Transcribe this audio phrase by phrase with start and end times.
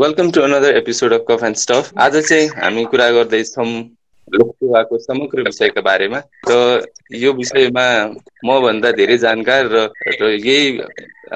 [0.00, 3.64] Welcome to another episode of cuff and stuff आज चाहिँ हामी कुरा गर्दैछौँ
[4.32, 6.20] लोकसेवाको समग्र विषयका बारेमा।
[6.50, 6.54] र
[7.22, 7.84] यो विषयमा
[8.48, 10.70] मभन्दा धेरै जानकार र यही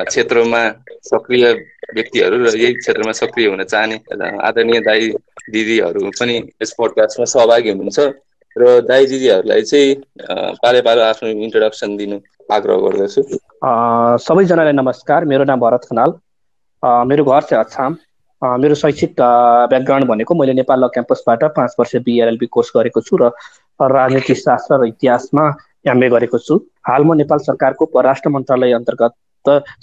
[0.09, 0.62] क्षेत्रमा
[1.09, 1.45] सक्रिय
[1.96, 3.96] व्यक्तिहरू र यही क्षेत्रमा सक्रिय हुन चाहने
[4.48, 5.10] आदरणीय दाई
[5.52, 8.01] दिदीहरू पनि यस पोडकास्टमा सहभागी हुनुहुन्छ।
[8.56, 9.95] र दाई दिदीहरूलाई चाहिँ
[10.65, 12.16] पाले पालो आफ्नो इन्ट्रोडक्सन दिनु
[12.48, 13.20] आग्रह गर्दछु।
[14.24, 16.19] सबैजनालाई नमस्कार। मेरो नाम भरत खनाल।
[17.12, 18.01] मेरो घर चाहिँ अछाम।
[18.45, 19.15] मेरो शैक्षिक
[19.71, 23.30] ब्याकग्राउन्ड भनेको मैले नेपाल ल क्याम्पसबाट पाँच वर्ष बिआरएलबी कोर्स गरेको छु र
[23.80, 25.45] राजनीति शास्त्र र इतिहासमा
[25.89, 26.55] एमए गरेको छु।
[26.89, 29.15] हाल म नेपाल सरकारको परराष्ट्र मन्त्रालय अन्तर्गत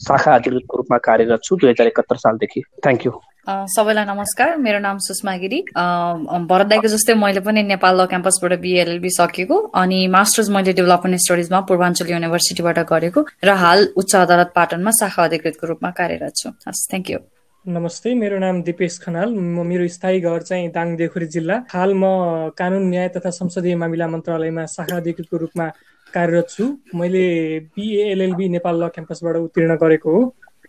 [0.08, 3.12] शाखा अधिकृतको रूपमा कार्यरत छु दुई हजार एकहत्तर सालदेखि। थ्याङ्क यू
[3.50, 9.10] सबैलाई नमस्कार। मेरो नाम सुषमा गिरी। भरत दाईको जस्तै मैले पनि नेपाल ल क्याम्पसबाट बिएलएलबी
[9.18, 15.24] सकेको अनि मास्टर्स मैले डेभलपमेन्ट स्टडिजमा पूर्वाञ्चल युनिभर्सिटीबाट गरेको र हाल उच्च अदालत पाटनमा शाखा
[15.24, 17.20] अधिकृतको रूपमा कार्यरत छु। हस् थ्याङ्क यू
[17.66, 22.50] नमस्ते मेरो नाम दिपेश खनाल। म मेरो स्थायी घर चाहिँ दाङ देखुरी जिल्ला। हाल म
[22.58, 25.68] कानुन न्याय तथा संसदीय मामिला मन्त्रालयमा शाखा अधिकृतको रूपमा
[26.14, 26.66] कार्यरत छु।
[26.98, 27.22] मैले
[27.70, 30.24] बिएएलएलबी नेपाल ल क्याम्पसबाट उत्तीर्ण गरेको हो।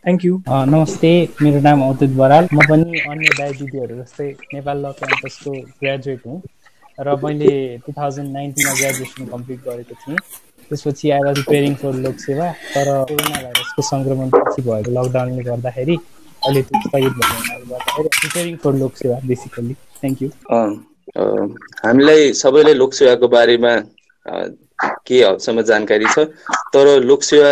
[0.05, 4.93] थ्याङ्क यू नमस्ते मेरो नाम अवधुत बराल। म पनि अन्य दाई दिदीहरू जस्तै नेपाल ल
[5.01, 6.41] क्याम्पसको ग्रेजुएट हुँ।
[7.01, 7.53] र मैले
[7.87, 10.19] टु थाउजन्ड नाइन्टिनमा ग्रेजुएसन कम्प्लिट गरेको थिएँ।
[10.69, 15.97] त्यसपछि आई वाज प्रिपेरिङ फर लोकसेवा तर कोरोना भाइरसको सङ्क्रमण पछि भएको लकडाउनले गर्दाखेरि
[16.45, 16.63] अहिले
[18.57, 20.29] फर लोकसेवा बेसिकल्ली थ्याङ्क यू
[21.83, 23.73] हामीलाई सबैलाई लोकसेवाको बारेमा
[25.07, 26.25] के हदसम्म जानकारी छ?
[26.73, 27.51] तर लोकसेवा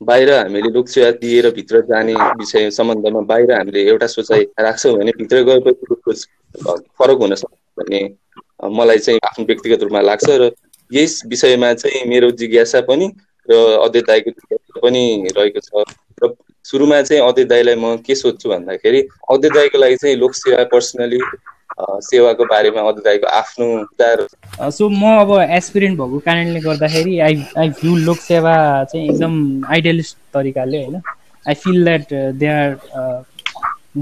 [0.00, 5.42] बाहिर हामीले लोकसेवा दिएर भित्र जाने विषय सम्बन्धमा बाहिर हामीले एउटा सोचाइ राख्छौँ भने भित्र
[5.44, 6.12] गएपछि
[6.98, 8.02] फरक हुन सक्छ भन्ने
[8.76, 10.50] मलाई चाहिँ आफ्नो व्यक्तिगत रूपमा लाग्छ र
[10.92, 13.06] यस विषयमा चाहिँ मेरो जिज्ञासा पनि
[13.48, 15.04] र अध्यय दाईको जिज्ञासा पनि
[15.36, 15.84] रहेको छ
[16.22, 16.32] र
[16.66, 19.00] सुरुमा चाहिँ अध्यय दाईलाई म के सोध्छु भन्दाखेरि
[19.32, 21.20] अध्यय दाईको लागि चाहिँ लोकसेवा पर्सनली
[22.02, 23.66] सेवाको बारेमा अध्ययको आफ्नो
[24.72, 29.34] सो म अब एसपिरेन्ट भएको कारणले गर्दाखेरि आई आई भ्यू लोकसेवा चाहिँ एकदम
[29.70, 31.00] आइडियलिस्ट तरिकाले होइन।
[31.46, 32.70] I feel that they are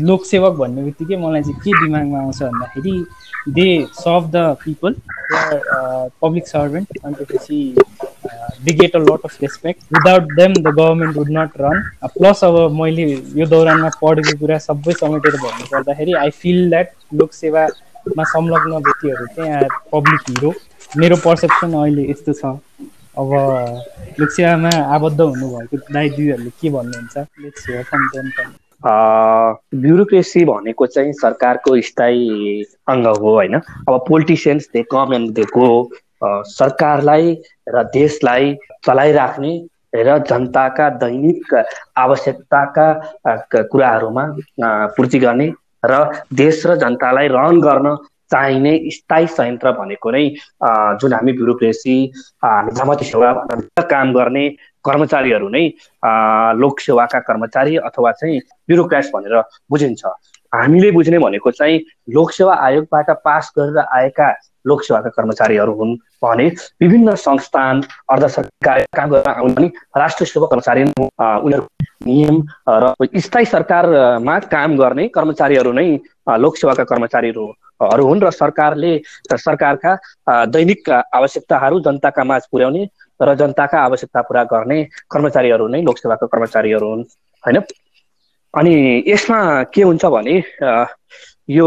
[0.09, 2.95] लोकसेवक भन्ने बित्तिकै मलाई चाहिँ के दिमागमा आउँछ भन्दाखेरि
[3.59, 4.95] they serve the people
[6.23, 7.59] public servant अनि त्यसपछि
[8.67, 11.83] they get a lot of respect without them the government would not run
[12.19, 13.03] plus अब मैले
[13.41, 16.93] यो दौरानमा पढेको कुरा सबै समेटेर भन्नु पर्दाखेरि आई फिल द्याट
[17.23, 20.55] लोकसेवामा संलग्न व्यक्तिहरू चाहिँ पब्लिक हिरो
[20.95, 22.53] मेरो पर्सेप्सन अहिले यस्तो छ।
[23.19, 23.33] अब
[24.21, 27.27] लोकसेवामा आबद्ध हुनुभएको दाइ दिदीहरूले के भन्नुहुन्छ?
[29.75, 32.65] ब्युरोक्रेसी भनेको चाहिँ सरकारको स्थायी
[32.95, 33.55] अङ्ग हो होइन?
[33.89, 35.69] अब politicians they come and they go
[36.23, 37.37] सरकारलाई
[37.69, 38.55] र देशलाई
[38.87, 39.53] चलाइराख्ने
[39.97, 41.55] र जनताका दैनिक
[41.97, 42.87] आवश्यकताका
[43.65, 44.25] कुराहरूमा
[44.97, 45.53] पूर्ति गर्ने
[45.85, 46.03] र
[46.35, 47.97] देश र जनतालाई रन गर्न
[48.31, 50.29] चाहिने स्थायी संयन्त्र भनेको नै
[51.01, 51.97] जुन हामी ब्युरोक्रेसी
[52.45, 53.33] निजामती सेवा
[53.91, 54.49] काम गर्ने
[54.85, 55.67] कर्मचारीहरू नै
[56.61, 60.05] लोकसेवाका कर्मचारी अथवा चाहिँ ब्युरोक्राट्स भनेर बुझिन्छ।
[60.53, 61.79] हामीले बुझ्ने भनेको चाहिँ
[62.11, 64.29] लोकसेवा आयोगबाट पास गरेर आएका
[64.65, 66.47] लोकसेवाका कर्मचारीहरू हुन् भने
[66.79, 69.67] विभिन्न संस्थान अर्ध सरकारी काम गर्न आउने
[69.97, 71.67] राष्ट्र सेवा कर्मचारी उनीहरू
[72.07, 75.87] नियम र स्थायी सरकारमा काम गर्ने कर्मचारीहरू नै
[76.39, 77.47] लोकसेवाका कर्मचारीहरू
[78.03, 78.93] हुन् र सरकारले
[79.37, 79.95] सरकारका
[80.49, 82.85] दैनिक आवश्यकताहरू जनताका माझ पुर्याउने
[83.21, 87.05] र जनताका आवश्यकता पुरा गर्ने कर्मचारीहरू नै लोकसेवाका कर्मचारीहरू हुन्
[87.45, 87.61] होइन?
[88.55, 88.75] अनि
[89.07, 89.41] यसमा
[89.75, 90.37] के हुन्छ भने
[91.49, 91.67] यो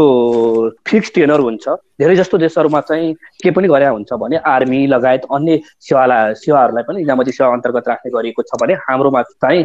[0.86, 5.60] फिक्स टेनर हुन्छ। धेरै जस्तो देशहरूमा चाहिँ के पनि गरे हुन्छ भने आर्मी लगायत अन्य
[5.80, 9.62] सेवालाई सेवाहरूलाई पनि निजामती सेवा अन्तर्गत राख्ने गरिएको छ भने हाम्रोमा चाहिँ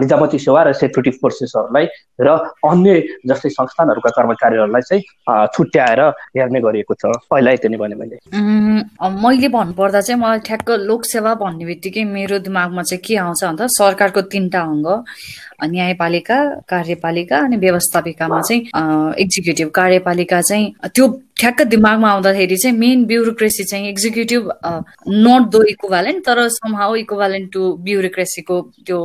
[0.00, 1.86] निजामती सेवा र सेक्युरिटी फोर्सेसहरूलाई
[2.20, 2.28] र
[2.64, 2.92] अन्य
[3.28, 5.02] जस्तै संस्थानहरूका कर्मचारीहरूलाई चाहिँ
[5.54, 6.00] छुट्याएर
[6.36, 8.16] हेर्ने गरिएको छ। पहिला यति नै भने मैले।
[9.24, 14.20] मैले भन्नुपर्दा चाहिँ मलाई ठ्याक्क लोकसेवा भन्ने बित्तिकै मेरो दिमागमा चाहिँ के आउँछ भन्दा सरकारको
[14.32, 14.88] तिनवटा अङ्ग
[15.64, 16.38] न्यायपालिका
[16.68, 18.62] कार्यपालिका अनि व्यवस्थापिकामा चाहिँ
[19.20, 21.06] एक्जिक्युटिभ कार्यपालिका चाहिँ त्यो
[21.36, 24.50] ठ्याक्क दिमागमा आउँदाखेरि चाहिँ मेन ब्युरोक्रेसी चाहिँ एक्जिक्युटिभ
[25.26, 29.00] नट दो इक्वालेन्ट तर समहाउ इक्वालेन्ट टु ब्युरोक्रेसीको त्यो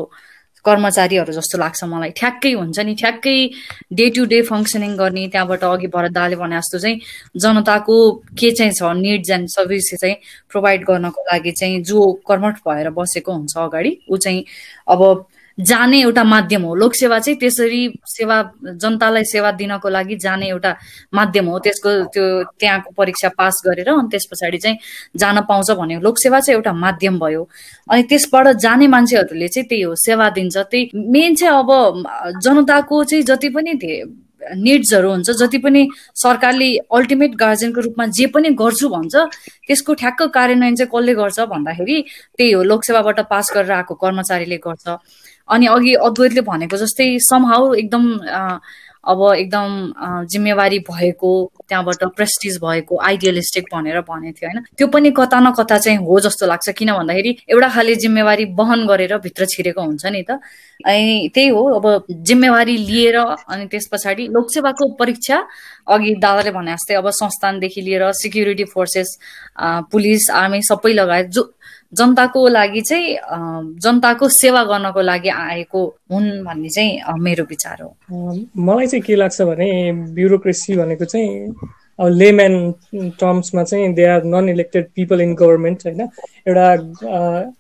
[0.65, 3.37] कर्मचारीहरू जस्तो लाग्छ मलाई। ठ्याक्कै हुन्छ नि ठ्याक्कै
[3.93, 6.99] डे टु डे फङ्सनिङ गर्ने त्यहाँबाट अघि भरत भने जस्तो चाहिँ
[7.37, 7.95] जनताको
[8.39, 10.15] के चाहिँ छ निड्स एन्ड सर्भिस चाहिँ
[10.51, 14.43] प्रोभाइड गर्नको लागि चाहिँ जो कर्मठ भएर बसेको हुन्छ अगाडि ऊ चाहिँ
[14.87, 15.01] अब
[15.59, 20.71] जाने एउटा माध्यम हो। लोकसेवा चाहिँ त्यसरी सेवा जनतालाई सेवा दिनको लागि जाने एउटा
[21.13, 22.25] माध्यम हो। त्यसको त्यो
[22.59, 24.77] त्यहाँको परीक्षा पास गरेर अनि त्यस पछाडि चाहिँ
[25.19, 27.43] जान पाउँछ भने लोकसेवा चाहिँ एउटा माध्यम भयो।
[27.91, 31.69] अनि त्यसबाट जाने मान्छेहरूले चाहिँ त्यही हो सेवा दिन्छ। त्यही मेन चाहिँ अब
[32.43, 33.73] जनताको चाहिँ जति पनि
[34.39, 39.15] निड्सहरू हुन्छ जति पनि सरकारले अल्टिमेट गार्जेनको रूपमा जे पनि गर्छु भन्छ
[39.67, 41.97] त्यसको ठ्याक्क कार्यान्वयन चाहिँ कसले गर्छ भन्दाखेरि
[42.37, 44.87] त्यही हो। लोकसेवाबाट पास गरेर आएको कर्मचारीले गर्छ।
[45.49, 48.05] अनि अघि अद्वैतले भनेको जस्तै समहाउ एकदम
[49.09, 49.69] अब एकदम
[50.31, 51.29] जिम्मेवारी भएको
[51.69, 54.63] त्यहाँबाट प्रेस्टिज भएको आइडियलिस्टिक भनेर भनेको थियो होइन?
[54.77, 58.85] त्यो पनि कता न कता चाहिँ हो जस्तो लाग्छ किन भन्दाखेरि एउटा खाले जिम्मेवारी वहन
[58.87, 60.39] गरेर भित्र छिरेको हुन्छ नि त।
[60.85, 65.37] अनि त्यही हो अब जिम्मेवारी लिएर अनि त्यस पछाडि लोकसेवाको परीक्षा
[65.87, 69.17] अघि दादाले भने जस्तै अब संस्थानदेखि लिएर सिक्युरिटी फोर्सेस
[69.91, 71.43] पुलिस आर्मी सबै लगायत जो
[71.93, 73.17] जनताको लागि चाहिँ
[73.83, 75.81] जनताको सेवा गर्नको लागि आएको
[76.11, 77.95] हुन् भन्ने चाहिँ मेरो विचार हो।
[78.57, 79.69] मलाई चाहिँ के लाग्छ भने
[80.13, 81.53] ब्युरोक्रेसी भनेको चाहिँ
[81.99, 82.53] अब लेम्यान
[83.19, 86.01] टर्म्समा चाहिँ they are non elected people in government होइन?
[86.47, 87.51] एउटा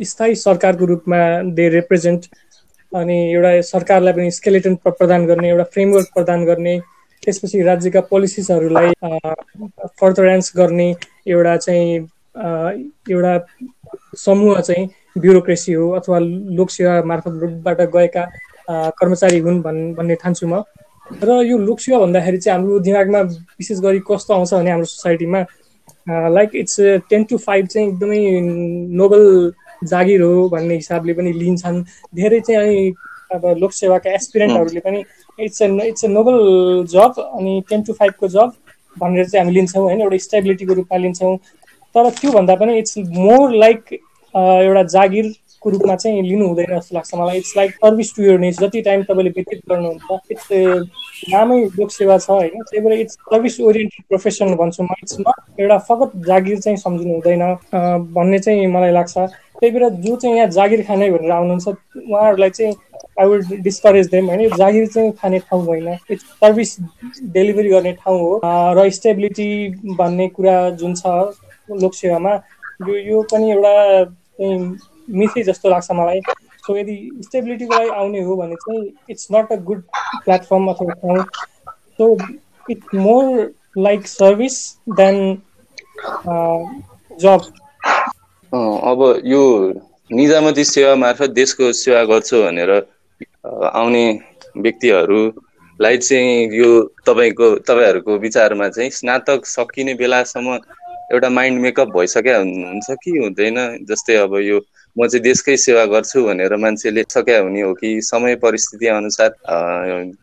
[0.00, 1.18] स्थायी सरकारको रूपमा
[1.54, 2.26] दे रिप्रेजेन्ट
[2.92, 6.78] अनि एउटा सरकारलाई पनि स्केलेटन प्रदान गर्ने एउटा फ्रेमवर्क प्रदान गर्ने
[7.22, 8.92] त्यसपछि राज्यका पोलिसिसहरूलाई
[10.00, 10.94] फर्दरेन्स गर्ने
[11.28, 13.34] एउटा चाहिँ एउटा
[14.18, 14.88] समूह चाहिँ
[15.18, 16.18] ब्युरोक्रेसी हो अथवा
[16.58, 18.24] लोकसेवा मार्फतबाट गएका
[18.98, 20.62] कर्मचारी हुन् भन् भन्ने ठान्छु म।
[21.22, 23.20] र यो लोकसेवा भन्दाखेरि चाहिँ हाम्रो दिमागमा
[23.60, 25.40] विशेष गरी कस्तो आउँछ भने हाम्रो सोसाइटीमा
[26.36, 26.76] like it's
[27.10, 28.20] ten to five चाहिँ एकदमै
[29.00, 29.22] नोबल
[29.84, 31.82] जागिर हो भन्ने हिसाबले पनि लिन्छन्।
[32.14, 32.92] धेरै चाहिँ
[33.34, 35.04] अब लोकसेवाका एसपिरेन्टहरूले पनि
[35.44, 36.36] it's a it's a noble
[36.90, 38.52] job अनि टेन टु फाइभको जब
[38.96, 40.00] भनेर चाहिँ हामी लिन्छौँ होइन?
[40.00, 41.36] एउटा स्टेबिलिटीको रूपमा लिन्छौँ।
[41.96, 47.36] तर त्योभन्दा पनि इट्स मोर लाइक एउटा जागिरको रूपमा चाहिँ लिनु हुँदैन जस्तो लाग्छ मलाई।
[47.38, 50.48] It's like service to your nation जति टाइम तपाईँले व्यतीत गर्नुहुन्छ इट्स
[51.32, 55.78] नामै लोकसेवा छ होइन। त्यही भएर इट्स सर्भिस ओरिएन्टेड प्रोफेसन भन्छु म। इट्स नट एउटा
[55.88, 57.44] फकत जागिर चाहिँ सम्झिनु हुँदैन
[58.12, 62.74] भन्ने चाहिँ मलाई लाग्छ। त्यही भएर जो चाहिँ यहाँ जागिर खाने भनेर आउनुहुन्छ उहाँहरूलाई चाहिँ
[63.20, 66.76] आई विल डिस्करेज देम होइन। जागिर चाहिँ खाने ठाउँ होइन। इट्स सर्भिस
[67.32, 69.50] डेलिभरी गर्ने ठाउँ हो। र स्टेबिलिटी
[69.96, 71.16] भन्ने कुरा जुन छ
[71.68, 72.34] लोकसेवामा
[72.80, 73.74] यो यो पनि एउटा
[75.14, 76.20] मिथै जस्तो लाग्छ मलाई।
[76.64, 79.82] सो यदि स्टेबिलिटीको लागि आउने हो भने चाहिँ it's not a good
[80.20, 81.22] platform अथवा ठाउँ
[81.98, 82.08] so
[82.68, 83.30] it's more
[83.78, 84.58] like service
[84.94, 85.20] than
[87.18, 87.50] job
[88.52, 89.42] अब यो
[90.10, 92.70] निजामती सेवा मार्फत देशको सेवा गर्छु भनेर
[93.72, 94.04] आउने
[94.58, 96.68] व्यक्तिहरूलाई चाहिँ यो
[97.06, 100.58] तपाईँको तपाईँहरूको विचारमा चाहिँ स्नातक सकिने बेलासम्म
[101.12, 103.58] एउटा माइन्ड मेकअप भइसक्या हुन्छ कि हुँदैन?
[103.88, 104.60] जस्तै अब यो
[104.96, 109.30] म चाहिँ देशकै सेवा गर्छु भनेर मान्छेले सक्या हुने हो कि समय परिस्थिति अनुसार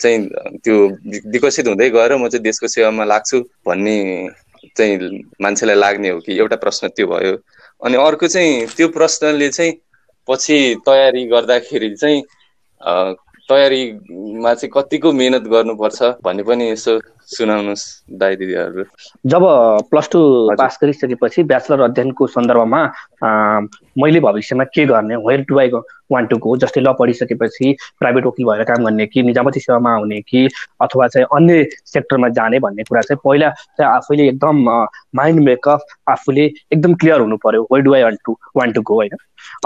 [0.02, 0.20] चाहिँ
[0.64, 0.76] त्यो
[1.34, 3.98] विकसित हुँदै गएर म चाहिँ देशको सेवामा लाग्छु भन्ने
[4.78, 7.36] चाहिँ मान्छेलाई लाग्ने हो कि एउटा प्रश्न त्यो भयो।
[7.86, 9.74] अनि अर्को चाहिँ त्यो प्रश्नले चाहिँ
[10.28, 12.22] पछि तयारी गर्दाखेरि चाहिँ
[13.50, 18.84] तयारीमा चाहिँ कतिको मेहनत गर्नुपर्छ भन्ने पनि यसो सुनाउनुहोस् दाई दिदीहरू।
[19.26, 19.44] जब
[19.90, 20.20] प्लस टू
[20.60, 22.82] पास गरिसकेपछि ब्याचलर अध्ययनको सन्दर्भमा
[23.98, 25.70] मैले भविष्यमा के गर्ने where to I
[26.12, 30.22] want to go जस्तै ल पढिसकेपछि प्राइभेट वकिल भएर काम गर्ने कि निजामती सेवामा आउने
[30.22, 30.50] कि
[30.82, 34.70] अथवा चाहिँ अन्य सेक्टरमा जाने भन्ने कुरा चाहिँ पहिला चाहिँ आफैले एकदम
[35.16, 35.80] माइन्ड मेकअप
[36.10, 39.18] आफूले एकदम क्लियर हुनु पर्यो where do I want to want to go होइन?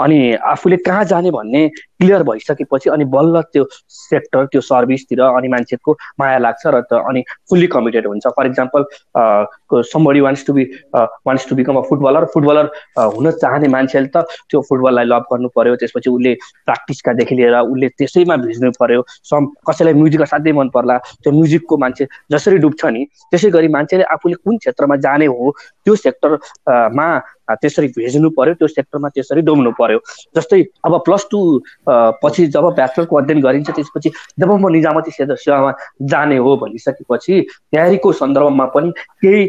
[0.02, 5.96] अनि आफूले कहाँ जाने भन्ने क्लियर भइसकेपछि अनि बल्ल त्यो सेक्टर त्यो सर्भिसतिर अनि मान्छेको
[6.20, 8.26] माया लाग्छ र त अनि फुल्ली कमिटेड हुन्छ.
[8.36, 8.84] For example
[9.92, 10.64] somebody wants to be
[10.94, 12.70] wants to become a footballer footballer
[13.16, 16.34] हुन चाहने मान्छेले त त्यो फुटबललाई लभ गर्नु पर्यो त्यसपछि उसले
[16.66, 22.06] प्र्याक्टिसकादेखि लिएर उसले त्यसैमा भिज्नु पर्यो। सम कसैलाई म्युजिक असाध्यै मन पर्ला त्यो म्युजिकको मान्छे
[22.32, 25.54] जसरी डुब्छ नि त्यसै गरी मान्छेले आफूले कुन क्षेत्रमा जाने हो
[25.88, 27.08] त्यो सेक्टरमा
[27.48, 29.98] त्यसरी भेज्नु पर्यो त्यो सेक्टरमा त्यसरी डुब्नु पर्यो।
[30.36, 31.38] जस्तै अब प्लस टू
[32.22, 35.72] पछि जब ब्याचलरको अध्ययन गरिन्छ त्यसपछि जब म निजामती सेवामा
[36.12, 37.40] जाने हो भनिसकेपछि
[37.72, 38.90] तयारीको सन्दर्भमा पनि
[39.24, 39.40] केही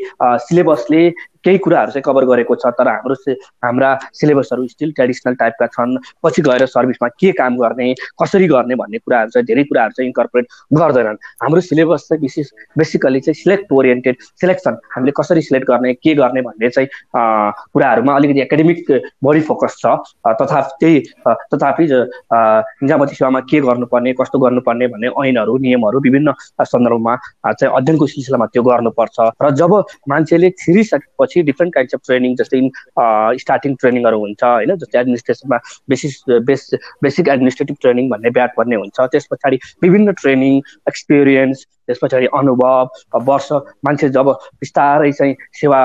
[0.48, 1.03] सिलेबसले
[1.46, 3.15] केही कुराहरू चाहिँ कभर गरेको छ तर हाम्रो
[3.65, 8.98] हाम्रा सिलेबसहरू स्टिल ट्रेडिसनल टाइपका छन्। पछि गएर सर्भिसमा के काम गर्ने कसरी गर्ने भन्ने
[9.00, 14.15] कुराहरू चाहिँ धेरै कुराहरू चाहिँ इन्कर्पोरेट गर्दैनन्। हाम्रो सिलेबस चाहिँ विशेष बेसिकली चाहिँ सिलेक्ट ओरिएन्टेड
[14.41, 18.91] सिलेक्सन हामीले कसरी सिलेक्ट गर्ने के गर्ने भन्ने चाहिँ कुराहरूमा अलिकति एकाडेमिक
[19.24, 19.96] बढी फोकस छ।
[20.41, 21.00] तथा त्यही
[21.53, 27.15] तथापि निजामती सेवामा के गर्नुपर्ने कस्तो गर्नुपर्ने भन्ने ऐनहरू नियमहरू विभिन्न सन्दर्भमा
[27.48, 29.74] चाहिँ अध्ययनको सिलसिलामा त्यो गर्नुपर्छ। र जब
[30.10, 32.60] मान्छेले छिरिसकेपछि त्यसपछि डिफ्रेन्ट काइन्ड्स अफ ट्रेनिङ जस्तै
[33.44, 34.76] स्टार्टिङ ट्रेनिङहरू हुन्छ होइन?
[34.76, 35.58] जस्तै एडमिनिस्ट्रेसनमा
[35.90, 36.16] basis
[36.50, 36.70] base
[37.04, 43.22] basic administrative training भन्ने ब्याट पर्ने हुन्छ। त्यस पछाडि विभिन्न ट्रेनिङ एक्सपिरियन्स त्यस पछाडि अनुभव
[43.26, 43.52] वर्ष
[43.86, 44.30] मान्छे जब
[44.62, 45.80] बिस्तारै चाहिँ सेवा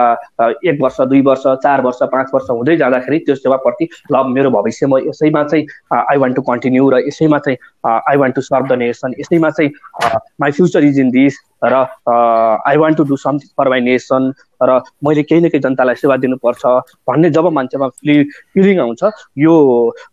[0.71, 4.87] एक वर्ष दुई वर्ष चार वर्ष पाँच वर्ष हुँदै जाँदाखेरि त्यो सेवाप्रति ल मेरो भविष्य
[4.87, 8.79] म यसैमा चाहिँ आई वान्ट टु कन्टिन्यू र यसैमा चाहिँ I want to serve the
[8.79, 9.71] nation यसैमा चाहिँ
[10.41, 11.75] my future is in this र
[12.68, 16.16] I want to do something for my nation र मैले केही न केही जनतालाई सेवा
[16.25, 16.64] दिनुपर्छ
[17.09, 18.23] भन्ने जब मान्छेमा फिलि
[18.54, 19.04] फिलिङ आउँछ
[19.38, 19.54] यो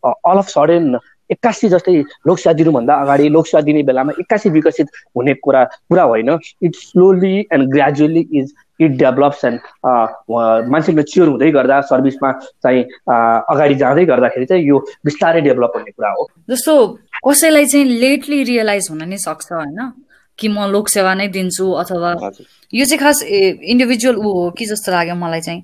[0.06, 0.98] अल अफ सडन
[1.32, 1.92] एक्कासी जस्तै
[2.28, 6.30] लोकसेवा दिनुभन्दा अगाडि लोकसेवा दिने बेलामा एक्कासी विकसित हुने कुरा कुरा होइन।
[6.64, 9.60] It slowly and gradually is it develops and
[10.72, 12.32] मान्छे मेच्योर हुँदै गर्दा सर्भिसमा
[12.64, 16.76] चाहिँ अगाडि जाँदै गर्दाखेरि चाहिँ यो बिस्तारै डेभलप हुने कुरा हो। जस्तो
[17.28, 19.80] कसैलाई चाहिँ लेटली रियलाइज हुन नै सक्छ होइन?
[20.42, 22.10] कि म लोकसेवा नै दिन्छु अथवा
[22.74, 25.62] यो चाहिँ खास इन्डिभिजुअल ऊ हो कि जस्तो लाग्यो मलाई चाहिँ।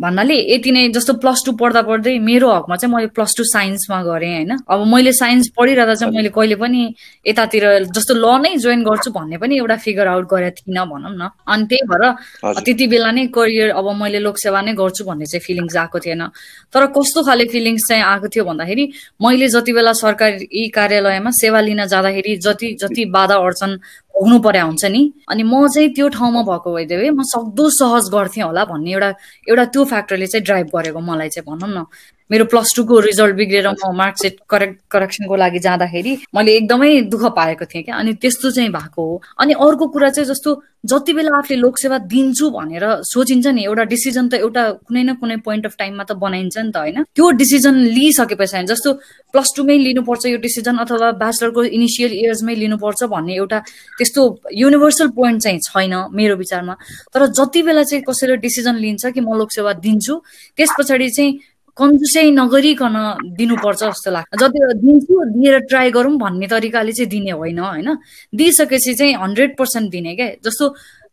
[0.00, 4.02] भन्नाले यति नै जस्तो प्लस टू पढ्दा पढ्दै मेरो हकमा चाहिँ मैले प्लस टू साइन्समा
[4.06, 6.94] गरेँ होइन। अब मैले साइन्स पढिरहँदा चाहिँ मैले कहिले पनि
[7.26, 11.28] यतातिर जस्तो ल नै जोइन गर्छु भन्ने पनि एउटा फिगर आउट गरेको थिइनँ भनौँ न।
[11.42, 15.76] अनि त्यही भएर त्यति बेला नै करियर अब मैले लोकसेवा नै गर्छु भन्ने चाहिँ फिलिङ्स
[15.76, 16.22] आएको थिएन।
[16.70, 18.84] तर कस्तो खाले फिलिङ्स चाहिँ आएको थियो भन्दाखेरि
[19.26, 23.78] मैले जति बेला सरकारी कार्यालयमा सेवा लिन जाँदाखेरि जति जति बाधा अड्चन
[24.18, 25.02] भोग्नु पर्या हुन्छ नि?
[25.30, 29.10] अनि म चाहिँ त्यो ठाउँमा भएको भइदियो म सक्दो सहज गर्थेँ होला भन्ने एउटा
[29.48, 31.86] एउटा त्यो फ्याक्टरले चाहिँ ड्राइभ गरेको मलाई चाहिँ भनौँ न।
[32.30, 37.64] मेरो प्लस टूको रिजल्ट बिग्रेर म मार्कसिट करेक्ट करेक्सनको लागि जाँदाखेरि मैले एकदमै दुःख पाएको
[37.64, 41.58] थिएँ क्या। अनि त्यस्तो चाहिँ भएको हो। अनि अर्को कुरा चाहिँ जस्तो जति बेला आफूले
[41.60, 46.04] लोकसेवा दिन्छु भनेर सोचिन्छ नि एउटा डिसिजन त एउटा कुनै न कुनै पोइन्ट अफ टाइममा
[46.04, 47.02] त बनाइन्छ नि त होइन?
[47.16, 48.92] त्यो डिसिजन लिइसके पछाडि जस्तो
[49.32, 53.58] प्लस टूमै लिनुपर्छ यो डिसिजन अथवा ब्याचलरको इनिसियल इयर्समै लिनुपर्छ भन्ने एउटा
[53.98, 54.22] त्यस्तो
[54.54, 56.74] युनिभर्सल पोइन्ट चाहिँ छैन मेरो विचारमा।
[57.14, 60.14] तर जति बेला चाहिँ कसैले डिसिजन लिन्छ कि म लोकसेवा दिन्छु
[60.56, 61.32] त्यस पछाडि चाहिँ
[61.78, 62.96] कन्जुसै नगरिकन
[63.38, 67.88] दिनुपर्छ जस्तो लाग्छ। जति दिन्छु दिएर ट्राई गरौँ भन्ने तरिकाले चाहिँ दिने होइन होइन?
[68.34, 70.64] दिइसकेपछि चाहिँ हन्ड्रेड पर्सेन्ट दिने क्या जस्तो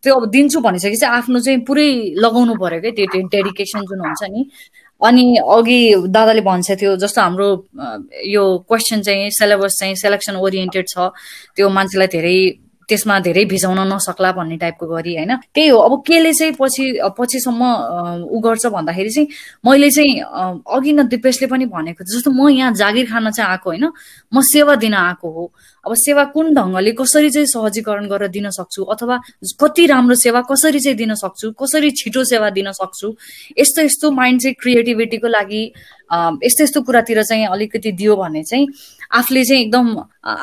[0.04, 4.42] त्यो अब दिन्छु भनिसकेपछि आफ्नो चाहिँ पुरै लगाउनु पऱ्यो क्या त्यो डेडिकेसन जुन हुन्छ नि।
[5.02, 7.48] अनि अघि दादाले भन्छ थियो जस्तो हाम्रो
[8.26, 11.12] यो क्वेसन चाहिँ सिलेबस चाहिँ सेलेक्सन ओरिएन्टेड छ।
[11.56, 12.38] त्यो मान्छेलाई धेरै
[12.90, 15.36] त्यसमा धेरै भिजाउन नसक्ला भन्ने टाइपको गरी होइन?
[15.54, 16.84] त्यही हो। अब केले चाहिँ पछि
[17.18, 17.62] पछिसम्म
[18.30, 19.28] उ गर्छ भन्दाखेरि चाहिँ
[19.66, 20.14] मैले चाहिँ
[20.62, 23.86] अघि न दिपेशले पनि भनेको जस्तो म यहाँ जागिर खान चाहिँ आएको होइन?
[24.34, 25.52] म सेवा दिन आएको हो।
[25.86, 28.84] अब सेवा कुन ढङ्गले कसरी चाहिँ सहजीकरण गरेर दिन सक्छु?
[28.84, 29.20] अथवा
[29.62, 31.52] कति राम्रो सेवा कसरी चाहिँ दिन सक्छु?
[31.54, 33.16] कसरी छिटो सेवा दिन सक्छु?
[33.58, 35.64] यस्तो यस्तो माइन्ड चाहिँ क्रिएटिभिटीको लागि
[36.44, 38.68] यस्तो यस्तो कुरातिर चाहिँ अलिकति दियो भने चाहिँ
[39.20, 39.88] आफूले चाहिँ एकदम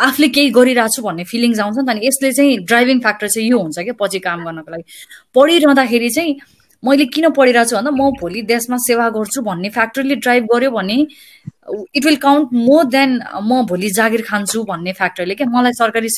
[0.07, 3.49] आफूले केही गरिरहेको छु भन्ने फिलिङ्स आउँछ नि त अनि यसले चाहिँ ड्राइभिङ फ्याक्टर चाहिँ
[3.51, 4.85] यो हुन्छ क्या पछि काम गर्नको लागि।
[5.35, 6.35] पढिरहँदाखेरि चाहिँ
[6.83, 10.97] मैले किन पढिरहेको छु भन्दा म भोलि देशमा सेवा गर्छु भन्ने फ्याक्टरले ड्राइभ गर्यो भने
[11.95, 13.11] it will count more than
[13.43, 16.09] म भोलि जागिर खान्छु भन्ने फ्याक्टरले क्या मलाई सरकारी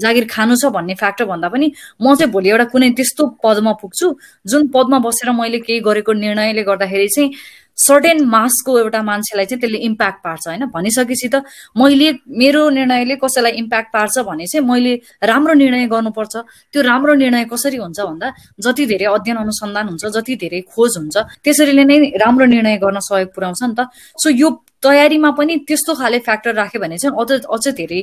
[0.00, 4.14] जागिर खानु छ भन्ने फ्याक्टर भन्दा पनि म चाहिँ भोलि एउटा कुनै त्यस्तो पदमा पुग्छु
[4.46, 7.30] जुन पदमा बसेर मैले केही गरेको निर्णयले गर्दाखेरि चाहिँ
[7.76, 10.64] सर्टेन मासको एउटा मान्छेलाई चाहिँ त्यसले इम्प्याक्ट पार्छ होइन?
[10.74, 11.42] भनिसकेपछि त
[11.76, 16.34] मैले मेरो निर्णयले कसैलाई इम्प्याक्ट पार्छ भने चाहिँ मैले राम्रो निर्णय गर्नुपर्छ।
[16.72, 21.16] त्यो राम्रो निर्णय कसरी हुन्छ भन्दा जति धेरै अध्ययन अनुसन्धान हुन्छ जति धेरै खोज हुन्छ
[21.44, 23.90] त्यसरीले नै राम्रो निर्णय गर्न सहयोग पुर्याउँछ नि त।
[24.22, 24.50] सो यो
[24.84, 28.00] तयारीमा पनि त्यस्तो खाले फ्याक्टर राख्यो भने चाहिँ अझ अझ धेरै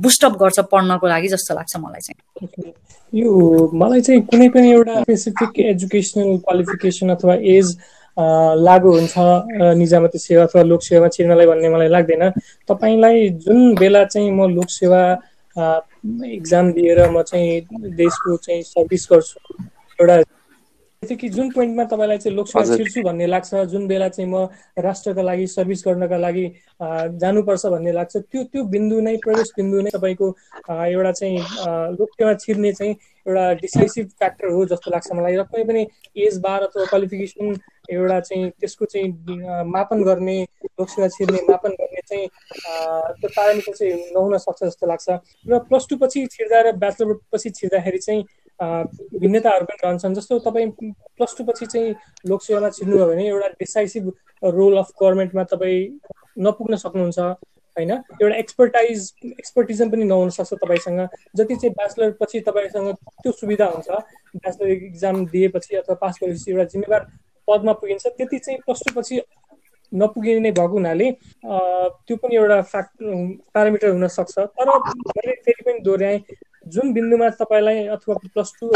[0.00, 2.72] बुस्टअप गर्छ पढ्नको लागि जस्तो लाग्छ मलाई चाहिँ।
[3.12, 3.30] यो
[3.74, 7.76] मलाई चाहिँ कुनै पनि एउटा स्पेसिफिक एजुकेसनल क्वालिफिकेसन अथवा एज
[8.16, 9.14] लागु हुन्छ
[9.76, 12.30] निजामती सेवा अथवा लोकसेवामा छिर्नलाई भन्ने मलाई लाग्दैन।
[12.68, 15.02] तपाईँलाई जुन बेला चाहिँ म लोकसेवा
[15.56, 17.60] इक्जाम दिएर म चाहिँ
[17.96, 19.38] देशको चाहिँ सर्भिस गर्छु
[20.00, 20.22] एउटा
[21.02, 24.48] कि जुन पोइन्टमा तपाईँलाई चाहिँ लोकसेवा छिर्छु भन्ने लाग्छ जुन बेला चाहिँ म
[24.80, 26.46] राष्ट्रका लागि सर्भिस गर्नका लागि
[27.20, 30.26] जानुपर्छ भन्ने लाग्छ त्यो त्यो बिन्दु नै प्रवेश बिन्दु नै तपाईँको
[30.66, 31.38] एउटा चाहिँ
[32.00, 32.92] लोकसेवा छिर्ने चाहिँ
[33.26, 35.86] एउटा डिसाइसिभ फ्याक्टर हो जस्तो लाग्छ मलाई। र कुनै पनि
[36.26, 37.54] एज बार अथवा क्वालिफिकेसन
[37.90, 44.38] एउटा चाहिँ त्यसको चाहिँ मापन गर्ने लोकसेवा छिर्ने मापन गर्ने चाहिँ त्यो प्यारामिटर चाहिँ नहुन
[44.38, 45.08] सक्छ जस्तो लाग्छ।
[45.48, 48.22] र प्लस टू पछि छिर्दा र ब्याचलर पछि छिर्दाखेरि चाहिँ
[49.20, 50.70] भिन्नताहरू पनि रहन्छन्। जस्तो तपाईँ
[51.16, 51.94] प्लस टू पछि चाहिँ
[52.28, 54.12] लोकसेवामा छिर्नुभयो भने एउटा डिसाइसिभ
[54.42, 55.82] रोल अफ गभर्मेन्टमा तपाईँ
[56.38, 57.18] नपुग्न सक्नुहुन्छ
[57.76, 57.90] होइन?
[58.22, 61.00] एउटा एक्सपर्टाइज एक्सपर्टिजम पनि नहुन सक्छ तपाईँसँग।
[61.36, 63.88] जति चाहिँ ब्याचलर पछि तपाईँसँग त्यो सुविधा हुन्छ
[64.36, 67.06] ब्याचलर इक्जाम दिएपछि अथवा पास गरेपछि एउटा जिम्मेवार
[67.48, 69.20] पदमा पुगिन्छ। त्यति चाहिँ प्लस टू पछि
[69.92, 71.10] नपुगिने भएको हुनाले
[71.44, 76.20] त्यो पनि एउटा फ्याक्ट प्यारामिटर हुनसक्छ। तर मैले फेरि पनि दोहोऱ्याएँ
[76.74, 78.70] जुन बिन्दुमा तपाईँलाई अथवा प्लस टू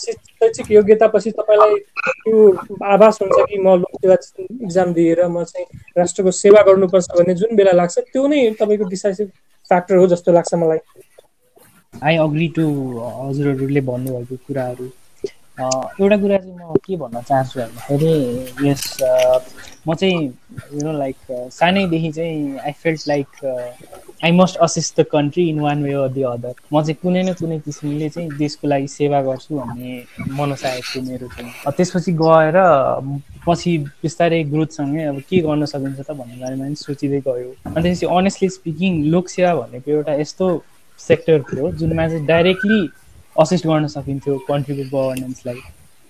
[0.00, 1.74] शैक्षिक योग्यतापछि तपाईँलाई
[2.20, 2.36] त्यो
[2.84, 4.16] आभास हुन्छ कि म लोकसेवा
[4.64, 5.66] इक्जाम दिएर म चाहिँ
[5.98, 9.28] राष्ट्रको सेवा गर्नुपर्छ भन्ने जुन बेला लाग्छ त्यो नै तपाईँको डिसाइसिभ
[9.70, 10.78] फ्याक्टर हो जस्तो लाग्छ मलाई।
[11.94, 12.64] आई अग्री टु
[12.98, 14.86] हजुरहरूले भन्नुभएको कुराहरू।
[15.60, 18.14] एउटा कुरा चाहिँ म के भन्न चाहन्छु भन्दाखेरि
[18.68, 18.82] यस
[19.88, 20.16] म चाहिँ
[20.74, 21.16] यु नो लाइक
[21.52, 23.26] सानैदेखि चाहिँ I felt like
[24.24, 27.32] I must assist the country in one way or the other म चाहिँ कुनै न
[27.40, 29.92] कुनै किसिमले चाहिँ देशको लागि सेवा गर्छु भन्ने
[30.38, 32.56] मनसायक थियो मेरो चाहिँ त्यसपछि गएर
[33.46, 38.06] पछि बिस्तारै ग्रोथसँगै अब के गर्न सकिन्छ त भन्ने बारेमा पनि सोचिँदै गयो। अनि त्यसपछि
[38.16, 40.46] अनेस्टली स्पिकिङ लोकसेवा भनेको एउटा यस्तो
[41.00, 42.80] सेक्टर थियो जुनमा चाहिँ डाइरेक्टली
[43.40, 45.60] असिस्ट गर्न सकिन्थ्यो कन्ट्रीको गभर्नेन्सलाई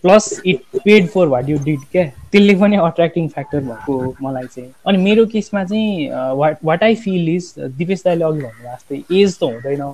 [0.04, 2.04] plus it paid for what you did क्या?
[2.32, 4.70] त्यसले पनि अट्र्याक्टिङ फ्याक्टर भएको मलाई चाहिँ.
[4.86, 9.38] अनि मेरो केसमा चाहिँ what what I feel is Dipesh दाईले अघि भन्नुभएको जस्तै एज
[9.38, 9.92] त हुँदैन।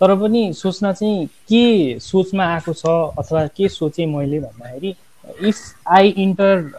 [0.00, 2.86] तर पनि सोच्न चाहिँ के सोचमा आएको छ
[3.18, 4.94] अथवा के सोचेँ मैले भन्दाखेरि
[5.48, 5.56] इफ
[5.88, 6.70] आई इन्टर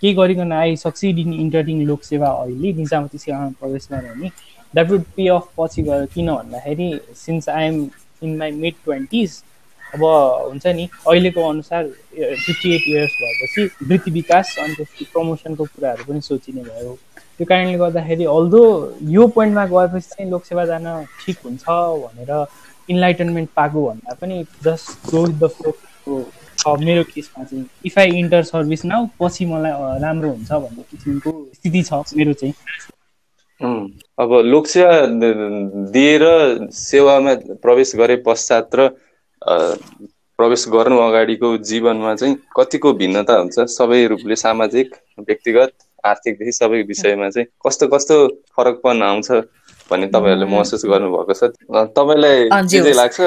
[0.00, 4.28] के गरिकन आई सक्सिड इन इन्टरिङ लोकसेवा अहिले निजामती सेवामा प्रवेश गरेँ भने
[4.74, 7.84] द्याट वुड पे अफ पछि गएर किन भन्दाखेरि since I am
[8.22, 9.42] in my mid twenties
[9.94, 11.88] अब हुन्छ नि अहिलेको अनुसार
[12.44, 16.96] फिफ्टी एट इयर्स भएपछि वृत्ति विकास अनि त्यसपछि प्रमोसनको कुराहरू पनि सोचिने भयो।
[17.38, 18.62] त्यो कारणले गर्दाखेरि अल्दो
[19.16, 20.86] यो पोइन्टमा गएपछि चाहिँ लोकसेवा जान
[21.24, 22.32] ठिक हुन्छ भनेर
[22.90, 26.24] इन्लाइटनमेन्ट पाएको भन्दा पनि जस्ट गो द फ्लो
[26.80, 31.82] मेरो केसमा चाहिँ if I enter service now पछि मलाई राम्रो हुन्छ भन्ने किसिमको स्थिति
[31.82, 32.54] छ मेरो चाहिँ।
[34.20, 34.94] अब लोकसेवा
[35.92, 36.24] दिएर
[36.74, 38.88] सेवामा प्रवेश गरे पश्चात र
[40.38, 43.58] प्रवेश गर्नु अगाडिको जीवनमा चाहिँ कतिको भिन्नता हुन्छ?
[43.70, 45.72] सबै रूपले सामाजिक व्यक्तिगत
[46.04, 48.16] आर्थिकदेखि सबै विषयमा चाहिँ कस्तो कस्तो
[48.56, 49.30] फरकपन आउँछ?
[49.90, 51.52] भन्ने तपाईँहरूले महसुस गर्नुभएको छ।
[51.92, 53.20] तपाईँलाई लाग्छ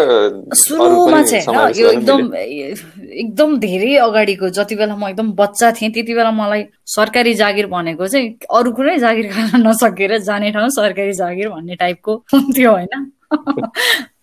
[0.57, 6.31] सुरुमा चाहिँ यो एकदम एकदम धेरै अगाडिको जति बेला म एकदम बच्चा थिएँ त्यति बेला
[6.31, 11.75] मलाई सरकारी जागिर भनेको चाहिँ अरू कुनै जागिर खान नसकेर जाने ठाउँ सरकारी जागिर भन्ने
[11.75, 12.93] टाइपको हुन्थ्यो होइन?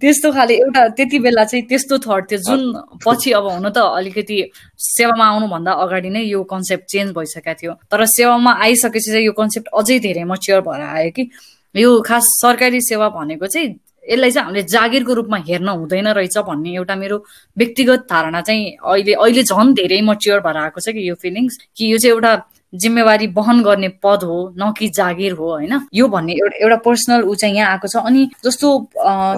[0.00, 2.60] त्यस्तो खाले एउटा त्यति बेला चाहिँ त्यस्तो थट थियो। जुन
[3.04, 4.36] पछि अब हुन त अलिकति
[4.78, 9.68] सेवामा आउनुभन्दा अगाडि नै यो कन्सेप्ट चेन्ज भइसकेको थियो। तर सेवामा आइसकेपछि चाहिँ यो कन्सेप्ट
[9.74, 11.30] अझै धेरै मच्योर भएर आयो कि
[11.74, 13.68] यो खास सरकारी सेवा भनेको चाहिँ
[14.10, 17.24] यसलाई चाहिँ हामीले जागिरको रूपमा हेर्न हुँदैन रहेछ भन्ने एउटा मेरो
[17.56, 21.92] व्यक्तिगत धारणा चाहिँ अहिले अहिले झन् धेरै मच्योर भएर आएको छ कि यो फिलिङ्स कि
[21.92, 22.32] यो चाहिँ एउटा
[22.72, 25.88] जिम्मेवारी वहन गर्ने पद हो न कि जागिर हो होइन?
[25.94, 28.68] यो भन्ने एउटा एउटा पर्सनल ऊ चाहिँ यहाँ आएको छ। अनि जस्तो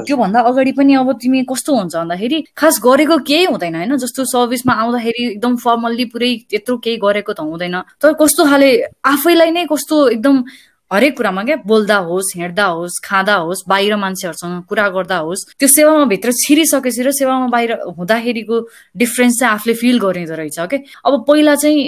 [0.07, 3.97] त्योभन्दा अगाडि पनि अब तिमी कस्तो हुन्छ भन्दाखेरि खास गरेको केही हुँदैन होइन?
[3.97, 8.71] जस्तो सर्भिसमा आउँदाखेरि एकदम फर्मल्ली पुरै त्यत्रो केही गरेको त हुँदैन। तर कस्तो खाले
[9.07, 10.43] आफैलाई नै कस्तो एकदम
[10.91, 15.69] हरेक कुरामा क्या बोल्दा होस् हिँड्दा होस् खाँदा होस् बाहिर मान्छेहरूसँग कुरा गर्दा होस् त्यो
[15.69, 18.57] सेवामा भित्र छिरिसकेपछि र सेवामा बाहिर हुँदाखेरिको
[18.99, 21.79] डिफ्रेन्स चाहिँ आफूले फिल गरिँदो रहेछ क्या अब पहिला चाहिँ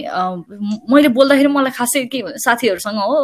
[0.87, 3.17] मैले बोल्दाखेरि मलाई खासै के साथीहरूसँग हो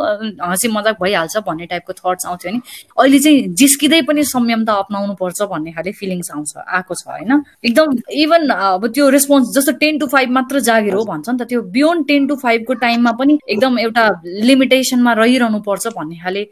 [0.42, 2.60] हाँसी मजाक भइहाल्छ भन्ने टाइपको थट्स आउँथ्यो नि।
[2.98, 7.32] अहिले चाहिँ जिस्किँदै पनि संयमता अप्नाउनु पर्छ भन्ने खाले फिलिङ्स आउँछ आएको छ होइन?
[7.62, 11.48] एकदम इभन अब त्यो रेस्पोन्स जस्तो टेन टु फाइभ मात्र जागिर हो भन्छ नि त
[11.48, 16.42] त्यो बियोन्ड टेन टु फाइभको टाइममा पनि एकदम एउटा लिमिटेसनमा रहिरहनु पर्छ भन्ने खाले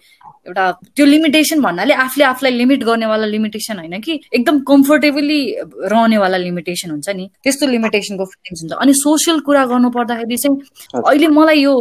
[0.46, 0.64] एउटा
[0.96, 4.20] त्यो लिमिटेसन भन्नाले आफूले आफूलाई लिमिट गर्नेवाला लिमिटेसन होइन कि?
[4.34, 5.40] एकदम कम्फोर्टेबली
[5.92, 11.28] रहनेवाला लिमिटेसन हुन्छ नि। त्यस्तो लिमिटेसनको फिलिङ्स हुन्छ। अनि सोसियल कुरा गर्नु पर्दाखेरि चाहिँ अहिले
[11.28, 11.72] मलाई यो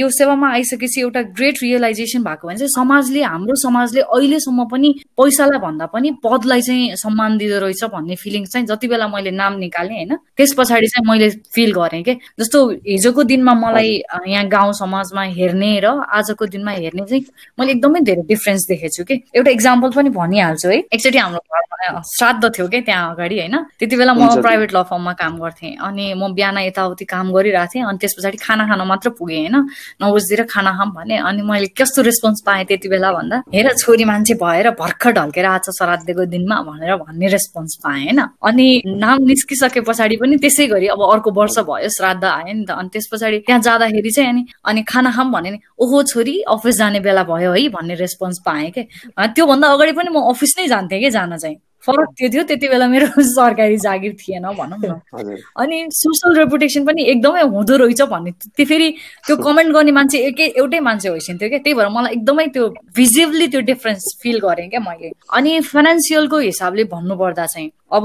[0.00, 5.60] यो सेवामा आइसकेपछि एउटा ग्रेट रियलाइजेसन भएको भने चाहिँ समाजले हाम्रो समाजले अहिलेसम्म पनि पैसालाई
[5.60, 9.96] भन्दा पनि पदलाई चाहिँ सम्मान दिँदो रहेछ भन्ने फिलिङ्स चाहिँ जति बेला मैले नाम निकालेँ
[9.96, 12.14] होइन त्यस पछाडि चाहिँ मैले फिल गरेँ कि?
[12.40, 13.90] जस्तो हिजोको दिनमा मलाई
[14.28, 17.24] यहाँ गाउँ समाजमा हेर्ने र आजको दिनमा हेर्ने चाहिँ
[17.58, 19.14] मैले एकदमै धेरै डिफ्रेन्स देखेको छु कि?
[19.36, 20.78] एउटा इक्जाम्पल पनि भनिहाल्छु है?
[20.94, 22.80] एकचोटि हाम्रो घरमा श्राद्ध थियो कि?
[22.80, 23.56] त्यहाँ अगाडि होइन?
[23.78, 27.84] त्यति बेला म प्राइभेट ल फर्ममा काम गर्थेँ अनि म बिहान यताउति काम गरिरहेको थिएँ
[27.84, 29.56] अनि त्यस पछाडि खाना खान मात्र पुगेँ होइन?
[30.00, 34.04] नौ बजीतिर खाना खाऊँ भने अनि मैले कस्तो रेस्पोन्स पाएँ त्यति बेला भन्दा हेर छोरी
[34.04, 38.20] मान्छे भएर भर्खर ढल्केर आज श्राद्धको दिनमा भनेर भन्ने रेस्पोन्स पाएँ होइन?
[38.44, 42.70] अनि नाम निस्किसके पछाडि पनि त्यसै गरी अब अर्को वर्ष भयो श्राद्ध आयो नि त
[42.70, 46.34] अनि त्यस पछाडि त्यहाँ जाँदाखेरि चाहिँ अनि अनि खाना खाऊँ भने ओहो छोरी
[46.70, 50.66] अफिस जाने बेला भयो है भन्ने रेस्पोन्स पाएँ क्या त्योभन्दा अगाडि पनि म अफिस नै
[50.68, 55.00] जान्थेँ कि जान चाहिँ। फरक त्यो थियो त्यति बेला मेरो सरकारी जागिर थिएन भनौँ न।
[55.60, 58.88] अनि सोसल रेपुटेसन पनि एकदमै हुँदो रहेछ भन्ने त्यो फेरि
[59.26, 63.46] त्यो कमेन्ट गर्ने मान्छे एकै एउटै मान्छे होइसिन्थ्यो क्या त्यही भएर मलाई एकदमै त्यो भिजिबली
[63.48, 68.04] त्यो डिफरेन्स फिल गरेँ क्या मैले। अनि फाइनेन्सियलको हिसाबले भन्नुपर्दा चाहिँ अब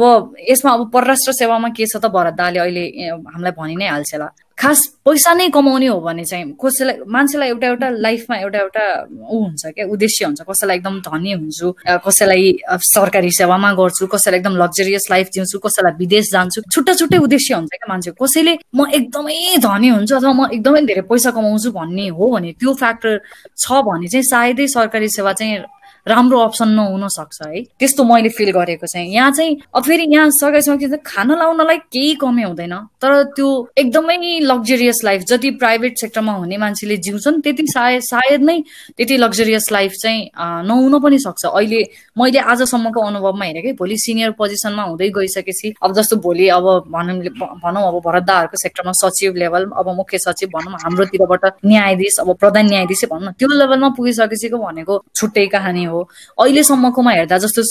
[0.49, 4.15] यसमा अब परराष्ट्र सेवामा के छ त भरत दाले अहिले हामीलाई भनि नै हाल्छ
[4.57, 8.85] खास पैसा नै कमाउने हो भने चाहिँ कसैलाई मान्छेलाई एउटा एउटा लाइफमा एउटा एउटा
[9.29, 11.67] ऊ हुन्छ क्या उद्देश्य हुन्छ। कसैलाई एकदम धनी हुन्छु
[12.05, 12.45] कसैलाई
[12.87, 17.71] सरकारी सेवामा गर्छु कसैलाई एकदम लग्जरियस लाइफ जिउँछु कसैलाई विदेश जान्छु। छुट्टा छुट्टै उद्देश्य हुन्छ
[17.75, 22.31] क्या मान्छे। कसैले म एकदमै धनी हुन्छु अथवा म एकदमै धेरै पैसा कमाउँछु भन्ने हो
[22.31, 23.13] भने त्यो फ्याक्टर
[23.59, 25.59] छ भने चाहिँ सायदै सरकारी सेवा चाहिँ
[26.07, 30.29] राम्रो अप्सन नहुन सक्छ है। त्यस्तो मैले फिल गरेको चाहिँ। यहाँ चाहिँ अब फेरि यहाँ
[30.31, 36.33] सरकारी सकिन्छ खाना लाउनलाई केही कमी हुँदैन। तर त्यो एकदमै लग्जरियस लाइफ जति प्राइभेट सेक्टरमा
[36.33, 38.59] हुने मान्छेले जिउँछन् त्यति सायद सायद नै
[38.97, 40.29] त्यति लग्जरियस लाइफ चाहिँ
[40.65, 41.81] नहुन पनि सक्छ। अहिले
[42.17, 47.17] मैले आजसम्मको अनुभवमा हेरेँ कि भोलि सिनियर पोजिसनमा हुँदै गइसकेपछि अब जस्तो भोलि अब भनौँ
[47.63, 53.05] भनौँ अब भरतदाहरूको सेक्टरमा सचिव लेभल अब मुख्य सचिव भनौँ हाम्रोतिरबाट न्यायाधीश अब प्रधान न्यायाधीश
[53.11, 56.01] भनौँ न त्यो लेभलमा पुगिसकेको भनेको छुट्टै कहानी हो। हो।
[56.39, 57.61] अहिलेसम्मकोमा हेर्दा जस्तो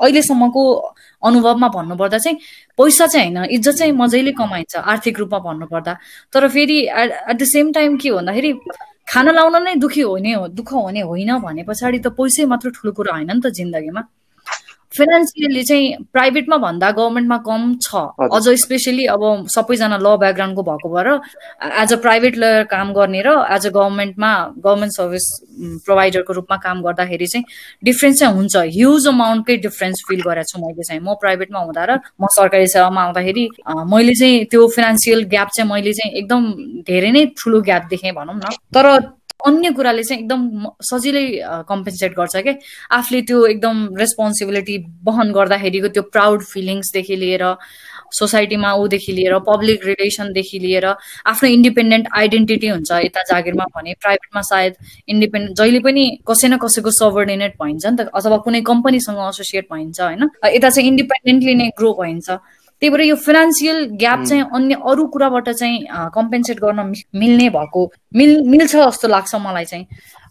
[0.00, 0.62] अहिलेसम्मको
[1.22, 2.38] अनुभवमा भन्नुपर्दा चाहिँ
[2.78, 5.92] पैसा चाहिँ होइन इज्जत चाहिँ मजाले कमाइन्छ आर्थिक रूपमा भन्नुपर्दा।
[6.32, 8.52] तर फेरि एट द सेम टाइम के भन्दाखेरि
[9.08, 13.12] खाना लाउन नै दुखी हुने दुःख हुने होइन भने पछाडि त पैसै मात्र ठुलो कुरा
[13.12, 14.02] होइन नि त जिन्दगीमा।
[14.96, 17.94] फाइनेन्सियली चाहिँ प्राइभेटमा भन्दा गभर्मेन्टमा कम छ।
[18.32, 19.22] अझ स्पेसली अब
[19.54, 21.08] सबैजना ल ब्याकग्राउन्डको भएको भएर
[21.82, 25.26] एज अ प्राइभेट लयर काम गर्ने र एज अ गभर्मेन्टमा गभर्मेन्ट सर्भिस
[25.84, 27.44] प्रोभाइडरको रूपमा काम गर्दाखेरि चाहिँ
[27.84, 31.98] डिफ्रेन्स चाहिँ हुन्छ। ह्युज अमाउन्टकै डिफ्रेन्स फिल गरेको छु मैले चाहिँ। म प्राइभेटमा हुँदा र
[32.20, 33.48] म सरकारी सेवामा आउँदाखेरि
[33.90, 36.42] मैले चाहिँ त्यो फिनेन्सियल ग्याप चाहिँ मैले चाहिँ एकदम
[36.86, 38.86] धेरै नै ठुलो ग्याप देखेँ भनौँ न। तर
[39.46, 40.42] अन्य कुराले चाहिँ एकदम
[40.90, 41.24] सजिलै
[41.68, 42.54] कम्पेन्सेट गर्छ क्या
[42.98, 44.76] आफूले त्यो एकदम रेस्पोन्सिबिलिटी
[45.08, 47.44] वहन गर्दाखेरिको त्यो प्राउड फिलिङ्सदेखि लिएर
[48.18, 50.86] सोसाइटीमा ऊदेखि लिएर पब्लिक रिलेसनदेखि लिएर
[51.32, 54.74] आफ्नो इन्डिपेन्डेन्ट आइडेन्टिटी हुन्छ यता जागिरमा भने। प्राइभेटमा सायद
[55.08, 60.00] इन्डिपेन्डेन्ट जहिले पनि कसै न कसैको सबर्डिनेट भइन्छ नि त अथवा कुनै कम्पनीसँग एसोसिएट भइन्छ
[60.00, 60.28] होइन?
[60.56, 62.28] यता चाहिँ इन्डिपेन्डेन्टली नै ग्रो भइन्छ।
[62.80, 68.30] त्यही भएर यो फाइनेन्सियल ग्याप चाहिँ अन्य अरू कुराबाट चाहिँ कम्पेन्सेट गर्न मिल्ने भएको मिल
[68.48, 69.86] मिल्छ जस्तो लाग्छ मलाई चाहिँ।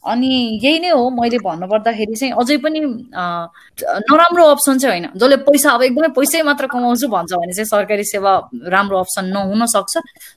[0.05, 5.69] अनि यही नै हो मैले भन्नुपर्दाखेरि चाहिँ अझै पनि नराम्रो अप्सन चाहिँ होइन। जसले पैसा
[5.71, 8.31] अब एकदमै पैसै मात्र कमाउँछु भन्छ भने चाहिँ सरकारी सेवा
[8.67, 9.93] राम्रो अप्सन नहुन सक्छ।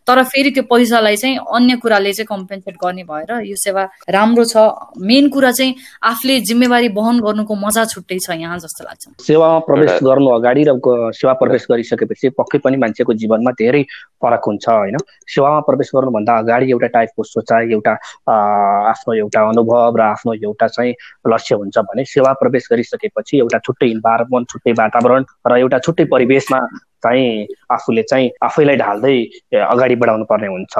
[0.06, 4.56] तर फेरि त्यो पैसालाई चाहिँ अन्य कुराले चाहिँ कम्पेन्सेट गर्ने भएर यो सेवा राम्रो छ।
[5.02, 5.74] मेन कुरा चाहिँ
[6.04, 10.78] आफूले जिम्मेवारी वहन गर्नुको मजा छुट्टै छ यहाँ जस्तो लाग्छ। सेवामा प्रवेश गर्नु अगाडि र
[11.12, 13.82] सेवा प्रवेश गरिसकेपछि पक्कै पनि मान्छेको जीवनमा धेरै
[14.22, 14.96] फरक हुन्छ होइन।
[15.34, 17.92] सेवामा प्रवेश गर्नुभन्दा अगाडि एउटा टाइपको सोचाइ एउटा
[18.30, 20.94] आफ्नो एउटा अनुभव र आफ्नो एउटा चाहिँ
[21.32, 26.60] लक्ष्य हुन्छ भने सेवा प्रवेश गरिसकेपछि एउटा छुट्टै इन्भाइरोमेन्ट छुट्टै वातावरण र एउटा छुट्टै परिवेशमा
[27.04, 29.16] चाहिँ आफूले चाहिँ आफैलाई ढाल्दै
[29.62, 30.74] अगाडि बढाउनु पर्ने हुन्छ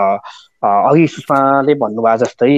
[0.65, 2.55] अघि सुषमाले भन्नुभयो जस्तै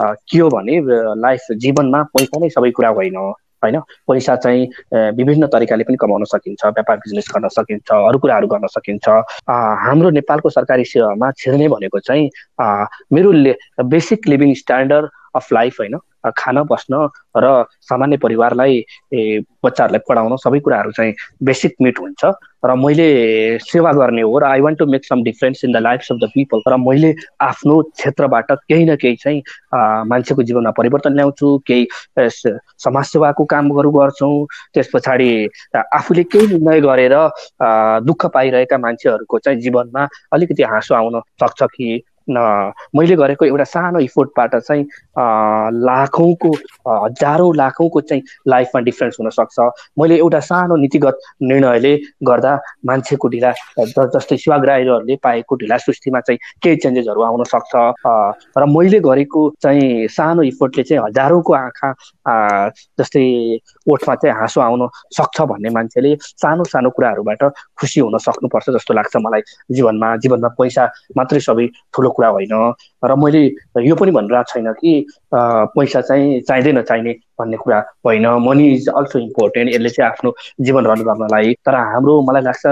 [0.00, 0.80] के हो भने
[1.22, 3.16] लाइफ जीवनमा पैसा नै सबै कुरा होइन
[3.62, 3.78] होइन?
[4.08, 4.66] पैसा चाहिँ
[5.16, 9.08] विभिन्न तरिकाले पनि कमाउन सकिन्छ व्यापार बिजनेस गर्न सकिन्छ अरू कुराहरू गर्न सकिन्छ।
[9.84, 12.28] हाम्रो नेपालको सरकारी सेवामा छिर्ने भनेको चाहिँ
[13.12, 13.32] मेरो
[13.84, 15.98] basic living standard of life होइन?
[16.36, 18.84] खान बस्न र सामान्य परिवारलाई
[19.64, 22.24] बच्चाहरूलाई पढाउन सबै कुराहरू चाहिँ बेसिक मिट हुन्छ।
[22.64, 23.08] र मैले
[23.58, 26.28] सेवा गर्ने हो र I want to make some difference in the life of the
[26.34, 29.42] people र मैले आफ्नो क्षेत्रबाट केही न केही चाहिँ
[30.08, 31.86] मान्छेको जीवनमा परिवर्तन ल्याउँछु केही
[32.18, 35.30] समाजसेवाको कामहरू गर्छौँ। त्यस पछाडि
[35.76, 37.16] आफूले केही निर्णय गरेर
[38.04, 44.56] दुःख पाइरहेका मान्छेहरूको चाहिँ जीवनमा अलिकति हाँसो आउन सक्छ कि मैले गरेको एउटा सानो इफोर्टबाट
[44.56, 44.84] चाहिँ
[45.84, 46.50] लाखौँको
[47.04, 49.58] हजारौँ लाखौँको चाहिँ लाइफमा डिफ्रेन्स हुनसक्छ।
[49.98, 56.76] मैले एउटा सानो नीतिगत निर्णयले गर्दा मान्छेको ढिला जस्तै सेवाग्राहीहरूले पाएको ढिला सृष्टिमा चाहिँ केही
[56.76, 57.72] चेन्जेसहरू आउन सक्छ।
[58.58, 61.90] र मैले गरेको चाहिँ सानो इफोर्टले चाहिँ हजारौँको आँखा
[63.00, 63.24] जस्तै
[63.90, 67.42] ओठमा चाहिँ हाँसो आउन सक्छ भन्ने मान्छेले सानो सानो कुराहरूबाट
[67.78, 70.84] खुसी हुन सक्नुपर्छ जस्तो लाग्छ मलाई। जीवनमा जीवनमा पैसा
[71.16, 72.54] मात्रै सबै ठुलो कुरा होइन।
[73.04, 73.42] र मैले
[73.82, 74.92] यो पनि भनिरहेको छैन कि
[75.34, 80.30] पैसा चाहिँ चाहिँदै नचाहिने भन्ने कुरा होइन। मनी इज अल्सो इम्पोर्टेन्ट यसले चाहिँ आफ्नो
[80.66, 82.66] जीवन रन गर्नलाई। तर हाम्रो मलाई लाग्छ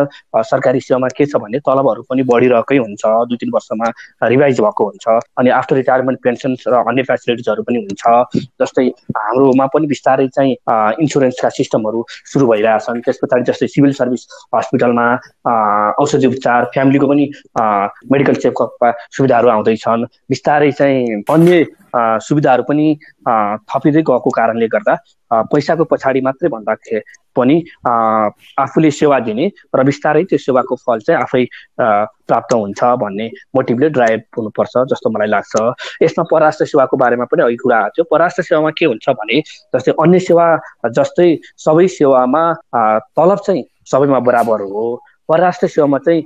[0.50, 3.88] सरकारी सेवामा के छ भने तलबहरू पनि बढिरहेकै हुन्छ। दुई तिन वर्षमा
[4.28, 5.06] रिभाइज भएको हुन्छ।
[5.38, 8.02] अनि आफ्टर रिटायरमेन्ट पेन्सन र अन्य फेसिलिटिजहरू पनि हुन्छ।
[8.60, 10.52] जस्तै हाम्रोमा पनि बिस्तारै चाहिँ
[11.00, 15.06] इन्सुरेन्सका सिस्टमहरू सुरु भइरहेछन् त्यस पछाडि जस्तै सिभिल सर्भिस हस्पिटलमा
[16.02, 17.24] औषधि उपचार फ्यामिलीको पनि
[18.12, 21.64] मेडिकल चेकअपका सुविधाहरू आउँदैछन् बिस्तारै चाहिँ अन्य
[21.96, 22.86] सुविधाहरू पनि
[23.70, 24.94] थपिँदै गएको कारणले गर्दा
[25.52, 27.00] पैसाको पछाडि मात्रै भन्दाखेरि
[27.36, 29.46] पनि आफूले सेवा दिने
[29.76, 31.44] र बिस्तारै त्यो सेवाको फल चाहिँ आफै
[32.28, 35.54] प्राप्त हुन्छ भन्ने मोटिभले ड्राइभ हुनुपर्छ जस्तो मलाई लाग्छ।
[36.02, 39.40] यसमा पराष्ट्र सेवाको बारेमा पनि अघि कुरा आएको थियो। पराष्ट्र सेवामा के हुन्छ भने
[39.74, 40.46] जस्तै अन्य सेवा
[40.98, 41.28] जस्तै
[41.64, 42.42] सबै सेवामा
[43.16, 44.84] तलब चाहिँ सबैमा बराबर हो।
[45.28, 46.22] परराष्ट्र सेवामा चाहिँ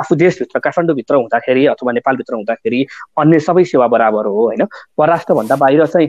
[0.00, 2.84] आफू देशभित्र काठमाडौँभित्र हुँदाखेरि अथवा नेपालभित्र हुँदाखेरि
[3.20, 4.64] अन्य सबै सेवा बराबर हो होइन?
[4.98, 6.08] परराष्ट्रभन्दा बाहिर चाहिँ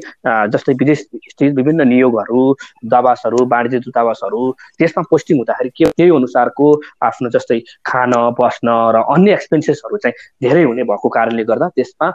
[0.51, 0.99] जस्तै विदेश
[1.31, 2.43] स्थित विभिन्न नियोगहरू
[2.83, 6.67] दूतावासहरू वाणिज्य दूतावासहरू त्यसमा पोस्टिङ हुँदाखेरि के त्यही अनुसारको
[7.03, 12.09] आफ्नो जस्तै खान बस्न र अन्य एक्सपेन्सेसहरू चाहिँ धेरै हुने भएको कारणले गर्दा त्यसमा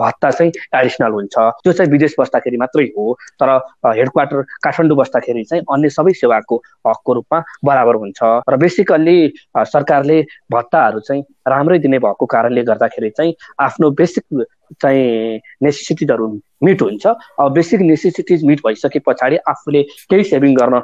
[0.00, 3.48] भत्ता चाहिँ एडिसनल हुन्छ। त्यो चाहिँ विदेश बस्दाखेरि मात्रै हो तर
[3.96, 6.56] हेडक्वार्टर काठमाडौँ बस्दाखेरि चाहिँ अन्य सबै सेवाको
[6.86, 8.18] हकको रूपमा बराबर हुन्छ।
[8.50, 9.18] र बेसिकल्ली
[9.64, 14.44] सरकारले भत्ताहरू चाहिँ राम्रै दिने भएको कारणले गर्दाखेरि चाहिँ आफ्नो बेसिक
[14.82, 16.26] चाहिँ नेसेसिटिजहरू
[16.62, 17.06] मिट हुन्छ.
[17.40, 20.80] अब बेसिक नेसेसिटिज मिट भइसके पछाडि आफूले केही सेभिङ गर्न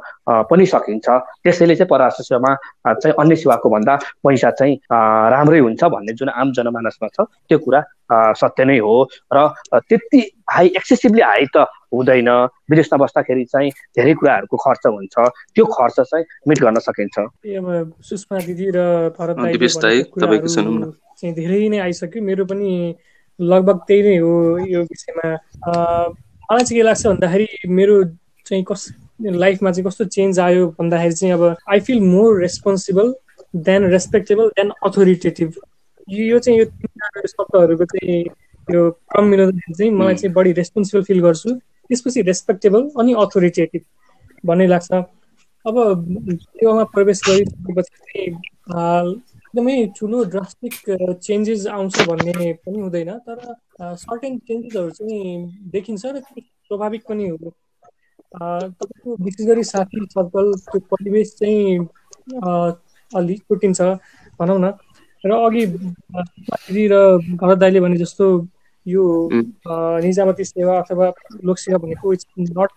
[0.51, 1.07] पनि सकिन्छ।
[1.45, 2.55] त्यसैले चाहिँ परराष्ट्र सेवामा
[2.87, 3.95] चाहिँ अन्य सेवाको भन्दा
[4.25, 7.81] पैसा चाहिँ राम्रै हुन्छ भन्ने जुन आम जनमानसमा छ त्यो कुरा
[8.41, 8.97] सत्य नै हो।
[9.35, 10.21] र त्यति
[10.51, 12.29] हाई एक्सेसिभली हाई त हुँदैन।
[12.71, 15.15] विदेशमा बस्दाखेरि चाहिँ धेरै कुराहरूको खर्च हुन्छ।
[15.55, 17.17] त्यो खर्च चाहिँ मिट गर्न सकिन्छ।
[18.09, 19.13] सुषमा दिदी र
[21.17, 22.71] चाहिँ धेरै नै आइसक्यो। मेरो पनि
[23.41, 24.33] लगभग त्यही नै हो
[24.67, 25.29] यो विषयमा।
[26.49, 28.03] मलाई चाहिँ के लाग्छ भन्दाखेरि मेरो
[28.47, 28.89] चाहिँ कस
[29.23, 33.15] लाइफमा चाहिँ कस्तो चेन्ज आयो भन्दाखेरि चाहिँ अब I feel more responsible
[33.69, 35.53] than respectable than authoritative
[36.09, 38.21] यो चाहिँ यो तिनवटा शब्दहरूको चाहिँ
[38.69, 43.83] यो क्रम मिलाउँदाखेरि चाहिँ मलाई चाहिँ बढी रेस्पोन्सिबल फिल गर्छु। त्यसपछि रेस्पेक्टेबल अनि अथोरिटेटिभ
[44.45, 45.75] भन्ने लाग्छ। अब
[46.41, 49.15] सेवामा प्रवेश गरिसकेपछि चाहिँ
[49.57, 50.75] एकदमै ठुलो ड्रास्टिक
[51.25, 53.39] चेन्जेस आउँछ भन्ने पनि हुँदैन तर
[53.97, 56.21] सर्टेन चेन्जेसहरू चाहिँ देखिन्छ र
[56.69, 57.37] स्वाभाविक पनि हो।
[58.37, 61.89] तपाईँको विशेष गरी साथी सर्कल त्यो परिवेश चाहिँ
[63.13, 63.81] अलिक छुट्टिन्छ
[64.37, 64.77] भनौँ न।
[65.25, 65.65] र अघि
[66.93, 66.95] र
[67.41, 68.27] भरत दाईले भने जस्तो
[68.87, 69.05] यो
[70.05, 71.07] निजामती सेवा अथवा
[71.45, 72.71] लोकसेवा भनेको it's not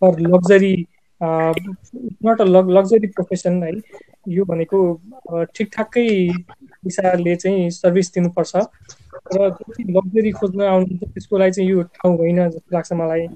[0.00, 0.74] for luxury
[1.22, 3.72] not a luxury profession है।
[4.28, 4.78] यो भनेको
[5.56, 6.06] ठिकठाकै
[6.86, 8.52] हिसाबले चाहिँ सर्भिस दिनुपर्छ।
[9.34, 9.50] र
[9.96, 13.26] लग्जरी खोज्न आउनुहुन्छ त्यसको लागि चाहिँ यो ठाउँ होइन जस्तो लाग्छ मलाई।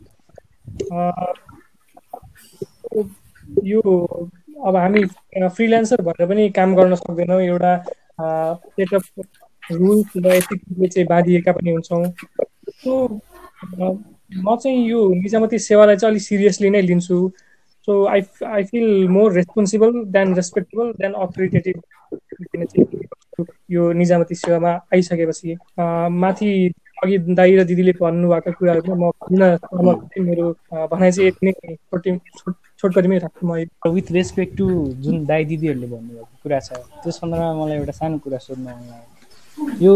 [3.65, 3.81] यो
[4.67, 5.05] अब हामी
[5.57, 7.73] फ्रिल्यान्सर भएर पनि काम गर्न सक्दैनौँ। एउटा
[8.19, 9.05] सेटअप
[9.73, 12.05] रुल्स र एथिक्सले चाहिँ बाँधिएका पनि हुन्छौँ।
[12.83, 12.93] सो
[14.45, 17.19] म चाहिँ यो निजामती सेवालाई चाहिँ अलिक सिरियसली नै लिन्छु।
[17.89, 21.83] So I I feel more responsible than respectable than authoritative
[23.71, 25.57] यो निजामती सेवामा आइसकेपछि
[26.17, 26.51] माथि
[27.03, 30.47] अघि दाई र दिदीले भन्नुभएको कुराहरूमा म भन्न मेरो
[30.93, 32.17] भनाइ चाहिँ यति नै छोटी
[32.79, 34.67] छोटकरीमै राख्छु म विथ रेस्पेक्ट टु
[35.05, 39.95] जुन दाई दिदीहरूले भन्नुभएको कुरा छ त्यो सन्दर्भमा मलाई एउटा सानो कुरा सोध्नु यो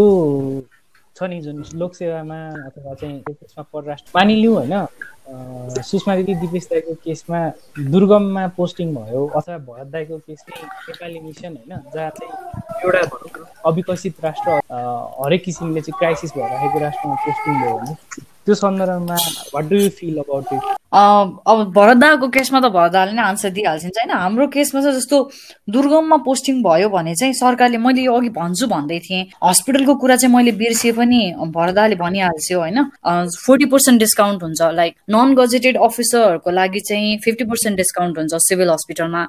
[1.20, 7.40] छ नि जुन लोकसेवामा अथवा चाहिँ त्यसमा परराष्ट्र मानिलिउँ होइन सुषमा दिदी दिपेश दाईको केसमा
[7.92, 12.33] दुर्गममा पोस्टिङ भयो अथवा भरत दाईको केस चाहिँ नेपाली मिसन होइन जहाँ चाहिँ
[12.85, 13.02] एउटा
[13.68, 14.59] अविकसित राष्ट्र
[15.20, 17.94] हरेक किसिमले चाहिँ क्राइसिस भइरहेको राष्ट्रमा पोस्टिङ भयो भने।
[18.50, 19.16] त्यो सन्दर्भमा
[19.54, 24.10] what do you feel about it अब भरतदाको केसमा त भरतदाले नै आन्सर दिइहाल्छन् होइन?
[24.10, 25.16] हाम्रो केसमा चाहिँ जस्तो
[25.70, 30.34] दुर्गममा पोस्टिङ भयो भने चाहिँ सरकारले मैले यो अघि भन्छु भन्दै थिएँ। हस्पिटलको कुरा चाहिँ
[30.34, 31.20] मैले बिर्सिएँ पनि
[31.54, 32.78] भरदाले भनिहाल्छु होइन?
[33.46, 38.70] फोर्टी पर्सेन्ट डिस्काउन्ट हुन्छ। लाइक नन गजेटेड अफिसरहरूको लागि चाहिँ फिफ्टी पर्सेन्ट डिस्काउन्ट हुन्छ सिभिल
[38.74, 39.22] हस्पिटलमा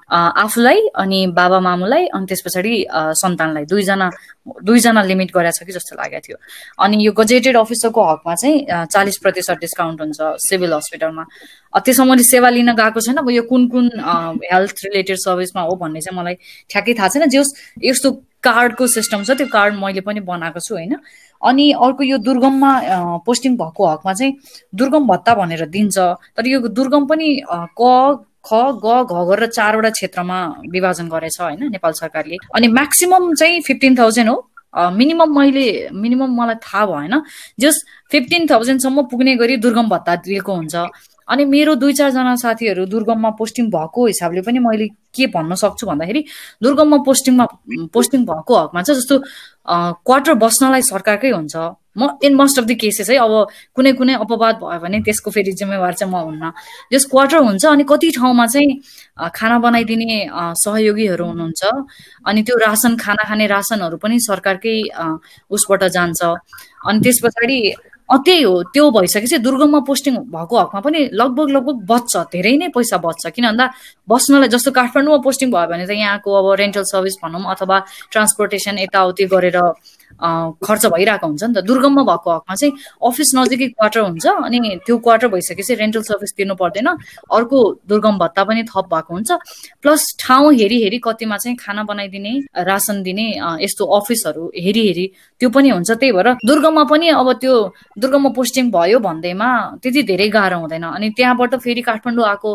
[0.45, 2.73] आफूलाई अनि बाबा मामुलाई अनि त्यस पछाडि
[3.21, 4.10] सन्तानलाई। दुईजना
[4.47, 6.38] दुईजना लिमिट गरेको छ कि जस्तो लागेको थियो।
[6.82, 8.58] अनि यो गजेटेड अफिसरको हकमा चाहिँ
[8.89, 11.23] चालिस प्रतिशत डिस्काउन्ट हुन्छ सिभिल हस्पिटलमा।
[11.86, 13.86] त्यसमा मैले सेवा लिन गएको छैन अब यो कुन कुन
[14.51, 16.36] हेल्थ रिलेटेड सर्भिसमा हो भन्ने चाहिँ मलाई
[16.69, 17.43] ठ्याक्कै थाहा छैन। जे
[17.86, 20.97] यस्तो कार्डको सिस्टम छ त्यो कार्ड मैले पनि बनाएको छु होइन।
[21.41, 22.71] अनि अर्को यो दुर्गममा
[23.25, 24.34] पोस्टिङ भएको हकमा चाहिँ
[24.73, 25.97] दुर्गम भत्ता भनेर दिन्छ।
[26.34, 27.30] तर यो दुर्गम पनि
[27.77, 28.49] क ख
[28.84, 30.38] ग घ गरेर चारवटा क्षेत्रमा
[30.71, 34.38] विभाजन गरेछ होइन नेपाल सरकारले। अनि म्याक्सिमम् चाहिँ फिफ्टिन थाउजन्ड हो।
[34.73, 37.21] मिनिमम मैले मिनिमम मलाई थाहा भएन
[37.60, 40.75] जस फिफ्टिन थाउजन्डसम्म पुग्ने गरी दुर्गम भत्ता दिएको हुन्छ।
[41.27, 46.23] अनि मेरो दुई चारजना साथीहरू दुर्गममा पोस्टिङ भएको हिसाबले पनि मैले के भन्न सक्छु भन्दाखेरि
[46.63, 47.45] दुर्गममा पोस्टिङमा
[47.93, 49.15] पोस्टिङ भएको हकमा चाहिँ जस्तो
[50.08, 51.56] क्वार्टर बस्नलाई सरकारकै हुन्छ।
[51.97, 53.34] म in most of the cases है अब
[53.75, 56.51] कुनै कुनै अपवाद भयो भने त्यसको फेरि जिम्मेवार चाहिँ म हुन्न।
[56.93, 58.80] जस क्वार्टर हुन्छ अनि कति ठाउँमा चाहिँ
[59.36, 60.19] खाना बनाइदिने
[60.63, 61.62] सहयोगीहरू हुनुहुन्छ
[62.25, 64.75] अनि त्यो रासन खाना खाने रासनहरू पनि सरकारकै
[65.51, 66.21] उसबाट जान्छ।
[66.88, 67.60] अनि त्यस पछाडि
[68.12, 72.97] त्यही हो त्यो भइसकेपछि दुर्गममा पोस्टिङ भएको हकमा पनि लगभग लगभग बच्छ धेरै नै पैसा
[72.99, 73.65] बच्छ। किन भन्दा
[74.04, 77.77] बस्नलाई जस्तो काठमाडौँमा पोस्टिङ भयो भने त यहाँको अब रेन्टल सर्भिस भनौँ अथवा
[78.12, 79.58] ट्रान्सपोर्टेसन यताउति गरेर
[80.19, 82.74] खर्च भइरहेको हुन्छ नि त। दुर्गममा भएको हकमा चाहिँ
[83.08, 86.88] अफिस नजिकै क्वार्टर हुन्छ अनि त्यो क्वार्टर भइसकेपछि रेन्टल सर्भिस तिर्नु पर्दैन।
[87.32, 87.58] अर्को
[87.89, 89.32] दुर्गम भत्ता पनि थप भएको हुन्छ।
[89.82, 93.28] प्लस ठाउँ हेरी हेरी कतिमा चाहिँ खाना बनाइदिने रासन दिने
[93.63, 95.06] यस्तो अफिसहरू हेरी हेरी
[95.41, 97.54] त्यो पनि हुन्छ। त्यही भएर दुर्गममा पनि अब त्यो
[98.00, 99.50] दुर्गममा पोस्टिङ भयो भन्दैमा
[99.82, 102.50] त्यति धेरै गाह्रो हुँदैन। अनि त्यहाँबाट फेरि काठमाडौँ आएको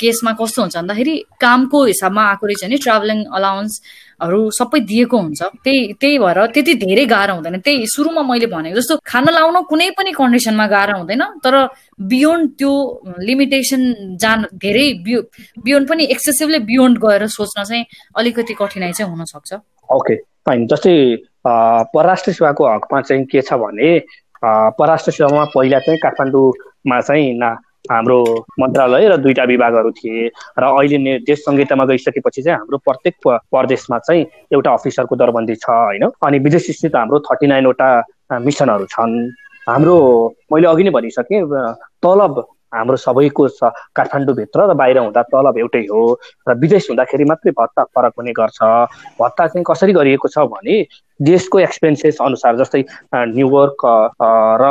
[0.00, 3.18] केसमा कस्तो हुन्छ भन्दाखेरि कामको हिसाबमा आएको रहेछ नि। ट्राभलिङ
[4.20, 8.76] अलाउन्सहरू सबै दिएको हुन्छ। त्यही त्यही भएर त्यति धेरै गाह्रो हुँदैन। त्यही सुरुमा मैले भनेको
[8.76, 11.54] जस्तो खाना लाउन कुनै पनि कन्डिसनमा गाह्रो हुँदैन तर
[12.12, 12.72] बियोन्ड त्यो
[13.18, 13.82] लिमिटेसन
[14.20, 15.20] जान धेरै बियो
[15.64, 17.84] बियोन्ड पनि एक्सेसिभली बियोन्ड गएर सोच्न चाहिँ
[18.16, 19.50] अलिकति कठिनाइ चाहिँ हुनसक्छ।
[19.88, 20.14] ओके
[20.46, 20.94] फाइन जस्तै
[21.94, 23.90] परराष्ट्र सेवाको हकमा चाहिँ के छ भने
[24.78, 27.32] परराष्ट्र सेवामा पहिला चाहिँ काठमाडौँमा चाहिँ
[27.84, 30.26] हाम्रो मन्त्रालय र दुईटा विभागहरू थिए
[30.58, 36.04] र अहिले देश संहितामा गइसकेपछि चाहिँ हाम्रो प्रत्येक प्रदेशमा चाहिँ एउटा अफिसरको दरबन्दी छ होइन?
[36.22, 37.88] अनि विदेश स्थित हाम्रो थर्टी नाइनवटा
[38.44, 39.12] मिसनहरू छन्।
[39.66, 39.96] हाम्रो
[40.52, 41.40] मैले अघि नै भनिसकेँ
[42.04, 46.02] तलब हाम्रो सबैको छ काठमाडौँभित्र र बाहिर हुँदा तलब एउटै हो
[46.48, 48.60] र विदेश हुँदाखेरि मात्रै भत्ता फरक हुने गर्छ।
[49.18, 50.76] भत्ता चाहिँ कसरी गरिएको छ भने
[51.20, 52.84] देशको एक्सपेन्सेस अनुसार जस्तै
[53.34, 53.82] न्युयोर्क
[54.62, 54.64] र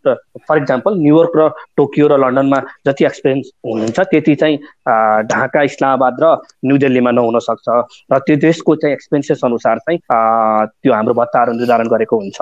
[0.00, 4.56] फर इक्जाम्पल न्युयोर्क र टोकियो र लन्डनमा जति एक्सपिरियन्स हुनुहुन्छ त्यति चाहिँ
[5.28, 6.26] ढाका इस्लामाबाद र
[6.64, 7.68] न्यु दिल्लीमा नहुन सक्छ।
[8.12, 12.38] र त्यो देशको चाहिँ एक्सपेन्सेस अनुसार चाहिँ त्यो हाम्रो भत्ताहरू निर्धारण गरेको हुन्छ।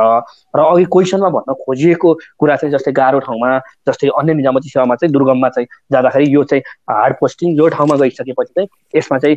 [0.54, 3.50] र अघि क्वेसनमा भन्न खोजिएको कुरा चाहिँ जस्तै गाह्रो ठाउँमा
[3.88, 6.62] जस्तै अन्य निजामती सेवामा चाहिँ दुर्गममा चाहिँ जाँदाखेरि यो चाहिँ
[6.94, 9.36] हार्ड पोस्टिङ यो ठाउँमा गइसकेपछि चाहिँ यसमा चाहिँ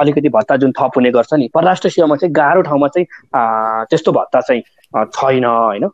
[0.00, 3.06] अलिकति भत्ता जुन थप हुने गर्छ नि परराष्ट्र सेवामा चाहिँ गाह्रो ठाउँमा चाहिँ
[3.92, 4.62] त्यस्तो भत्ता चाहिँ
[5.12, 5.88] छैन होइन।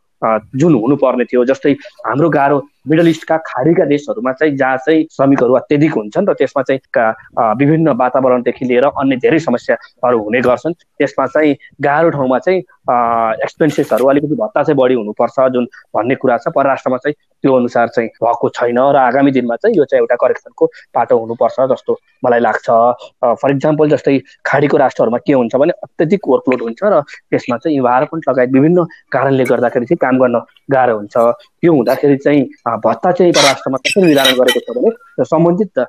[0.55, 1.73] जुन हुनुपर्ने थियो जस्तै
[2.05, 6.79] हाम्रो गाह्रो मिडल इस्टका खाडीका देशहरूमा चाहिँ जहाँ चाहिँ श्रमिकहरू अत्याधिक हुन्छन् र त्यसमा चाहिँ
[7.59, 12.59] विभिन्न वातावरणदेखि लिएर अन्य धेरै समस्याहरू हुने गर्छन्। त्यसमा चाहिँ गाह्रो ठाउँमा चाहिँ
[13.43, 18.09] एक्सपेन्सेसहरू अलिकति भत्ता चाहिँ बढी हुनुपर्छ जुन भन्ने कुरा छ। परराष्ट्रमा चाहिँ त्यो अनुसार चाहिँ
[18.23, 22.69] भएको छैन र आगामी दिनमा चाहिँ यो चाहिँ एउटा करेक्सनको पाटो हुनुपर्छ जस्तो मलाई लाग्छ।
[23.41, 28.29] फर इक्जाम्पल जस्तै खाडीको राष्ट्रहरूमा के हुन्छ भने अत्यधिक वर्कलोड हुन्छ र त्यसमा चाहिँ इन्भाइरोमेन्ट
[28.29, 30.39] लगायत विभिन्न कारणले गर्दाखेरि चाहिँ काम गर्न
[30.71, 32.41] गाह्रो हुन्छ। त्यो हुँदाखेरि चाहिँ
[32.83, 35.79] भत्ता चाहिँ परराष्ट्रमा कसरी निर्धारण गरेको छ भने सम्बन्धित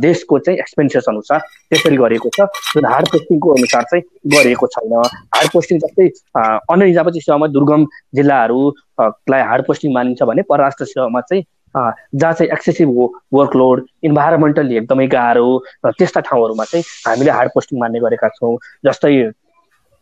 [0.00, 1.38] देशको चाहिँ एक्सपेन्सेस अनुसार
[1.70, 4.02] त्यसरी गरिएको छ जुन हार्ड पोस्टिङको अनुसार चाहिँ
[4.34, 4.92] गरिएको छैन।
[5.36, 11.44] हार्ड पोस्टिङ जस्तै अन्य निजामती सेवामा दुर्गम जिल्लाहरूलाई हार्ड पोस्टिङ मानिन्छ भने परराष्ट्र सेवामा चाहिँ
[11.74, 12.88] जहाँ चाहिँ एक्सेसिभ
[13.34, 15.50] वर्कलोड इन्भाइरोमेन्टली एकदमै गाह्रो
[15.98, 19.12] त्यस्ता ठाउँहरूमा चाहिँ हामीले हार्ड पोस्टिङ मान्ने गरेका छौँ। जस्तै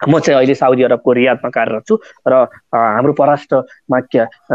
[0.06, 1.94] म चाहिँ अहिले साउदी अरबको रियादमा कार्यरत छु
[2.28, 2.34] र
[2.74, 3.98] हाम्रो परराष्ट्रमा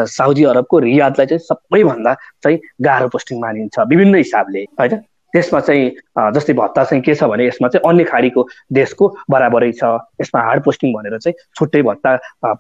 [0.08, 5.04] साउदी अरबको रियादलाई चाहिँ सबैभन्दा चाहिँ गाह्रो पोस्टिङ मानिन्छ विभिन्न हिसाबले होइन?
[5.34, 5.90] त्यसमा चाहिँ
[6.34, 9.84] जस्तै भत्ता चाहिँ के छ भने यसमा चाहिँ अन्य खाडीको देशको बराबरै छ।
[10.22, 12.12] यसमा हार्ड पोस्टिङ भनेर चाहिँ छुट्टै भत्ता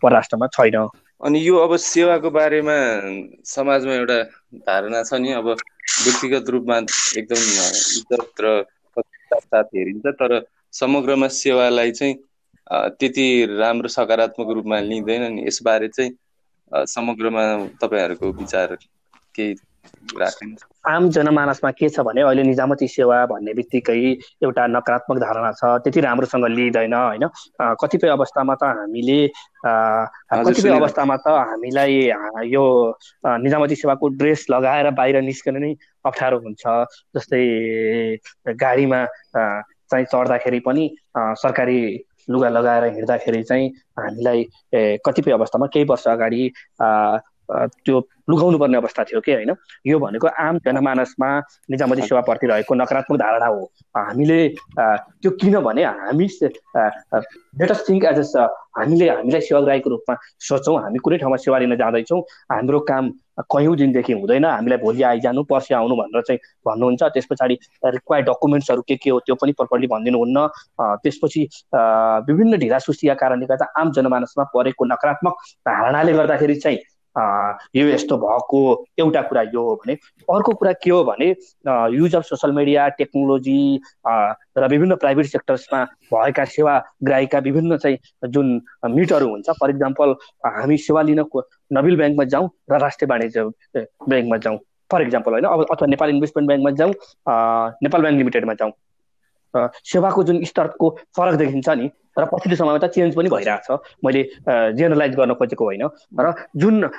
[0.01, 0.75] परराष्ट्रमा छैन।
[1.21, 2.77] अनि यो अब सेवाको बारेमा
[3.45, 4.17] समाजमा एउटा
[4.65, 6.77] धारणा छ नि अब व्यक्तिगत रूपमा
[7.21, 8.65] एकदम इज्जत र
[9.33, 10.41] साथ हेरिन्छ तर
[10.73, 12.15] समग्रमा सेवालाई चाहिँ
[12.67, 17.43] त्यति राम्रो सकारात्मक रूपमा लिँदैन नि यसबारे चाहिँ समग्रमा
[17.81, 18.75] तपाईँहरूको विचार
[19.35, 19.55] केही
[20.85, 23.95] आम जनमानसमा के छ भने अहिले निजामती सेवा भन्ने बित्तिकै
[24.43, 27.23] एउटा नकारात्मक धारणा छ त्यति राम्रोसँग लिइँदैन होइन?
[27.81, 29.19] कतिपय अवस्थामा त हामीले
[29.65, 31.95] कतिपय अवस्थामा त हामीलाई
[32.47, 32.63] यो
[33.39, 35.73] निजामती सेवाको ड्रेस लगाएर बाहिर निस्कन नै
[36.05, 36.63] अप्ठ्यारो हुन्छ
[37.15, 37.43] जस्तै
[38.55, 41.79] गाडीमा चाहिँ चढ्दाखेरि पनि सरकारी
[42.29, 44.43] लुगा लगाएर हिँड्दाखेरि चाहिँ हामीलाई
[45.05, 46.49] कतिपय अवस्थामा केही वर्ष अगाडि
[47.51, 49.51] त्यो लुगाउनु पर्ने अवस्था थियो कि होइन?
[49.85, 51.29] यो भनेको आम जनमानसमा
[51.71, 53.61] निजामती सेवाप्रति रहेको नकारात्मक धारणा हो।
[53.97, 54.39] हामीले
[54.79, 56.27] त्यो किनभने हामी
[57.59, 58.47] लेटस थिङ्क एज अ
[58.79, 64.13] हामीले हामीलाई सेवाग्राहीको रूपमा सोचौँ हामी कुनै ठाउँमा सेवा लिन जाँदैछौँ। हाम्रो काम कयौँ दिनदेखि
[64.13, 69.09] हुँदैन। हामीलाई भोलि आइजानु पर्सि आउनु भनेर चाहिँ भन्नुहुन्छ। त्यस पछाडि रिक्वायर्ड डकुमेन्ट्सहरू के के
[69.09, 70.47] हो त्यो पनि प्रपरली भनिदिनुहुन्न।
[71.03, 71.41] त्यसपछि
[72.29, 75.33] विभिन्न ढिला सुस्तीका कारणले गर्दा आम जनमानसमा परेको नकारात्मक
[75.67, 76.79] धारणाले गर्दाखेरि चाहिँ
[77.75, 78.59] यो यस्तो भएको
[78.99, 79.93] एउटा कुरा यो हो भने
[80.33, 81.27] अर्को कुरा के हो भने
[81.93, 83.59] use of social media technology
[84.57, 87.97] र विभिन्न प्राइभेट सेक्टर्समा भएका सेवा ग्राहीका विभिन्न चाहिँ
[88.29, 88.49] जुन
[88.89, 90.15] मिटहरू हुन्छ फर इक्जाम्पल
[90.45, 91.23] हामी सेवा लिन
[91.73, 93.43] नबिल ब्याङ्कमा जाउँ र राष्ट्रिय वाणिज्य
[94.09, 94.57] ब्याङ्कमा जाउँ।
[94.91, 95.45] फर इक्जाम्पल होइन?
[95.45, 96.93] अब अथवा नेपाल इन्भेस्टमेन्ट ब्याङ्कमा जाउँ
[97.83, 98.71] नेपाल ब्याङ्क लिमिटेडमा जाउँ।
[99.55, 101.89] सेवाको जुन स्तरको फरक देखिन्छ नि
[102.19, 103.67] र पछिल्लो समयमा त चेन्ज पनि भइरहेछ
[104.05, 104.21] मैले
[104.77, 105.83] जेनरलाइज गर्न खोजेको होइन।
[106.21, 106.89] र जुन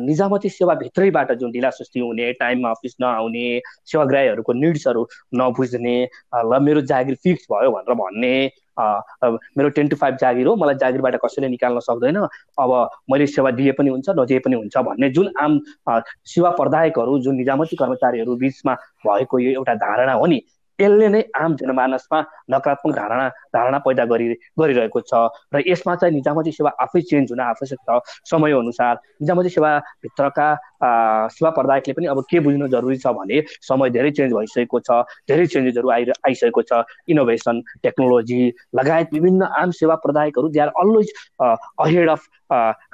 [0.00, 3.46] निजामती सेवाभित्रैबाट जुन ढिला सुस्ती हुने टाइममा अफिस नआउने
[3.84, 5.96] सेवाग्राहीहरूको निड्सहरू नबुझ्ने
[6.34, 8.34] ल मेरो जागिर फिक्स भयो भनेर भन्ने
[9.54, 12.16] मेरो टेन टु फाइभ जागिर हो मलाई जागिरबाट कसैले निकाल्न सक्दैन।
[12.58, 12.70] अब
[13.10, 15.60] मैले सेवा दिए पनि हुन्छ नदिए पनि हुन्छ भन्ने जुन आम
[16.24, 18.74] सेवा प्रदायकहरू जुन निजामती कर्मचारीहरू बिचमा
[19.06, 20.40] भएको यो एउटा धारणा हो नि
[20.80, 22.18] यसले नै आम जनमानसमा
[22.50, 24.26] नकारात्मक धारणा धारणा पैदा गरि
[24.58, 25.12] गरिरहेको छ।
[25.54, 27.98] र यसमा चाहिँ निजामती सेवा आफै चेन्ज हुन आवश्यक छ
[28.30, 30.48] समय अनुसार निजामती सेवाभित्रका
[31.30, 34.90] सेवा प्रदायकले पनि अब के बुझ्नु जरुरी छ भने समय धेरै चेन्ज भइसकेको छ
[35.30, 38.40] धेरै चेन्जेसहरू आइ आइसकेको छ। इनोभेसन टेक्नोलोजी
[38.76, 42.26] लगायत विभिन्न आम सेवा प्रदायकहरू they are always ahead of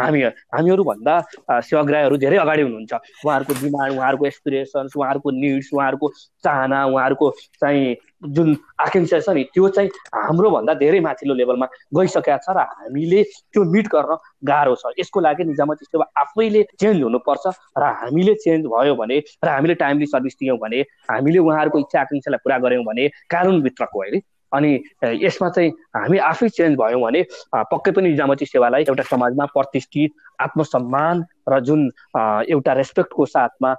[0.00, 0.22] हामी
[0.54, 1.14] हामीहरूभन्दा
[1.60, 2.92] सेवाग्राहीहरू धेरै अगाडि हुनुहुन्छ।
[3.24, 6.08] उहाँहरूको डिमान्ड उहाँहरूको एक्सपिरेसन्स उहाँहरूको निड्स उहाँहरूको
[6.44, 7.26] चाहना उहाँहरूको
[7.70, 7.96] चाहिँ
[8.28, 13.64] जुन आकाङ्क्षा छ नि त्यो चाहिँ हाम्रोभन्दा धेरै माथिल्लो लेभलमा गइसकेका छ र हामीले त्यो
[13.64, 17.46] मिट गर्न गाह्रो छ। यसको लागि निजामती सेवा आफैले चेन्ज हुनुपर्छ
[17.78, 22.44] र हामीले चेन्ज भयो भने र हामीले टाइमली सर्भिस दियौँ भने हामीले उहाँहरूको इच्छा आकाङ्क्षालाई
[22.44, 24.20] पुरा गऱ्यौँ भने कानुनभित्रको होइन
[24.52, 24.72] अनि
[25.24, 27.22] यसमा चाहिँ हामी आफै चेन्ज भयौँ भने
[27.72, 31.80] पक्कै पनि निजामती सेवालाई एउटा समाजमा प्रतिष्ठित आत्मसम्मान र जुन
[32.48, 33.70] एउटा रेस्पेक्टको साथमा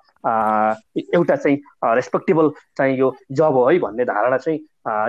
[1.16, 1.58] एउटा चाहिँ
[1.96, 4.60] रेस्पेक्टेबल चाहिँ यो जब हो है भन्ने धारणा चाहिँ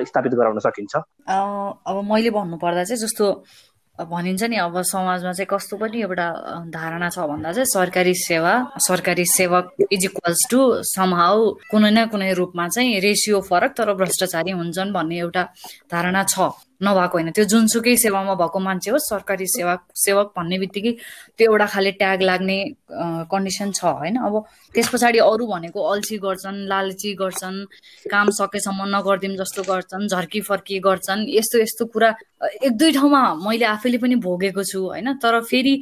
[0.06, 3.26] स्थापित गराउन सकिन्छ। अब मैले भन्नुपर्दा चाहिँ जस्तो
[4.00, 6.26] भनिन्छ नि अब समाजमा चाहिँ कस्तो पनि एउटा
[6.72, 10.60] धारणा छ भन्दा चाहिँ सरकारी सेवा सरकारी सेवक इज इक्वल्स टु
[10.96, 15.42] समहाउ कुनै न कुनै रूपमा चाहिँ रेसियो फरक तर भ्रष्टाचारी हुन्छन् भन्ने एउटा
[15.92, 16.48] धारणा छ।
[16.82, 20.92] नभएको होइन। त्यो जुनसुकै सेवामा भएको मान्छे होस् सरकारी सेवा सेवक भन्ने बित्तिकै
[21.38, 22.58] त्यो एउटा खाले ट्याग लाग्ने
[23.30, 24.34] कन्डिसन छ होइन। अब
[24.74, 27.58] त्यस पछाडि अरू भनेको अल्छी गर्छन् लालची गर्छन्
[28.10, 32.10] काम सकेसम्म नगरिदिउँ जस्तो गर्छन् झर्की फर्की गर्छन् यस्तो यस्तो कुरा
[32.62, 35.74] एक दुई ठाउँमा मैले आफैले पनि भोगेको छु होइन। तर फेरि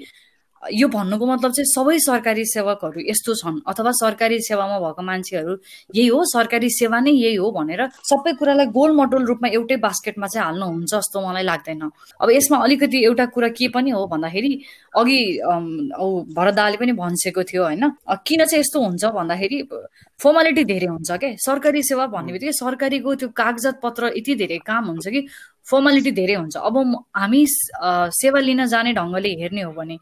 [0.62, 5.56] यो भन्नुको मतलब चाहिँ सबै सरकारी सेवकहरू यस्तो छन् अथवा सरकारी सेवामा भएको मान्छेहरू
[5.94, 10.26] यही हो सरकारी सेवा नै यही हो भनेर सबै कुरालाई गोल मोडल रूपमा एउटै बास्केटमा
[10.26, 11.82] चाहिँ हाल्नु हुन्छ जस्तो मलाई लाग्दैन।
[12.20, 14.52] अब यसमा अलिकति एउटा कुरा के पनि हो भन्दाखेरि
[15.00, 15.18] अघि
[16.36, 17.84] भरदाले पनि भनिसकेको थियो होइन
[18.20, 19.58] किन चाहिँ यस्तो हुन्छ भन्दाखेरि
[20.20, 24.84] फर्मालिटी धेरै हुन्छ क्या सरकारी सेवा भन्ने बित्तिकै सरकारीको त्यो कागजात पत्र यति धेरै काम
[24.92, 25.20] हुन्छ कि
[25.70, 26.76] फर्मालिटी धेरै हुन्छ। अब
[27.16, 27.44] हामी
[28.20, 29.96] सेवा लिन जाने ढङ्गले हेर्ने हो भने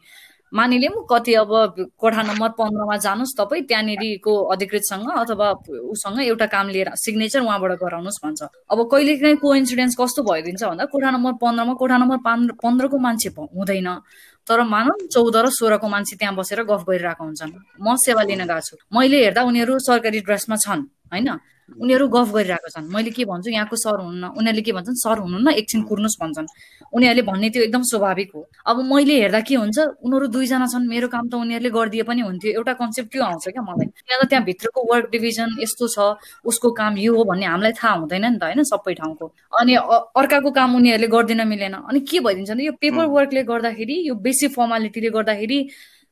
[0.51, 1.49] मानिलिउँ कति अब
[1.93, 5.47] कोठा नम्बर पन्ध्रमा जानुहोस् तपाईँ त्यहाँनिरको अधिकृतसँग अथवा
[5.93, 8.41] उसँग एउटा काम लिएर सिग्नेचर उहाँबाट गराउनुहोस् भन्छ।
[8.71, 12.17] अब कहिले काहीँ को इन्सिडेन्स कस्तो भइदिन्छ भन्दा कोठा नम्बर पन्ध्रमा कोठा नम्बर
[12.57, 13.89] पन्ध्रको मान्छे हुँदैन।
[14.47, 18.61] तर मानौ चौध र सोह्रको मान्छे त्यहाँ बसेर गफ गरिरहेको हुन्छन्। म सेवा लिन गएको
[18.65, 20.81] छु। मैले हेर्दा उनीहरू सरकारी ड्रेसमा छन्
[21.13, 21.29] होइन?
[21.77, 25.49] उनीहरू गफ गरिरहेको छन्। मैले के भन्छु यहाँको सर हुनुहुन्न उनीहरूले के भन्छन् सर हुनुहुन्न
[25.59, 26.47] एकछिन कुर्नुहोस् भन्छन्।
[26.93, 31.07] उनीहरूले भन्ने त्यो एकदम स्वाभाविक हो। अब मैले हेर्दा के हुन्छ उनीहरू दुईजना छन् मेरो
[31.07, 33.87] काम त उनीहरूले गरिदिए पनि हुन्थ्यो। एउटा कन्सेप्ट त्यो आउँछ क्या मलाई?
[33.87, 35.97] त्यहाँ त त्यहाँभित्रको वर्क डिभिजन यस्तो छ
[36.45, 39.25] उसको काम यो हो भन्ने हामीलाई थाहा हुँदैन नि त होइन सबै ठाउँको।
[39.59, 39.73] अनि
[40.19, 44.47] अर्काको काम उनीहरूले गरिदिन मिलेन। अनि के भइदिन्छ भने यो पेपर वर्कले गर्दाखेरि यो बेसी
[44.57, 45.59] फर्मालिटीले गर्दाखेरि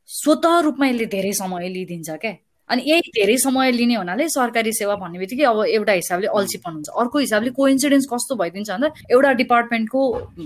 [0.09, 2.33] स्वत रूपमा यसले धेरै समय लिइदिन्छ क्या।
[2.69, 6.89] अनि यही धेरै समय लिने हुनाले सरकारी सेवा भन्ने बित्तिकै अब एउटा हिसाबले अल्छीपन हुन्छ।
[6.99, 10.01] अर्को हिसाबले कोइन्सिडेन्स कस्तो भइदिन्छ भन्दा एउटा डिपार्टमेन्टको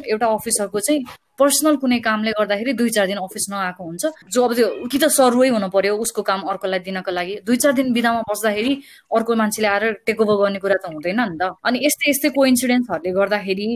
[0.05, 1.03] एउटा अफिसरको चाहिँ
[1.41, 5.09] पर्सनल कुनै कामले गर्दाखेरि दुई चार दिन अफिस नआएको हुन्छ। जो अब त्यो कि त
[5.09, 8.73] सरुवै हुनु पर्यो उसको काम अर्कोलाई दिनको लागि। दुई चार दिन बिदामा बस्दाखेरि
[9.17, 13.11] अर्को मान्छेले आएर टेकओभर गर्ने कुरा त हुँदैन नि त। अनि यस्तै यस्तै को इन्सिडेन्सहरूले
[13.17, 13.69] गर्दाखेरि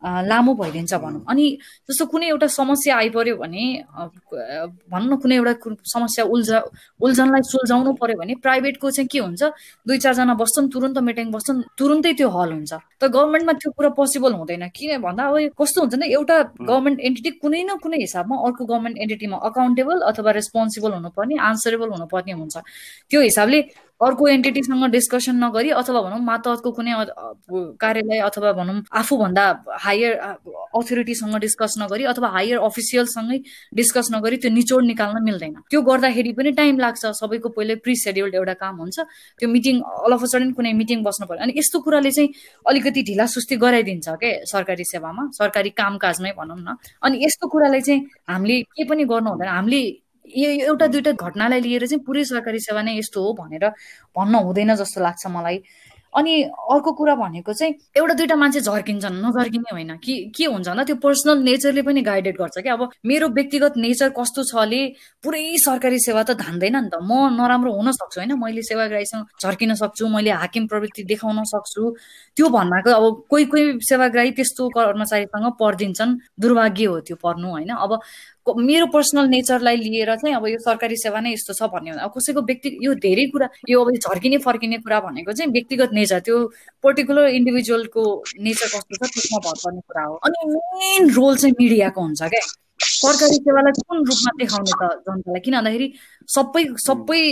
[0.00, 1.44] लामो भइदिन्छ भनौँ। अनि
[1.90, 3.64] जस्तो कुनै एउटा समस्या आइपर्यो भने
[4.86, 6.50] भनौँ न कुनै एउटा समस्या उल्झ
[7.02, 9.42] उल्झनलाई सुल्झाउनु पर्यो भने प्राइभेटको चाहिँ के हुन्छ
[9.86, 14.32] दुई चारजना बस्छन् तुरन्त मिटिङ बस्छन् तुरुन्तै त्यो हल हुन्छ। त गभर्मेन्टमा त्यो कुरा पोसिबल
[14.38, 16.36] हुँदैन। किन भन्दा अब कस्तो हुन्छ नि एउटा
[16.70, 22.32] गभर्मेन्ट एन्टिटी कुनै न कुनै हिसाबमा अर्को गभर्मेन्ट एन्टिटीमा अकाउन्टेबल अथवा रेस्पोन्सिबल हुनुपर्ने आन्सरेबल हुनुपर्ने
[22.40, 22.54] हुन्छ।
[23.10, 23.58] त्यो हिसाबले
[24.00, 26.92] अर्को एन्टिटीसँग डिस्कसन नगरी अथवा भनौँ मातहतको कुनै
[27.82, 29.44] कार्यालय अथवा भनौँ आफूभन्दा
[29.84, 30.12] हायर
[30.78, 33.38] अथोरिटीसँग डिस्कस नगरी अथवा हायर अफिसियलसँगै
[33.76, 38.34] डिस्कस नगरी त्यो निचोड निकाल्न मिल्दैन। त्यो गर्दाखेरि पनि टाइम लाग्छ सबैको पहिल्यै प्रि सेड्युल्ड
[38.34, 38.98] एउटा काम हुन्छ
[39.40, 42.30] त्यो मिटिङ अल अफ सडन कुनै मिटिङ बस्नु पर्यो अनि यस्तो कुराले चाहिँ
[42.66, 48.06] अलिकति ढिला सुस्ती गराइदिन्छ क्या सरकारी सेवामा सरकारी कामकाजमै भनौँ न। अनि यस्तो कुरालाई चाहिँ
[48.30, 49.82] हामीले के पनि गर्नु हुँदैन हामीले
[50.36, 53.68] यो एउटा दुइटा घटनालाई लिएर चाहिँ पुरै सरकारी सेवा नै यस्तो हो भनेर
[54.16, 55.62] भन्न हुँदैन जस्तो लाग्छ मलाई।
[56.12, 60.84] अनि अर्को कुरा भनेको चाहिँ एउटा दुइटा मान्छे झर्किन्छन् नझर्किने होइन। कि के हुन्छ भन्दा
[60.84, 64.80] त्यो पर्सनल नेचरले पनि गाइडेड गर्छ कि अब मेरो व्यक्तिगत नेचर कस्तो छले
[65.22, 69.74] पुरै सरकारी सेवा त धान्दैन नि त। म नराम्रो हुन सक्छु होइन। मैले सेवाग्राहीसँग झर्किन
[69.78, 71.94] सक्छु मैले हाकिम प्रवृत्ति देखाउन सक्छु।
[72.36, 78.00] त्यो भन्नाको अब कोही कोही सेवाग्राही त्यस्तो कर्मचारीसँग पर्दिन्छन्। दुर्भाग्य हो त्यो पर्नु होइन। अब
[78.58, 82.42] मेरो पर्सनल नेचरलाई लिएर चाहिँ अब यो सरकारी सेवा नै यस्तो छ भन्ने अब कसैको
[82.42, 86.38] व्यक्ति यो धेरै कुरा यो अब झर्किने फर्किने कुरा भनेको चाहिँ व्यक्तिगत नेचर त्यो
[86.82, 88.04] पर्टिकुलर इन्डिभिजुअलको
[88.40, 92.40] नेचर कस्तो छ त्यसमा भर पर्ने कुरा हो। अनि मेन रोल चाहिँ मिडियाको हुन्छ क्या।
[92.90, 95.40] सरकारी सेवालाई कुन रूपमा देखाउने त जनतालाई?
[95.44, 95.86] किन भन्दाखेरि
[96.36, 97.22] सबै सबै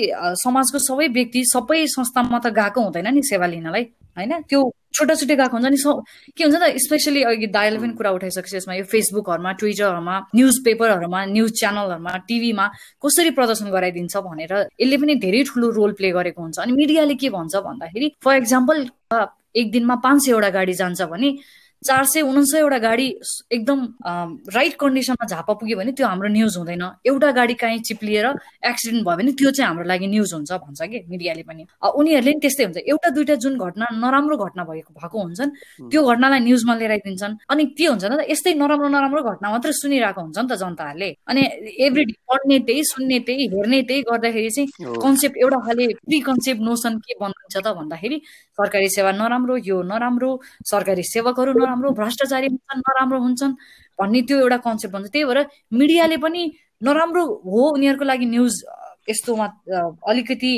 [0.44, 3.84] समाजको सबै व्यक्ति सबै संस्थामा त गएको हुँदैन नि सेवा लिनलाई
[4.18, 4.32] होइन?
[4.50, 4.61] त्यो
[4.96, 5.78] छोटा छुट्टै गएको हुन्छ नि
[6.36, 11.20] के हुन्छ त स्पेसली अघि दाइले पनि कुरा उठाइसकेपछि यसमा यो फेसबुकहरूमा ट्विटरहरूमा न्युज पेपरहरूमा
[11.34, 12.66] न्युज च्यानलहरूमा टिभीमा
[13.04, 14.52] कसरी प्रदर्शन गराइदिन्छ भनेर
[14.82, 18.76] यसले पनि धेरै ठुलो रोल प्ले गरेको हुन्छ। अनि मिडियाले के भन्छ भन्दाखेरि फर इक्जाम्पल
[19.61, 21.28] एक दिनमा पाँच सयवटा गाडी जान्छ भने
[21.87, 23.07] चार सय उनासयवटा गाडी
[23.53, 23.81] एकदम
[24.55, 28.26] राइट कन्डिसनमा झापा पुग्यो भने त्यो हाम्रो न्युज हुँदैन। एउटा गाडी काहीँ चिप्लिएर
[28.66, 32.41] एक्सिडेन्ट भयो भने त्यो चाहिँ हाम्रो लागि न्युज हुन्छ भन्छ कि मिडियाले पनि। उनीहरूले पनि
[32.43, 35.51] त्यस्तै हुन्छ। एउटा दुइटा जुन घटना नराम्रो घटना भएको भएको हुन्छन्
[35.91, 40.20] त्यो घटनालाई न्युजमा लिएर आइदिन्छन् अनि के हुन्छ त यस्तै नराम्रो नराम्रो घटना मात्रै सुनिरहेको
[40.20, 41.43] हुन्छ नि त जनताहरूले। अनि
[41.87, 44.68] एभ्री डे पढ्ने त्यही सुन्ने त्यही हेर्ने त्यही गर्दाखेरि चाहिँ
[44.99, 48.16] कन्सेप्ट एउटा खाले प्रि कन्सेप्ट नोसन के बनिन्छ त भन्दाखेरि
[48.59, 50.31] सरकारी सेवा नराम्रो यो नराम्रो
[50.70, 53.55] सरकारी सेवकहरू नराम्रो भ्रष्टाचारी हुन्छन् नराम्रो हुन्छन्
[53.99, 55.47] भन्ने त्यो एउटा कन्सेप्ट हुन्छ त्यही भएर
[55.81, 56.43] मिडियाले पनि
[56.83, 58.55] नराम्रो हो उनीहरूको लागि न्युज
[59.09, 59.47] यस्तोमा
[60.09, 60.53] अलिकति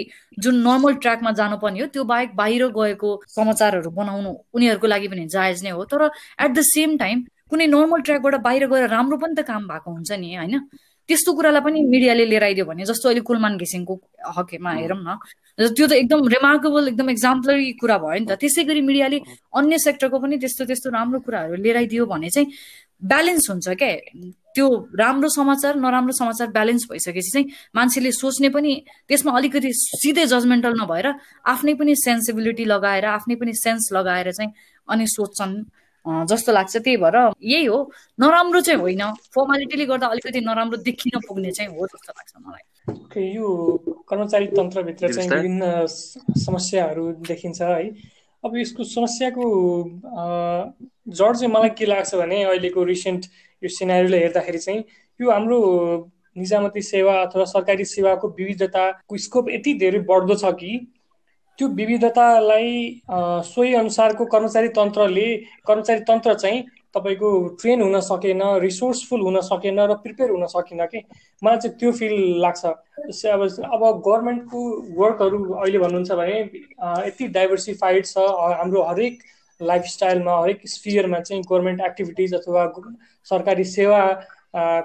[0.45, 5.63] जुन नर्मल ट्र्याकमा जानुपर्ने हो त्यो बाहेक बाहिर गएको समाचारहरू बनाउनु उनीहरूको लागि पनि जायज
[5.65, 9.47] नै हो। तर एट द सेम टाइम कुनै नर्मल ट्र्याकबाट बाहिर गएर राम्रो पनि त
[9.51, 10.55] काम भएको हुन्छ नि होइन?
[11.11, 13.95] त्यस्तो कुरालाई पनि मिडियाले लिएर आइदियो भने जस्तो अहिले कुलमान घिसिङको
[14.39, 15.19] हकमा हेरौँ न
[15.59, 19.19] त्यो त एकदम रिमार्केबल एकदम एक्जाम्पलरी कुरा भयो नि त। त्यसै गरी मिडियाले
[19.59, 22.49] अन्य सेक्टरको पनि त्यस्तो त्यस्तो राम्रो कुराहरू लिएर आइदियो भने चाहिँ
[23.03, 23.91] ब्यालेन्स हुन्छ क्या
[24.55, 24.67] त्यो
[24.99, 28.73] राम्रो समाचार नराम्रो समाचार ब्यालेन्स भइसकेपछि चाहिँ मान्छेले सोच्ने पनि
[29.09, 31.07] त्यसमा अलिकति सिधै जजमेन्टल नभएर
[31.47, 34.51] आफ्नै पनि सेन्सिबिलिटी लगाएर आफ्नै पनि सेन्स लगाएर चाहिँ
[34.89, 35.55] अनि सोध्छन्
[36.07, 37.78] जस्तो लाग्छ त्यही भएर यही हो।
[38.20, 39.03] नराम्रो चाहिँ होइन।
[39.34, 42.62] फर्मालिटीले गर्दा अलिकति नराम्रो देखिन पुग्ने चाहिँ हो जस्तो लाग्छ मलाई।
[43.34, 43.48] यो
[44.09, 47.90] कर्मचारी तन्त्रभित्र चाहिँ विभिन्न समस्याहरू देखिन्छ है।
[48.44, 49.44] अब यसको समस्याको
[51.09, 53.26] जड चाहिँ मलाई के लाग्छ भने अहिलेको रिसेन्ट
[53.62, 54.84] यो सिनारीले हेर्दाखेरि चाहिँ
[55.20, 55.59] यो हाम्रो
[56.38, 60.70] निजामती सेवा अथवा सरकारी सेवाको विविधताको स्कोप यति धेरै बढ्दो छ कि
[61.61, 62.69] त्यो विविधतालाई
[63.45, 65.27] सोही अनुसारको कर्मचारी तन्त्रले
[65.69, 66.63] कर्मचारी तन्त्र चाहिँ
[66.97, 67.31] तपाईँको
[67.61, 71.05] ट्रेन हुन सकेन रिसोर्सफुल हुन सकेन र प्रिपेयर हुन सकेन कि?
[71.43, 74.61] मलाई चाहिँ त्यो फिल लाग्छ। अब अब गभर्मेन्टको
[75.01, 76.39] वर्कहरू अहिले भन्नुहुन्छ भने
[77.07, 79.23] यति डाइभर्सिफाइड छ हाम्रो हरेक
[79.61, 82.67] लाइफस्टाइलमा हरेक स्फियरमा चाहिँ गभर्मेन्ट एक्टिभिटिज अथवा
[83.27, 84.03] सरकारी सेवा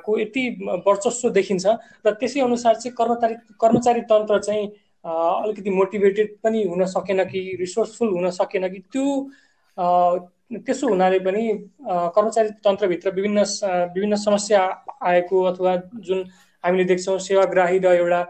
[0.06, 0.50] को यति
[0.88, 1.66] वर्चस्व देखिन्छ
[2.06, 4.68] र त्यसै अनुसार चाहिँ कर्मचारी कर्मचारी तन्त्र चाहिँ
[5.06, 9.06] अलिकति मोटिभेटेड पनि हुन सकेन कि रिसोर्सफुल हुन सकेन कि त्यो
[10.58, 11.48] त्यसो हुनाले पनि
[12.16, 13.44] कर्मचारी तन्त्रभित्र विभिन्न
[13.96, 14.62] विभिन्न समस्या
[15.04, 16.26] आएको अथवा जुन
[16.64, 18.22] हामीले देख्छौँ सेवाग्राही र एउटा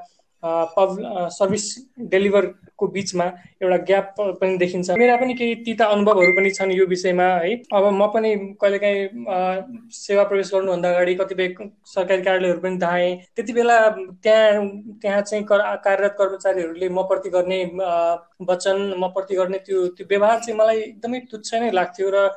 [0.46, 0.98] पब
[1.34, 1.64] सर्भिस
[2.12, 3.26] डेलिभरको बिचमा
[3.62, 7.84] एउटा ग्याप पनि देखिन्छ। मेरा पनि केही तिता अनुभवहरू पनि छन् यो विषयमा है। अब
[7.94, 11.48] म पनि कहिलेकाहीँ सेवा प्रवेश गर्नुभन्दा अगाडि कतिपय
[11.94, 13.78] सरकारी कार्यालयहरू पनि धाएँ। त्यति बेला
[14.24, 14.66] त्यहाँ
[15.02, 17.64] त्यहाँ चाहिँ कार्यरत कर्मचारीहरूले म प्रति गर्ने
[18.50, 22.30] वचन म प्रति गर्ने त्यो त्यो व्यवहार चाहिँ मलाई एकदमै तुच्छ नै लाग्थ्यो र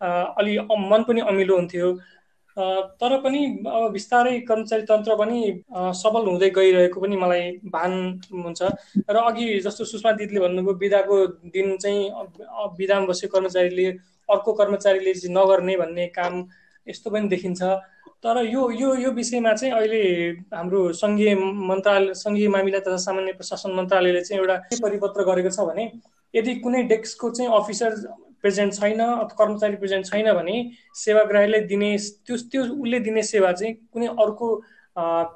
[0.00, 0.58] अलि
[0.90, 1.88] मन पनि अमिलो हुन्थ्यो।
[2.56, 5.40] तर पनि अब बिस्तारै कर्मचारी तन्त्र पनि
[6.00, 7.92] सबल हुँदै गइरहेको पनि मलाई भान
[8.32, 8.62] हुन्छ।
[9.10, 11.16] र अघि जस्तो सुषमा दिदीले भन्नुभयो बिदाको
[11.52, 12.08] दिन चाहिँ
[12.78, 13.86] बिदामा बसेको कर्मचारीले
[14.28, 16.34] अर्को कर्मचारीले नगर्ने भन्ने काम
[16.86, 17.62] यस्तो पनि देखिन्छ।
[18.24, 20.02] तर यो यो यो विषयमा चाहिँ अहिले
[20.56, 21.34] हाम्रो सङ्घीय
[21.70, 25.84] मन्त्रालय सङ्घीय मामिला तथा सामान्य प्रशासन मन्त्रालयले चाहिँ एउटा के परिपत्र गरेको छ भने
[26.34, 27.92] यदि कुनै डेस्कको चाहिँ अफिसर
[28.46, 30.56] प्रेजेन्ट छैन अथवा कर्मचारी प्रेजेन्ट छैन भने
[31.02, 31.92] सेवाग्राहीलाई दिने
[32.26, 34.48] त्यो त्यो उसले दिने सेवा चाहिँ कुनै अर्को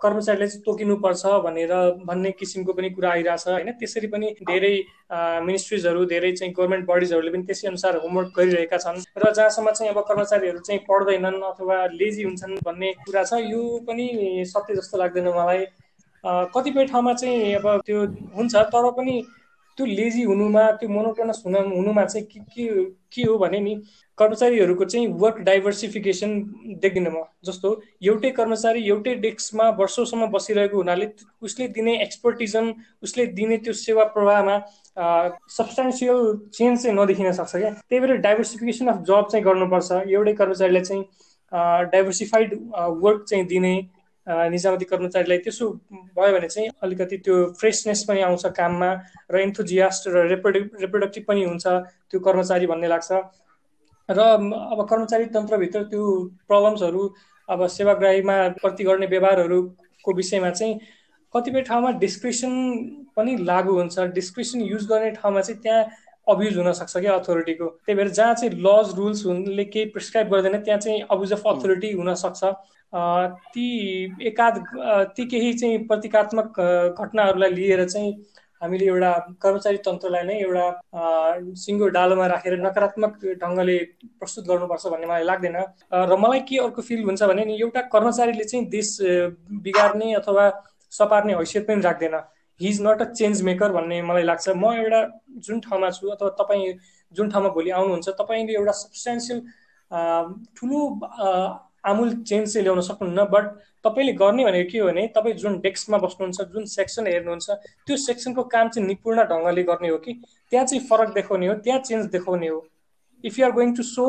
[0.03, 1.73] कर्मचारीले चाहिँ तोकिनुपर्छ भनेर
[2.09, 3.71] भन्ने किसिमको पनि कुरा आइरहेछ होइन?
[3.81, 4.73] त्यसरी पनि धेरै
[5.45, 10.01] मिनिस्ट्रिजहरू धेरै चाहिँ गभर्मेन्ट बडिजहरूले पनि त्यसै अनुसार होमवर्क गरिरहेका छन् र जहाँसम्म चाहिँ अब
[10.09, 14.09] कर्मचारीहरू चाहिँ पढ्दैनन् अथवा लेजी हुन्छन् भन्ने कुरा छ यो पनि
[14.53, 15.65] सत्य जस्तो लाग्दैन मलाई।
[16.57, 18.07] कतिपय ठाउँमा चाहिँ अब त्यो
[18.39, 19.15] हुन्छ तर पनि
[19.77, 23.75] त्यो लेजी हुनुमा त्यो मोनोटोनस हुन हुनुमा चाहिँ के के के हो भने नि
[24.19, 26.31] कर्मचारीहरूको चाहिँ वर्क डाइभर्सिफिकेसन
[26.83, 27.69] देख्दिनँ म जस्तो
[28.03, 31.09] एउटै कर्मचारी एउटै डेस्कमा वर्षौँसम्म बसिरहेको हुनाले
[31.43, 34.57] उसले दिने एक्सपर्टिजम उसले दिने त्यो सेवा प्रवाहमा
[35.57, 36.19] सब्सटेन्सियल
[36.55, 41.05] चेन्ज चाहिँ नदेखिन सक्छ क्या। त्यही भएर डाइभर्सिफिकेसन अफ जब चाहिँ गर्नुपर्छ। एउटै कर्मचारीलाई चाहिँ
[41.93, 42.55] डाइभर्सिफाइड
[43.05, 43.75] वर्क चाहिँ दिने
[44.31, 45.67] निजामती कर्मचारीलाई त्यसो
[46.17, 48.91] भयो भने चाहिँ अलिकति त्यो फ्रेसनेस पनि आउँछ काममा
[49.33, 51.67] र इन्थोजियास्ट र रेप्रोडक्ट रेप्रोडक्टिभ पनि हुन्छ
[52.11, 53.11] त्यो कर्मचारी भन्ने लाग्छ।
[54.09, 56.03] र अब कर्मचारी तन्त्रभित्र त्यो
[56.49, 57.03] प्रब्लम्सहरू
[57.49, 60.79] अब सेवाग्राहीमा प्रति गर्ने व्यवहारहरूको विषयमा चाहिँ
[61.35, 62.53] कतिपय ठाउँमा डिस्क्रिप्सन
[63.17, 65.85] पनि लागु हुन्छ। डिस्क्रिप्सन युज गर्ने ठाउँमा चाहिँ त्यहाँ
[66.27, 70.81] अब्युज हुनसक्छ क्या अथोरिटीको त्यही भएर जहाँ चाहिँ लज रुल्स हुनले केही प्रिस्क्राइब गर्दैन त्यहाँ
[70.81, 72.45] चाहिँ अब्युज अफ अथोरिटी हुनसक्छ
[72.93, 73.67] ती
[74.27, 74.59] एकाध
[75.17, 76.61] ती केही चाहिँ प्रतीकात्मक
[76.99, 78.13] घटनाहरूलाई लिएर चाहिँ
[78.63, 79.11] हामीले एउटा
[79.43, 80.65] कर्मचारी तन्त्रलाई नै एउटा
[81.61, 83.13] सिङ्गो डालोमा राखेर नकारात्मक
[83.43, 83.77] ढङ्गले
[84.21, 85.57] प्रस्तुत गर्नुपर्छ भन्ने मलाई लाग्दैन।
[86.11, 88.91] र मलाई के अर्को फिल हुन्छ भने नि एउटा कर्मचारीले चाहिँ देश
[89.65, 90.45] बिगार्ने अथवा
[90.93, 92.15] सपार्ने हैसियत पनि राख्दैन।
[92.61, 95.01] He is not a change maker भन्ने मलाई लाग्छ। म एउटा
[95.49, 96.75] जुन ठाउँमा छु अथवा तपाईँ
[97.15, 99.41] जुन ठाउँमा भोलि आउनुहुन्छ तपाईँले एउटा सब्सटेन्सियल
[100.57, 100.81] ठुलो
[101.85, 103.45] आमूल चेन्ज चाहिँ ल्याउन सक्नुहुन्न बट
[103.85, 107.51] तपाईँले गर्ने भनेको के हो भने तपाईँ जुन डेस्कमा बस्नुहुन्छ जुन सेक्सन हेर्नुहुन्छ
[107.87, 110.13] त्यो सेक्सनको काम चाहिँ निपुण ढङ्गले गर्ने हो कि?
[110.51, 112.67] त्यहाँ चाहिँ फरक देखाउने हो त्यहाँ चेन्ज देखाउने हो।
[113.25, 114.05] If you are going to so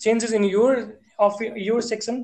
[0.00, 0.76] changes in your
[1.20, 2.22] of your section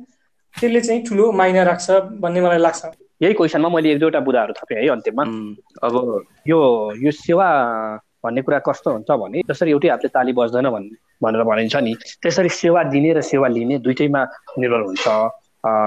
[0.55, 1.91] त्यसले चाहिँ ठुलो माइना राख्छ
[2.21, 2.85] भन्ने मलाई लाग्छ।
[3.23, 5.23] यही क्वेसनमा मैले एक दुईवटा बुदाहरू थपेँ है अन्त्यमा
[5.83, 5.95] अब
[6.49, 6.59] यो
[7.05, 7.49] यो सेवा
[8.25, 11.93] भन्ने कुरा कस्तो हुन्छ भने जसरी एउटै हातले ताली बज्दैन भन्ने भनेर भनिन्छ नि
[12.23, 14.23] त्यसरी सेवा दिने र सेवा लिने दुइटैमा
[14.59, 15.07] निर्भर हुन्छ।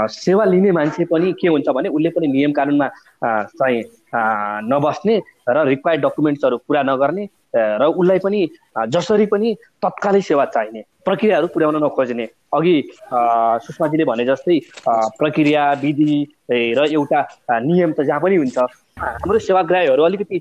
[0.10, 2.88] सेवा लिने मान्छे पनि के हुन्छ भने उसले पनि नियम कानुनमा
[3.60, 3.82] चाहिँ
[4.72, 5.16] नबस्ने
[5.50, 7.24] र रिक्वायर्ड डकुमेन्ट्सहरू पुरा नगर्ने
[7.56, 8.40] र उसलाई पनि
[8.88, 12.26] जसरी पनि तत्कालै सेवा चाहिने प्रक्रियाहरू पुर्याउन नखोज्ने।
[12.56, 12.76] अघि
[13.66, 14.60] सुषमाजीले भने जस्तै
[15.20, 16.16] प्रक्रिया विधि
[16.52, 17.20] र एउटा
[17.68, 18.58] नियम त जहाँ पनि हुन्छ
[18.98, 20.38] हाम्रो सेवाग्राहीहरू अलिकति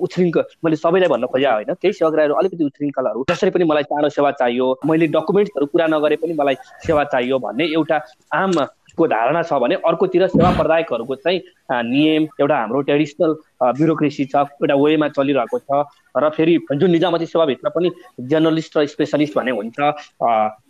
[0.00, 4.30] उच्छृङ्ख मैले सबैलाई भन्न खोजेँ होइन केही सेवाग्राहीहरू अलिकति उच्छृङ्खलहरू जसरी पनि मलाई चाँडो सेवा
[4.32, 6.56] चाहियो मैले डकुमेन्ट्सहरू पुरा नगरे पनि मलाई
[6.86, 8.00] सेवा चाहियो भन्ने एउटा
[8.34, 8.52] आम
[8.98, 11.40] को धारणा छ भने अर्कोतिर सेवा प्रदायकहरूको चाहिँ
[11.84, 15.82] नियम एउटा हाम्रो ट्रेडिसनल ब्युरोक्रेसी छ एउटा वेमा चलिरहेको छ
[16.14, 17.90] र फेरि जुन निजामती सेवाभित्र पनि
[18.24, 19.90] जर्नलिस्ट र स्पेसलिस्ट भन्ने हुन्छ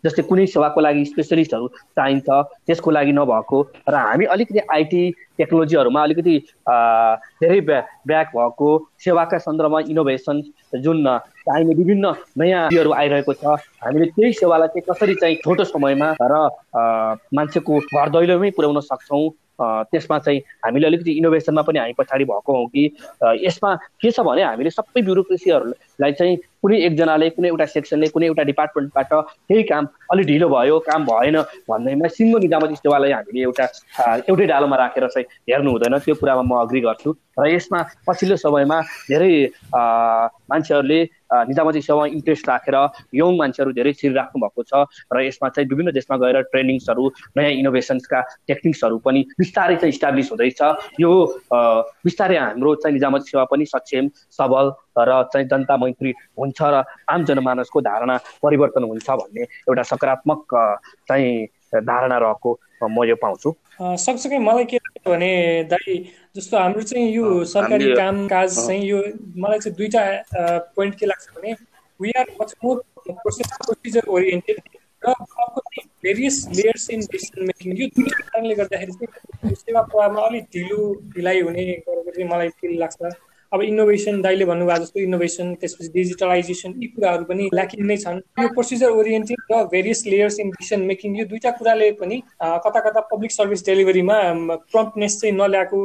[0.04, 5.02] जस्तै कुनै सेवाको लागि स्पेसलिस्टहरू चाहिन्छ त्यसको लागि नभएको र हामी अलिकति आइटी
[5.38, 6.36] टेक्नोलोजीहरूमा अलिकति
[7.38, 8.68] धेरै ब्या ब्याक भएको
[9.04, 10.42] सेवाका सन्दर्भमा इनोभेसन
[10.80, 11.02] जुन
[11.40, 16.44] चाहिने विभिन्न नयाँ आइरहेको छ हामीले त्यही सेवालाई चाहिँ कसरी चाहिँ छोटो समयमा र
[17.34, 19.26] मान्छेको घर दैलोमै पुर्याउन सक्छौँ
[19.60, 22.84] त्यसमा चाहिँ हामीले अलिकति इनोभेसनमा पनि हामी पछाडि भएको हौँ कि
[23.46, 28.42] यसमा के छ भने हामीले सबै ब्युरोक्रेसीहरूलाई चाहिँ कुनै एकजनाले कुनै एउटा सेक्सनले कुनै एउटा
[28.50, 29.12] डिपार्टमेन्टबाट
[29.48, 31.36] केही काम अलिक ढिलो भयो काम भएन
[31.70, 33.64] भन्दैमा सिङ्गो निजामती सेवालाई हामीले एउटा
[34.28, 38.78] एउटै डालोमा राखेर चाहिँ हेर्नु हुँदैन। त्यो कुरामा म अग्री गर्छु। र यसमा पछिल्लो समयमा
[39.10, 39.32] धेरै
[40.50, 41.00] मान्छेहरूले
[41.50, 42.76] निजामती सेवामा इन्ट्रेस्ट राखेर
[43.20, 44.72] यङ मान्छेहरू धेरै छिरिराख्नु भएको छ।
[45.12, 47.04] र यसमा चाहिँ विभिन्न देशमा गएर ट्रेनिङ्सहरू
[47.36, 50.60] नयाँ इनोभेसन्सका टेक्निक्सहरू पनि बिस्तारै चाहिँ इस्टाब्लिस हुँदैछ।
[50.98, 51.10] यो
[52.06, 54.66] बिस्तारै हाम्रो चाहिँ निजामती सेवा पनि सक्षम सबल
[54.96, 60.54] र चाहिँ जनता मैत्री हुन्छ र आम जनमानसको धारणा परिवर्तन हुन्छ भन्ने एउटा सकारात्मक
[61.08, 61.34] चाहिँ
[61.86, 65.30] धारणा रहेको म यो पाउँछु। सँगसँगै मलाई के लाग्छ भने
[65.70, 65.96] दाइ
[66.36, 68.98] जस्तो हाम्रो चाहिँ यो सरकारी काम काज चाहिँ यो
[69.42, 70.02] मलाई चाहिँ दुईवटा
[70.76, 71.52] पोइन्ट के लाग्छ भने
[72.00, 74.60] we are much more procedure oriented
[75.04, 80.26] र अर्को चाहिँ various layers in decision making यो दुईवटा कारणले गर्दाखेरि चाहिँ सेवा प्रवाहमा
[80.26, 80.80] अलिक ढिलो
[81.16, 83.12] ढिलाइ हुने गरेको चाहिँ मलाई फिल लाग्छ।
[83.52, 88.48] अब इनोभेसन दाइले भन्नुभएको जस्तो इनोभेसन त्यसपछि डिजिटलाइजेसन यी कुराहरू पनि ल्याकिङ नै छन्। यो
[88.54, 93.32] प्रोसिजर ओरिएन्टेड र various layers in decision making यो दुईवटा कुराले पनि कता कता पब्लिक
[93.32, 94.16] सर्भिस डेलिभरीमा
[94.72, 95.80] प्रम्पनेस चाहिँ नल्याएको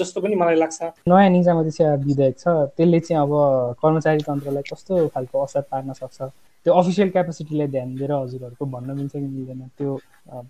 [0.00, 3.32] जस्तो पनि मलाई लाग्छ। नयाँ निजामती सेवा विधेयक छ त्यसले चाहिँ अब
[3.82, 6.32] कर्मचारी तन्त्रलाई कस्तो खालको असर पार्न सक्छ?
[6.66, 9.94] त्यो अफिसियल क्यापेसिटीलाई ध्यान दिएर हजुरहरूको भन्न मिल्छ कि मिल्दैन त्यो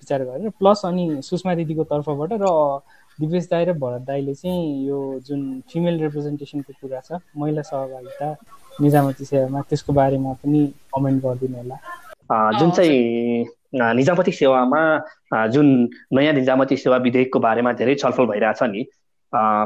[0.00, 2.46] विचार गरेर। प्लस अनि सुषमा दिदीको तर्फबाट र
[3.22, 5.40] दिपेश दाई र भरत दाईले चाहिँ यो जुन
[5.72, 8.28] फिमेल रिप्रेजेन्टेसनको कुरा छ महिला सहभागिता
[8.80, 10.60] निजामती सेवामा त्यसको बारेमा पनि
[10.94, 11.76] कमेन्ट गरिदिनु होला।
[12.58, 13.44] जुन चाहिँ
[13.98, 14.80] निजामती सेवामा
[15.54, 15.68] जुन
[16.12, 18.82] नयाँ निजामती सेवा विधेयकको बारेमा धेरै छलफल भइरहेछ नि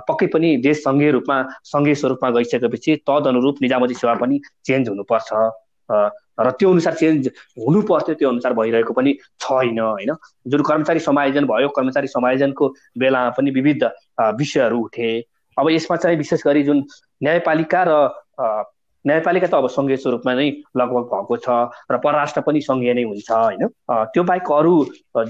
[0.09, 1.37] पक्कै पनि देश सङ्घीय रूपमा
[1.73, 5.29] सङ्घीय स्वरूपमा गइसकेपछि तद अनुरूप निजामती सेवा पनि चेन्ज हुनुपर्छ।
[6.39, 7.29] र त्यो अनुसार चेन्ज
[7.59, 10.13] हुनु पर्थ्यो त्यो अनुसार भइरहेको पनि छैन होइन?
[10.47, 12.69] जुन कर्मचारी समायोजन भयो कर्मचारी समायोजनको
[12.99, 13.85] बेलामा पनि विविध
[14.39, 15.11] विषयहरू उठे।
[15.57, 16.85] अब यसमा चाहिँ विशेष गरी जुन
[17.23, 17.93] न्यायपालिका र
[19.07, 21.49] न्यायपालिका त अब सङ्घीय स्वरूपमा नै लगभग भएको छ
[21.93, 23.63] र परराष्ट्र पनि सङ्घीय नै हुन्छ होइन?
[24.13, 24.75] त्यो बाहेक अरू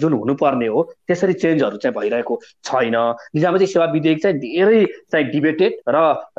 [0.00, 2.96] जुन हुनुपर्ने हो त्यसरी चेन्जहरू चाहिँ भइरहेको छैन।
[3.36, 4.80] निजामती सेवा विधेयक चाहिँ धेरै
[5.12, 5.96] चाहिँ डिबेटेड र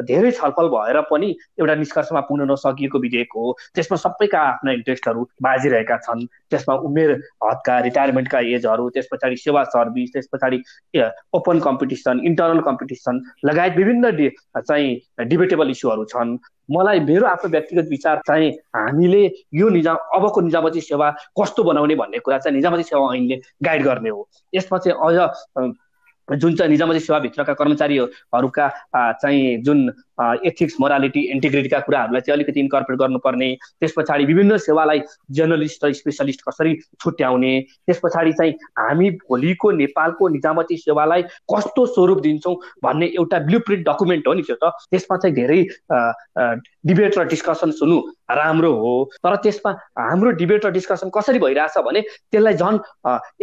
[0.09, 1.29] धेरै छलफल भएर पनि
[1.59, 7.11] एउटा निष्कर्षमा पुग्न नसकिएको विधेयक हो। त्यसमा सबैका आफ्ना इन्ट्रेस्टहरू बाजिरहेका छन्। त्यसमा उमेर
[7.43, 10.57] हदका रिटायरमेन्टका एजहरू त्यस पछाडि सेवा सर्भिस त्यस पछाडि
[11.38, 16.38] ओपन कम्पिटिसन इन्टरनल कम्पिटिसन लगायत विभिन्न चाहिँ डिबेटेबल इस्युहरू छन्।
[16.72, 21.09] मलाई मेरो आफ्नो व्यक्तिगत विचार चाहिँ हामीले यो निजाम अबको निजामती सेवा
[21.39, 25.15] कस्तो बनाउने भन्ने कुरा चाहिँ निजामती सेवा ऐनले गाइड गर्ने हो। यसमा चाहिँ अझ
[26.30, 28.67] जुन चाहिँ निजामती सेवाभित्रका कर्मचारीहरूका
[29.21, 29.89] चाहिँ जुन
[30.45, 35.01] एथिक्स मोरालिटी इन्टिग्रिटीका कुराहरूलाई चाहिँ अलिकति इन्कर्पोरेट गर्नुपर्ने त्यस पछाडि विभिन्न सेवालाई
[35.32, 36.73] जर्नलिस्ट र स्पेसलिस्ट कसरी
[37.03, 41.21] छुट्याउने त्यस पछाडि चाहिँ हामी भोलिको नेपालको निजामती सेवालाई
[41.53, 45.61] कस्तो स्वरूप दिन्छौँ भन्ने एउटा ब्लु प्रिन्ट डकुमेन्ट हो नि त्यो त। त्यसमा चाहिँ धेरै
[46.88, 47.97] डिबेट र डिस्कसन सुन्नु
[48.31, 52.77] राम्रो हो। तर त्यसमा हाम्रो डिबेट र डिस्कसन कसरी भइरहेछ भने त्यसलाई झन्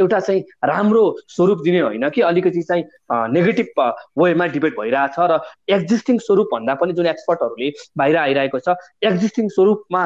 [0.01, 2.85] एउटा चाहिँ राम्रो स्वरूप दिने होइन कि अलिकति चाहिँ
[3.33, 3.81] नेगेटिभ
[4.19, 5.39] वेमा डिबेट भइरहेछ र
[5.71, 10.03] एक्जिस्टिङ स्वरूप भन्दा पनि जुन एक्सपर्टहरूले बाहिर आइरहेको छ एक्जिस्टिङ स्वरूपमा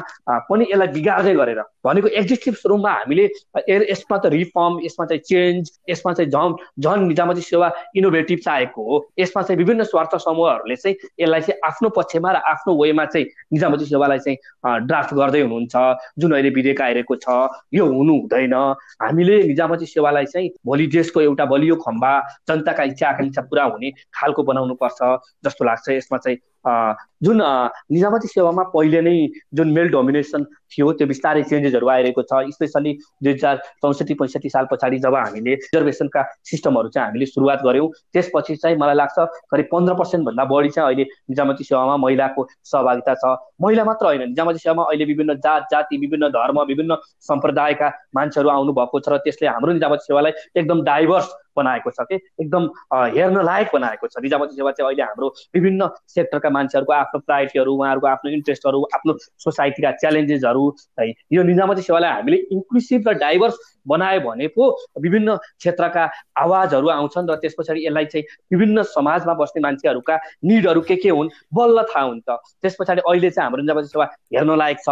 [0.51, 3.25] पनि यसलाई बिगार्दै गरेर भनेको एक्जिस्टिङ स्वरूपमा हामीले
[3.91, 8.97] यसमा त रिफर्म यसमा चाहिँ चेन्ज यसमा चाहिँ झन् झन निजामती सेवा इनोभेटिभ चाहेको हो।
[9.19, 13.85] यसमा चाहिँ विभिन्न स्वार्थ समूहहरूले चाहिँ यसलाई चाहिँ आफ्नो पक्षमा र आफ्नो वेमा चाहिँ निजामती
[13.85, 15.75] सेवालाई चाहिँ ड्राफ्ट गर्दै हुनुहुन्छ
[16.19, 17.29] जुन अहिले विधेयक आइरहेको छ
[17.75, 18.55] यो हुनु हुँदैन
[19.03, 22.13] हामीले निजामती सेवालाई चाहिँ भोलि देशको एउटा बलियो खम्बा
[22.49, 24.99] जनताका इच्छा आकाङ्क्षा पुरा हुने खालको बनाउनु पर्छ
[25.45, 26.39] जस्तो लाग्छ। यसमा चाहिँ
[27.25, 27.41] जुन
[27.93, 29.15] निजामती सेवामा पहिले नै
[29.55, 32.93] जुन मेल डोमिनेसन थियो त्यो बिस्तारै चेन्जेसहरू आइरहेको छ। स्पेसली
[33.25, 38.57] दुई हजार चौसठी पैँसठी साल पछाडि जब हामीले रिजर्भेसनका सिस्टमहरू चाहिँ हामीले सुरुवात गऱ्यौँ त्यसपछि
[38.57, 39.19] चाहिँ मलाई लाग्छ
[39.51, 44.59] करिब पन्ध्र पर्सेन्टभन्दा बढी चाहिँ अहिले निजामती सेवामा महिलाको सहभागिता छ। महिला मात्र होइन निजामती
[44.59, 46.97] सेवामा अहिले विभिन्न जात जाति विभिन्न धर्म विभिन्न
[47.29, 51.29] सम्प्रदायका मान्छेहरू आउनु भएको छ र त्यसले हाम्रो निजामती सेवालाई एकदम डाइभर्स
[51.59, 52.17] बनाएको छ कि?
[52.43, 52.69] एकदम
[53.17, 58.07] हेर्न लायक बनाएको छ। निजामती सेवा चाहिँ अहिले हाम्रो विभिन्न सेक्टरका मान्छेहरूको आफ्नो प्रायोरिटीहरू उहाँहरूको
[58.09, 59.13] आफ्नो इन्ट्रेस्टहरू आफ्नो
[59.45, 60.65] सोसाइटीका च्यालेन्जेसहरू
[61.01, 63.57] है। यो निजामती सेवालाई हामीले इन्क्लुसिभ र डाइभर्स
[63.89, 64.65] बनायो भने पो
[65.01, 66.05] विभिन्न क्षेत्रका
[66.37, 71.29] आवाजहरू आउँछन् र त्यस पछाडि यसलाई चाहिँ विभिन्न समाजमा बस्ने मान्छेहरूका निडहरू के के हुन्
[71.55, 72.29] बल्ल थाहा हुन्छ।
[72.63, 74.89] त्यस पछाडि अहिले चाहिँ हाम्रो निजामती सेवा हेर्न लायक छ।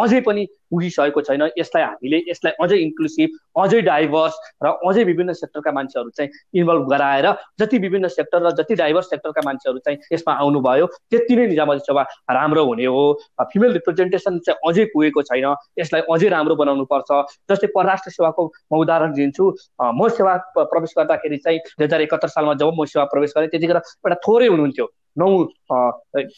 [0.00, 3.28] अझै पनि पुगिसकेको छैन। यसलाई हामीले यसलाई अझै इन्क्लुसिभ
[3.58, 7.26] अझै डाइभर्स र अझै विभिन्न सेक्टरका मान्छेहरू चाहिँ इन्भल्भ गराएर
[7.60, 12.02] जति विभिन्न सेक्टर र जति डाइभर्स सेक्टरका मान्छेहरू चाहिँ यसमा आउनुभयो त्यति नै निजामती सेवा
[12.30, 13.02] राम्रो हुने हो।
[13.42, 15.46] फिमेल रिप्रेजेन्टेसन चाहिँ अझै पुगेको छैन।
[15.78, 17.10] यसलाई अझै राम्रो बनाउनु पर्छ
[17.50, 18.39] जस्तै परराष्ट्र सेवाको
[18.72, 19.44] म उदाहरण दिन्छु।
[19.82, 23.76] म सेवा प्रवेश गर्दाखेरि चाहिँ दुई हजार एकहत्तर सालमा जब म सेवा प्रवेश गरेँ त्यतिखेर
[23.76, 24.88] एउटा थोरै हुनुहुन्थ्यो।
[25.18, 25.26] नौ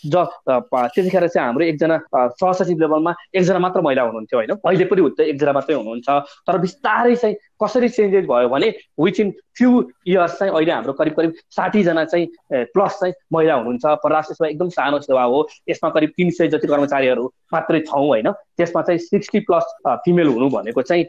[0.09, 1.97] ज त्यतिखेर चाहिँ हाम्रो एकजना
[2.41, 4.53] सहसचिव लेभलमा एकजना मात्र महिला हुनुहुन्थ्यो होइन?
[4.65, 6.09] अहिले पनि हुन्छ एकजना मात्रै हुनुहुन्छ।
[6.49, 8.69] तर बिस्तारै चाहिँ कसरी चेन्जेस भयो भने
[9.05, 9.71] विच इन फ्यु
[10.09, 12.27] इयर्स चाहिँ अहिले हाम्रो करिब करिब साठीजना चाहिँ
[12.73, 16.67] प्लस चाहिँ महिला हुनुहुन्छ। परराष्ट्र सेवा एकदम सानो सेवा हो। यसमा करिब तिन सय जति
[16.67, 18.31] कर्मचारीहरू मात्रै छौँ होइन?
[18.57, 19.75] त्यसमा चाहिँ सिक्सटी प्लस
[20.05, 21.05] फिमेल हुनु भनेको चाहिँ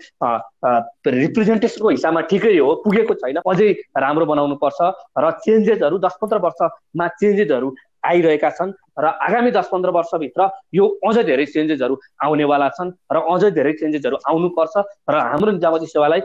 [0.63, 4.79] रिप्रेजेन्टेसनको हिसाबमा ठिकै हो पुगेको छैन। अझै राम्रो बनाउनु पर्छ
[5.17, 7.69] र चेन्जेसहरू दस पन्ध्र वर्षमा चेन्जेसहरू
[8.03, 13.51] आइरहेका छन् र आगामी दस पन्ध्र वर्षभित्र यो अझ धेरै चेन्जेसहरू आउनेवाला छन् र अझै
[13.57, 14.75] धेरै चेन्जेसहरू आउनुपर्छ
[15.09, 16.21] र हाम्रो निजामती सेवालाई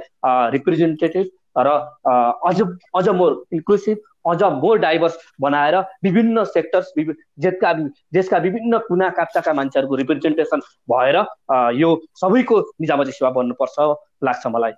[0.54, 1.26] रिप्रेजेन्टेटिभ
[1.58, 1.68] र
[2.50, 2.58] अझ
[2.94, 3.96] अझ मोर इन्क्लुसिभ
[4.30, 6.92] अझ मोर डाइभर्स बनाएर विभिन्न सेक्टर्स
[7.44, 7.72] जेका
[8.14, 10.60] देशका विभिन्न कुना काप्चाका मान्छेहरूको रिप्रेजेन्टेसन
[10.92, 11.16] भएर
[11.76, 13.76] यो सबैको निजामती सेवा बन्नुपर्छ
[14.24, 14.72] लाग्छ मलाई।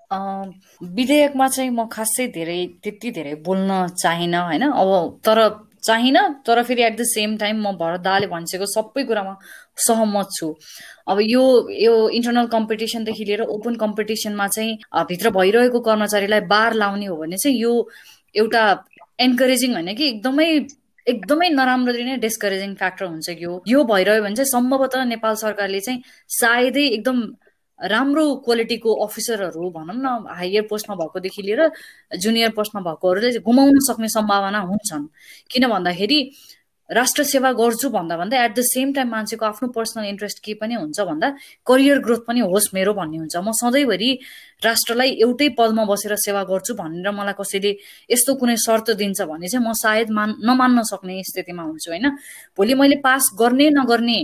[0.97, 4.63] विधेयकमा चाहिँ म खासै धेरै त्यति धेरै बोल्न चाहिनँ होइन?
[4.63, 5.39] अब तर
[5.83, 9.35] चाहिन तर फेरि एट द सेम टाइम म भरत दाले भनिसकेको सबै कुरामा
[9.87, 10.49] सहमत छु।
[11.09, 14.77] अब यो यो इन्टरनल कम्पिटिसनदेखि लिएर ओपन कम्पिटिसनमा चाहिँ
[15.09, 17.73] भित्र भइरहेको कर्मचारीलाई बार लाउने हो भने चाहिँ यो
[18.35, 18.63] एउटा
[19.21, 20.49] एन्करेजिङ होइन कि एकदमै
[21.07, 26.03] एकदमै नराम्ररी नै डिस्करेजिङ फ्याक्टर हुन्छ यो यो भइरह्यो भने चाहिँ सम्भवतः नेपाल सरकारले चाहिँ
[26.41, 27.23] सायदै एकदम
[27.79, 31.71] राम्रो क्वालिटीको अफिसरहरू भनौँ न हायर पोस्टमा भएकोदेखि लिएर
[32.19, 35.07] जुनियर पोस्टमा भएकोहरूले गुमाउन सक्ने सम्भावना हुन्छन्।
[35.51, 36.19] किन भन्दाखेरि
[36.91, 40.75] राष्ट्र सेवा गर्छु भन्दा भन्दा एट द सेम टाइम मान्छेको आफ्नो पर्सनल इन्ट्रेस्ट के पनि
[40.75, 41.29] हुन्छ भन्दा
[41.67, 44.11] करियर ग्रोथ पनि होस् मेरो भन्ने हुन्छ। म सधैँभरि
[44.63, 47.71] राष्ट्रलाई एउटै पदमा बसेर सेवा गर्छु भनेर मलाई कसैले
[48.11, 52.07] यस्तो कुनै शर्त दिन्छ भने चाहिँ म सायद मान नमान्न सक्ने स्थितिमा हुन्छु होइन?
[52.59, 54.19] भोलि मैले पास गर्ने नगर्ने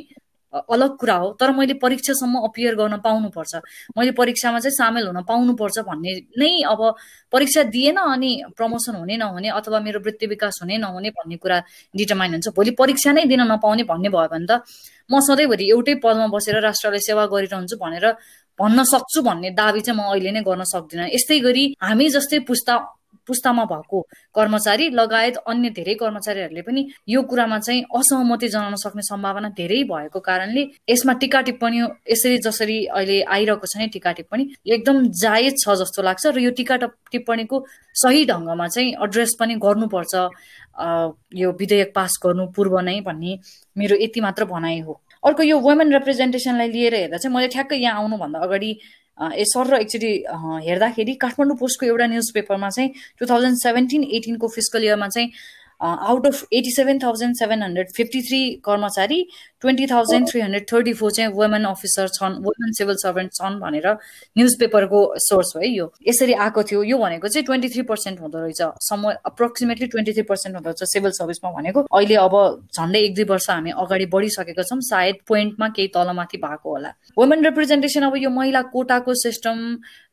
[0.53, 3.55] अलग कुरा हो तर मैले परीक्षासम्म अपियर गर्न पाउनुपर्छ।
[3.99, 6.81] मैले परीक्षामा चाहिँ सामेल हुन पाउनुपर्छ भन्ने नै अब
[7.33, 11.59] परीक्षा दिएन अनि प्रमोसन हुने नहुने अथवा मेरो वृत्ति विकास हुने नहुने भन्ने कुरा
[11.95, 14.63] डिटर्माइन हुन्छ। भोलि परीक्षा नै दिन नपाउने भन्ने भयो भने त
[15.11, 18.07] म सधैँभरि एउटै पदमा बसेर राष्ट्रलाई सेवा गरिरहन्छु भनेर
[18.59, 22.75] भन्न सक्छु भन्ने दावी चाहिँ म अहिले नै गर्न सक्दिनँ। यस्तै गरी हामी जस्तै पुस्ता
[23.27, 24.01] पुस्तामा भएको
[24.35, 30.21] कर्मचारी लगायत अन्य धेरै कर्मचारीहरूले पनि यो कुरामा चाहिँ असहमति जनाउन सक्ने सम्भावना धेरै भएको
[30.21, 35.79] कारणले यसमा टिका टिप्पणी यसरी जसरी अहिले आइरहेको छ नि टिका टिप्पणी एकदम जायज छ
[35.83, 37.65] जस्तो लाग्छ र यो टिका टिप्पणीको
[37.95, 40.15] सही ढङ्गमा चाहिँ एड्रेस पनि गर्नुपर्छ
[41.43, 43.39] यो विधेयक पास गर्नु पूर्व नै भन्ने
[43.77, 48.01] मेरो यति मात्र भनाइ हो। अर्को यो वुमेन रिप्रेजेन्टेसनलाई लिएर हेर्दा चाहिँ मैले ठ्याक्कै यहाँ
[48.01, 48.71] आउनुभन्दा अगाडि
[49.19, 50.13] ए सर र एकचोटि
[50.65, 55.31] हेर्दाखेरि काठमाडौँ पोस्टको एउटा न्युज पेपरमा चाहिँ टु थाउजन्ड सेभेन्टिन एटिनको फिजिकल इयरमा चाहिँ
[55.81, 59.21] out of eighty seven thousand seven hundred fifty three कर्मचारी
[59.63, 63.87] twenty thousand three hundred thirty four चाहिँ वुमेन अफिसर छन् वुमेन सिभिल सर्भेन्ट छन् भनेर
[64.39, 68.21] न्युज पेपरको सोर्स हो है यो। यसरी आएको थियो। यो भनेको चाहिँ ट्वेन्टी थ्री पर्सेन्ट
[68.21, 72.35] हुँदो रहेछ। Some approximately twenty three percent हुँदो रहेछ सिभिल सर्भिसमा भनेको। अहिले अब
[72.77, 77.45] झन्डै एक दुई वर्ष हामी अगाडि बढिसकेका छौँ। सायद पोइन्टमा केही तलमाथि भएको होला। वुमेन
[77.45, 79.57] रिप्रेजेन्टेसन अब यो महिला कोटाको सिस्टम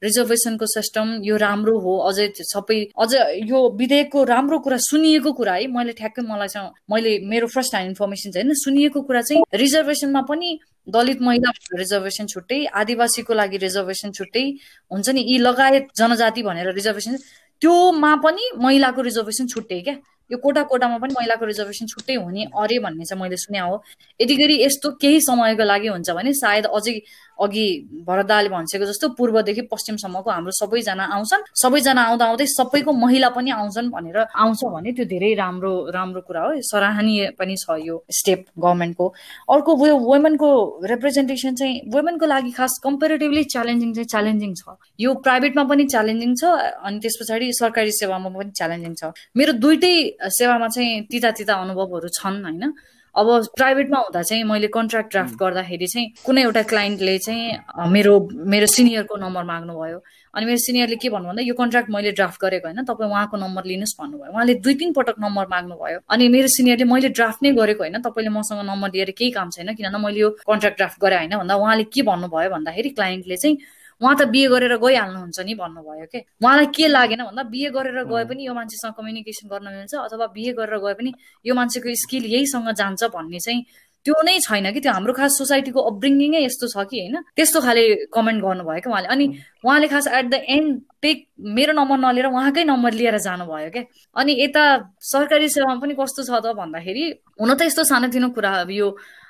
[0.03, 3.11] रिजर्भेसनको सिस्टम यो राम्रो हो। अझै सबै अझ
[3.49, 8.31] यो विधेयकको राम्रो कुरा सुनिएको कुरा है। मैले ठ्याक्कै मलाई मैले मेरो फर्स्ट ह्यान्ड इन्फर्मेसन
[8.31, 14.45] चाहिँ होइन सुनिएको कुरा चाहिँ रिजर्भेसनमा पनि दलित महिला रिजर्भेसन छुट्टै आदिवासीको लागि रिजर्भेसन छुट्टै
[14.91, 17.17] हुन्छ नि। यी लगायत जनजाति भनेर रिजर्भेसन
[17.61, 19.95] त्योमा पनि महिलाको रिजर्भेसन छुट्टै क्या।
[20.31, 23.83] यो कोटा कोटामा पनि महिलाको रिजर्भेसन छुट्टै हुने अरे भन्ने चाहिँ मैले सुने हो।
[24.21, 26.93] यति गरी यस्तो केही समयको लागि हुन्छ भने सायद अझै
[27.39, 27.67] अघि
[28.07, 33.89] भरदाले भनिसकेको जस्तो पूर्वदेखि पश्चिमसम्मको हाम्रो सबैजना आउँछन्। सबैजना आउँदा आउँदै सबैको महिला पनि आउँछन्
[33.89, 39.07] भनेर आउँछ भने त्यो धेरै राम्रो राम्रो कुरा हो। सराहनीय पनि छ यो स्टेप गभर्मेन्टको
[39.49, 40.49] अर्को यो वुमेनको
[40.85, 44.63] रिप्रेजेन्टेसन चाहिँ वुमेनको लागि खास कम्पेरिटिभली च्यालेन्जिङ चाहिँ च्यालेन्जिङ छ।
[44.99, 46.43] यो प्राइभेटमा पनि च्यालेन्जिङ छ
[46.85, 49.03] अनि त्यस पछाडि सरकारी सेवामा पनि च्यालेन्जिङ छ।
[49.37, 49.95] मेरो दुइटै
[50.39, 52.73] सेवामा चाहिँ तिता तिता अनुभवहरू छन् होइन।
[53.15, 58.13] अब प्राइभेटमा हुँदा चाहिँ मैले कन्ट्र्याक्ट ड्राफ्ट गर्दाखेरि चाहिँ कुनै एउटा क्लाइन्टले चाहिँ मेरो
[58.53, 59.97] मेरो सिनियरको नम्बर माग्नुभयो।
[60.33, 63.63] अनि मेरो सिनियरले के भन्नु भन्दा यो कन्ट्र्याक्ट मैले ड्राफ्ट गरेको होइन तपाईँ उहाँको नम्बर
[63.69, 67.83] लिनुहोस् भन्नुभयो। उहाँले दुई तिन पटक नम्बर माग्नुभयो। अनि मेरो सिनियरले मैले ड्राफ्ट नै गरेको
[67.83, 71.37] होइन तपाईँले मसँग नम्बर लिएर केही काम छैन किनभने मैले यो कन्ट्र्याक्ट ड्राफ्ट गरेँ होइन
[71.37, 73.57] भन्दा उहाँले के भन्नुभयो भन्दाखेरि क्लाइन्टले चाहिँ
[74.01, 76.19] उहाँ त बिए गरेर गइहाल्नुहुन्छ नि भन्नुभयो के?
[76.41, 80.53] उहाँलाई के लागेन भन्दा बिए गरेर गए पनि यो मान्छेसँग कम्युनिकेसन गर्न मिल्छ अथवा बिए
[80.53, 81.11] गरेर गए पनि
[81.45, 83.63] यो मान्छेको स्किल यहीसँग जान्छ भन्ने चाहिँ
[84.05, 84.79] त्यो नै छैन कि?
[84.83, 87.15] त्यो हाम्रो खास सोसाइटीको अपब्रिङ्गिङै यस्तो छ कि होइन?
[87.39, 89.07] त्यस्तो खाले कमेन्ट गर्नुभयो क्या उहाँले?
[89.07, 89.25] अनि
[89.63, 91.17] उहाँले खास एट द एन्ड टेक
[91.55, 93.83] मेरो नम्बर नलिएर उहाँकै नम्बर लिएर जानुभयो क्या
[94.15, 94.63] अनि यता
[95.11, 97.03] सरकारी सेवामा पनि कस्तो छ त भन्दाखेरि
[97.39, 98.87] हुन त यस्तो सानोतिनो कुरा यो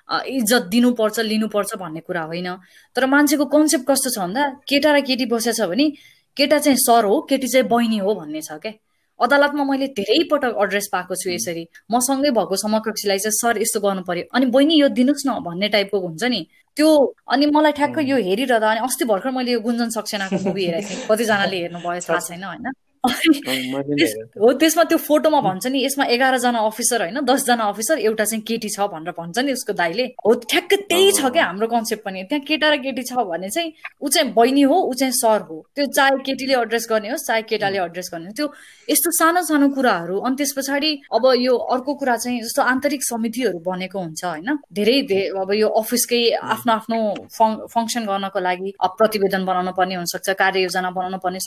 [0.09, 2.49] इज्जत दिनुपर्छ लिनुपर्छ भन्ने कुरा होइन।
[2.95, 5.85] तर मान्छेको कन्सेप्ट कस्तो छ भन्दा केटा र केटी बसेछ भने
[6.37, 8.73] केटा चाहिँ सर हो केटी चाहिँ बहिनी हो भन्ने छ क्या?
[9.19, 14.01] अदालतमा मैले धेरै पटक एड्रेस पाएको छु यसरी। मसँगै भएको समकक्षीलाई चाहिँ सर यस्तो गर्नु
[14.03, 16.41] पर्यो अनि बहिनी यो दिनुहोस् न भन्ने टाइपको हुन्छ नि।
[16.77, 16.89] त्यो
[17.29, 21.07] अनि मलाई ठ्याक्क यो हेरिरहँदा अनि अस्ति भर्खर मैले यो गुन्जन सक्सेनाको मुभी हेरेको थिएँ।
[21.09, 22.67] कतिजनाले हेर्नुभयो थाहा छैन होइन?
[23.03, 28.69] हो त्यसमा त्यो फोटोमा भन्छ नि यसमा एघारजना अफिसर होइन दसजना अफिसर एउटा चाहिँ केटी
[28.69, 32.43] छ भनेर भन्छ नि उसको दाइले हो ठ्याक्कै त्यही छ क्या हाम्रो कन्सेप्ट पनि। त्यहाँ
[32.47, 35.85] केटा र केटी छ भने चाहिँ ऊ चाहिँ बहिनी हो ऊ चाहिँ सर हो। त्यो
[35.91, 38.47] चाहे केटीले एड्रेस गर्ने होस् चाहे केटाले एड्रेस गर्ने त्यो
[38.89, 43.59] यस्तो सानो सानो कुराहरू। अनि त्यस पछाडि अब यो अर्को कुरा चाहिँ जस्तो आन्तरिक समितिहरू
[43.67, 44.97] बनेको हुन्छ होइन। धेरै
[45.43, 46.23] अब यो अफिसकै
[46.55, 46.97] आफ्नो आफ्नो
[47.67, 51.39] फङ्सन गर्नको लागि प्रतिवेदन बनाउनु पर्ने हुनसक्छ कार्ययोजना बनाउनु पर्ने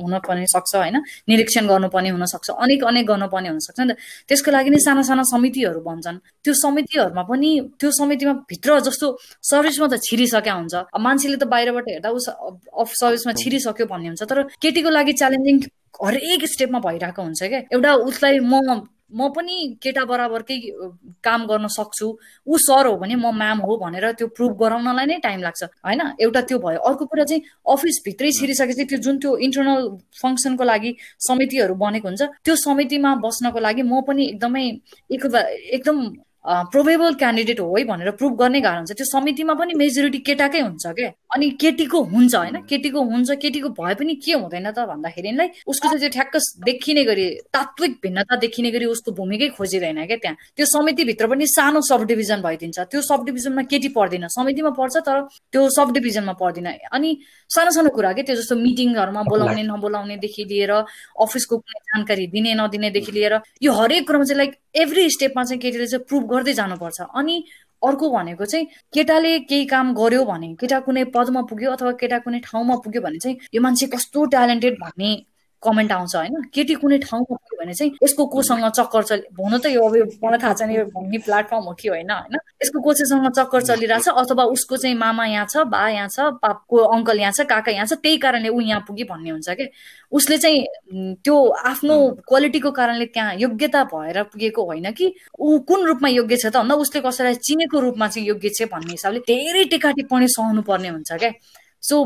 [0.00, 1.02] हुन पर्ने सक्छ होइन। होइन?
[1.28, 5.80] निरीक्षण गर्नुपर्ने हुनसक्छ। अनेक अनेक गर्नुपर्ने हुनसक्छ नि त। त्यसको लागि नै साना साना समितिहरू
[5.82, 9.06] भन्छन् त्यो समितिहरूमा पनि त्यो समितिमा भित्र जस्तो
[9.42, 14.38] सर्भिसमा त छिरिसक्या हुन्छ। मान्छेले त बाहिरबाट हेर्दा उस अफ सर्भिसमा छिरिसक्यो भन्ने हुन्छ। तर
[14.62, 15.56] केटीको लागि च्यालेन्जिङ
[15.94, 20.56] हरेक स्टेपमा भइरहेको हुन्छ क्या। एउटा उसलाई म म पनि केटा बराबरकै
[21.22, 22.06] काम गर्न सक्छु।
[22.46, 26.00] ऊ सर हो भने म म्याम हो भनेर त्यो प्रुभ गराउनलाई नै टाइम लाग्छ। होइन?
[26.20, 29.80] एउटा त्यो भयो। अर्को कुरा चाहिँ अफिसभित्रै छिरिसकेपछि त्यो जुन त्यो इन्टरनल
[30.20, 30.90] फङ्सनको लागि
[31.28, 34.64] समितिहरू बनेको हुन्छ त्यो समितिमा बस्नको लागि म पनि एकदमै
[35.78, 35.98] एकदम
[36.44, 40.86] प्रोभेबल क्यान्डिडेट हो है भनेर प्रुभ गर्ने गाह्रो हुन्छ। त्यो समितिमा पनि मेजोरिटी केटाकै हुन्छ
[40.92, 42.56] क्या अनि केटीको हुन्छ होइन?
[42.70, 47.26] केटीको हुन्छ केटीको भए पनि के हुँदैन त भन्दाखेरिलाई उसको चाहिँ त्यो ठ्याक्क देखिने गरी
[47.50, 52.42] तात्विक भिन्नता देखिने गरी उसको भूमिकै खोजिँदैन क्या त्यहाँ। त्यो समितिभित्र पनि सानो सब डिभिजन
[52.42, 55.20] भइदिन्छ। त्यो सब डिभिजनमा केटी पर्दैन। समितिमा पर्छ तर
[55.52, 57.10] त्यो सब डिभिजनमा पर्दैन। अनि
[57.50, 58.22] सानो सानो कुरा के?
[58.22, 60.72] त्यो जस्तो मिटिङहरूमा बोलाउने नबोलाउनेदेखि लिएर
[61.18, 65.86] अफिसको कुनै जानकारी दिने नदिनेदेखि लिएर यो हरेक कुरामा चाहिँ लाइक एभ्री स्टेपमा चाहिँ केटीले
[65.86, 67.36] चाहिँ प्रुभ गर्दै जानुपर्छ। अनि
[67.86, 72.40] अर्को भनेको चाहिँ केटाले केही काम गर्यो भने केटा कुनै पदमा पुग्यो अथवा केटा कुनै
[72.44, 75.14] ठाउँमा पुग्यो भने चाहिँ यो मान्छे कस्तो ट्यालेन्टेड भन्ने
[75.64, 76.34] कमेन्ट आउँछ होइन?
[76.54, 79.94] केटी कुनै ठाउँमा पुग्यो भने चाहिँ यसको कोसँग चक्कर चलि हुन त यो अब
[80.24, 82.36] मलाई थाहा छैन यो भन्ने प्लेटफर्म हो कि होइन होइन?
[82.62, 87.20] यसको कोचेसँग चक्कर चलिरहेछ अथवा उसको चाहिँ मामा यहाँ छ बा यहाँ छ पापको अङ्कल
[87.20, 89.68] यहाँ छ काका यहाँ छ त्यही कारणले ऊ यहाँ पुग्यो भन्ने हुन्छ कि?
[90.12, 91.36] उसले चाहिँ त्यो
[91.70, 91.96] आफ्नो
[92.28, 95.12] क्वालिटीको कारणले त्यहाँ योग्यता भएर पुगेको होइन कि?
[95.40, 96.56] ऊ कुन रूपमा योग्य छ त?
[96.56, 100.88] भन्दा उसले कसैलाई चिनेको रूपमा चाहिँ योग्य छ भन्ने हिसाबले धेरै टेका टिप्पणी सहनु पर्ने
[100.88, 101.30] हुन्छ क्या
[101.82, 101.96] सो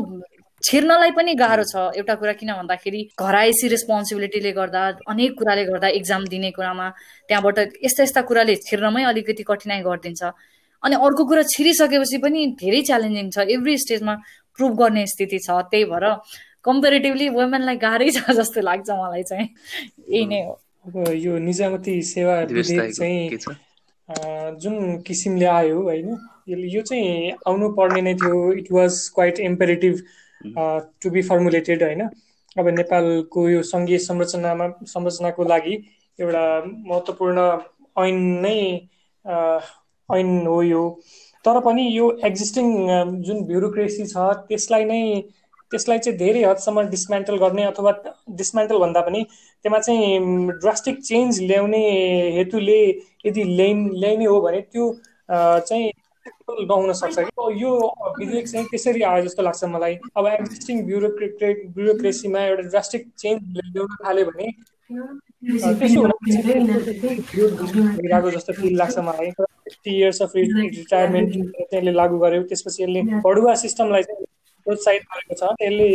[0.63, 6.25] छिर्नलाई पनि गाह्रो छ एउटा कुरा किन भन्दाखेरि घराइसी रेस्पोन्सिबिलिटीले गर्दा अनेक कुराले गर्दा इक्जाम
[6.27, 6.87] दिने कुरामा
[7.29, 10.21] त्यहाँबाट यस्ता यस्ता कुराले छिर्नमै अलिकति कठिनाइ गरिदिन्छ।
[10.83, 14.13] अनि अर्को कुरा छिरिसकेपछि पनि धेरै च्यालेन्जिङ छ। एभ्री स्टेजमा
[14.59, 16.05] प्रुभ गर्ने स्थिति छ। त्यही भएर
[16.63, 19.47] कम्पेरिटिभली वुमेनलाई गाह्रै छ जस्तो लाग्छ मलाई चाहिँ।
[20.11, 20.53] यही नै हो।
[20.87, 23.29] अब यो निजामती सेवा चाहिँ
[24.59, 24.75] जुन
[25.07, 26.07] किसिमले आयो होइन
[26.49, 29.95] यो चाहिँ आउनु पर्ने नै थियो। It was quite imperative
[30.41, 32.01] to be formulated होइन?
[32.55, 35.75] अब नेपालको यो सङ्घीय संरचनामा संरचनाको लागि
[36.19, 37.47] एउटा महत्त्वपूर्ण
[37.97, 38.59] ऐन नै
[40.09, 40.83] ऐन हो यो।
[41.45, 42.71] तर पनि यो एक्जिस्टिङ
[43.27, 45.01] जुन ब्युरोक्रेसी छ त्यसलाई नै
[45.71, 47.91] त्यसलाई चाहिँ धेरै हदसम्म डिसमेन्टल गर्ने अथवा
[48.37, 49.23] डिसमेन्टल भन्दा पनि
[49.65, 50.19] त्यसमा चाहिँ
[50.59, 51.81] ड्रास्टिक चेन्ज ल्याउने
[52.37, 52.79] हेतुले
[53.25, 54.91] यदि ल्याइ ल्याइने हो भने त्यो
[55.31, 55.91] चाहिँ
[56.51, 57.71] नहुन सक्छ कि यो
[58.19, 63.95] विधेयक चाहिँ त्यसरी आयो जस्तो लाग्छ मलाई अब एक्जिस्टिङ ब्युरोक्रेट ब्युरोक्रेसीमा एउटा ड्रास्टिक चेन्ज ल्याउन
[64.05, 64.51] थाल्यो भने
[65.39, 66.01] त्यसो
[67.91, 73.55] भइरहेको जस्तो फिल लाग्छ मलाई फिफ्टी इयर्स अफ रिटायरमेन्ट त्यसले लागू गर्यो त्यसपछि यसले बढुवा
[73.63, 74.25] सिस्टमलाई चाहिँ
[74.65, 75.87] प्रोत्साहित गरेको छ यसले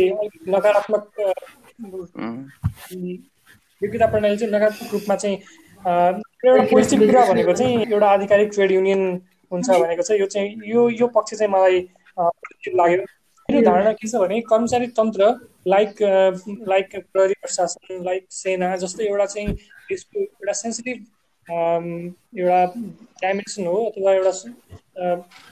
[0.51, 1.03] नकारात्मक
[3.81, 5.37] योग्यता प्रणाली चाहिँ नकारात्मक रूपमा चाहिँ
[5.85, 9.01] एउटा पोजिटिभ कुरा भनेको चाहिँ एउटा आधिकारिक ट्रेड युनियन
[9.51, 11.79] हुन्छ भनेको चाहिँ यो चाहिँ यो यो पक्ष चाहिँ मलाई
[12.75, 13.03] लाग्यो।
[13.49, 15.23] मेरो धारणा के छ भने कर्मचारी तन्त्र
[15.67, 16.01] लाइक
[16.69, 19.55] लाइक प्रहरी प्रशासन लाइक सेना जस्तै एउटा चाहिँ
[19.91, 20.97] यसको एउटा सेन्सिटिभ
[21.47, 22.61] एउटा
[23.21, 24.31] डाइमेन्सन हो अथवा एउटा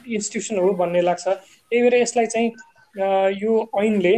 [0.10, 2.50] इन्स्टिट्युसन हो भन्ने लाग्छ। त्यही भएर यसलाई चाहिँ
[3.42, 4.16] यो ऐनले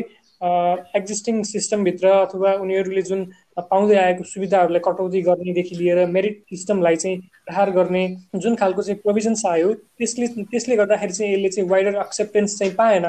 [1.00, 3.26] एक्जिस्टिङ सिस्टमभित्र अथवा उनीहरूले जुन
[3.58, 8.04] पाउँदै आएको सुविधाहरूलाई कटौती गर्नेदेखि लिएर मेरिट सिस्टमलाई चाहिँ प्रहार गर्ने
[8.38, 13.06] जुन खालको चाहिँ प्रोभिजन्स आयो त्यसले त्यसले गर्दाखेरि चाहिँ यसले चाहिँ वाइडर एक्सेप्टेन्स चाहिँ पाएन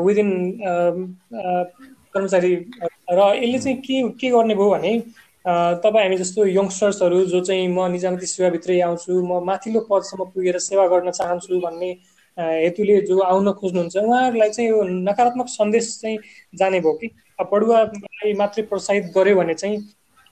[0.00, 0.30] विदिन
[2.14, 2.54] कर्मचारी
[3.10, 4.98] र यसले चाहिँ के के गर्ने भयो भने
[5.82, 10.86] तपाईँ हामी जस्तो यङ्स्टर्सहरू जो चाहिँ म निजामती सेवाभित्रै आउँछु म माथिल्लो पदसम्म पुगेर सेवा
[10.88, 11.90] गर्न चाहन्छु भन्ने
[12.38, 16.18] हेतुले जो आउन खोज्नुहुन्छ उहाँहरूलाई चाहिँ यो नकारात्मक सन्देश चाहिँ
[16.54, 17.08] जाने भयो कि?
[17.40, 19.78] पढुवालाई मात्रै प्रोत्साहित गर्यो भने चाहिँ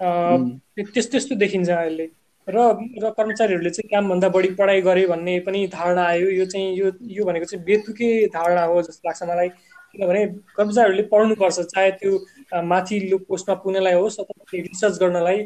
[0.01, 2.07] त्यस्तो त्यस्तो देखिन्छ अहिले।
[2.49, 2.59] र
[3.03, 7.25] र कर्मचारीहरूले चाहिँ कामभन्दा बढी पढाइ गरे भन्ने पनि धारणा आयो। यो चाहिँ यो यो
[7.25, 9.49] भनेको चाहिँ बेतुके धारणा हो जस्तो लाग्छ मलाई।
[9.93, 10.27] किनभने
[10.57, 12.13] कर्मचारीहरूले पढ्नुपर्छ चाहे त्यो
[12.65, 15.39] माथिल्लो पोस्टमा पुग्नलाई होस् अथवा रिसर्च गर्नलाई।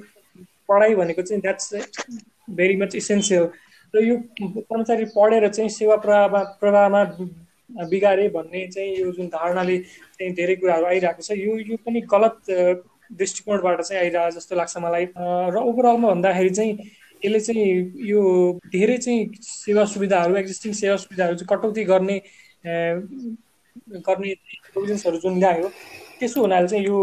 [0.69, 1.75] पढाइ भनेको चाहिँ द्याट्स
[2.51, 3.45] भेरी मच इसेन्सियल
[3.95, 7.03] र यो कर्मचारी पढेर चाहिँ सेवा प्रवाहमा प्रवाहमा
[7.91, 9.77] बिगारे भन्ने चाहिँ यो जुन धारणाले
[10.25, 12.41] चाहिँ धेरै कुराहरू आइरहेको छ। यो यो पनि गलत
[13.12, 15.05] दृष्टिकोणबाट चाहिँ आइरहेको जस्तो लाग्छ मलाई।
[15.53, 16.72] र ओभरअलमा भन्दाखेरि चाहिँ
[17.22, 17.68] यसले चाहिँ
[18.09, 18.20] यो
[18.72, 22.16] धेरै चाहिँ सेवा सुविधाहरू एक्जिस्टिङ सेवा सुविधाहरू चाहिँ कटौती गर्ने
[24.09, 24.35] गर्ने
[24.72, 25.68] प्रोभिजन्सहरू जुन ल्यायो
[26.18, 26.99] त्यसो हुनाले चाहिँ यो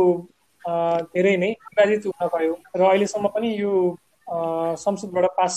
[1.13, 3.73] धेरै नै विभाजित हुन गयो। र अहिलेसम्म पनि यो
[4.77, 5.55] संसदबाट पास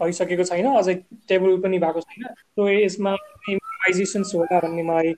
[0.00, 0.94] भइसकेको छैन अझै
[1.28, 3.12] टेबल पनि भएको छैन। सो यसमा
[4.34, 5.14] होला भन्ने मलाई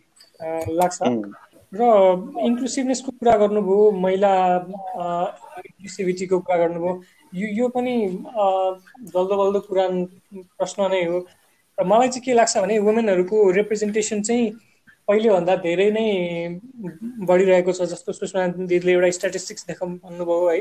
[0.79, 0.99] लाग्छ।
[1.73, 1.83] र
[2.47, 4.33] इन्क्लुसिभनेसको कुरा गर्नुभयो महिला
[5.67, 6.95] इन्क्लुसिभिटीको कुरा गर्नुभयो
[7.33, 7.95] यो यो पनि
[9.13, 9.87] जल्दो बल्दो कुरा
[10.59, 11.19] प्रश्न नै हो।
[11.79, 14.51] र मलाई चाहिँ के लाग्छ भने वुमेनहरूको रिप्रेजेन्टेसन चाहिँ
[15.09, 16.07] पहिलेभन्दा धेरै नै
[17.29, 20.61] बढिरहेको छ जस्तो सुषमा दिदीले एउटा स्ट्याटिस्टिक्स देखाउँ भन्नुभयो है।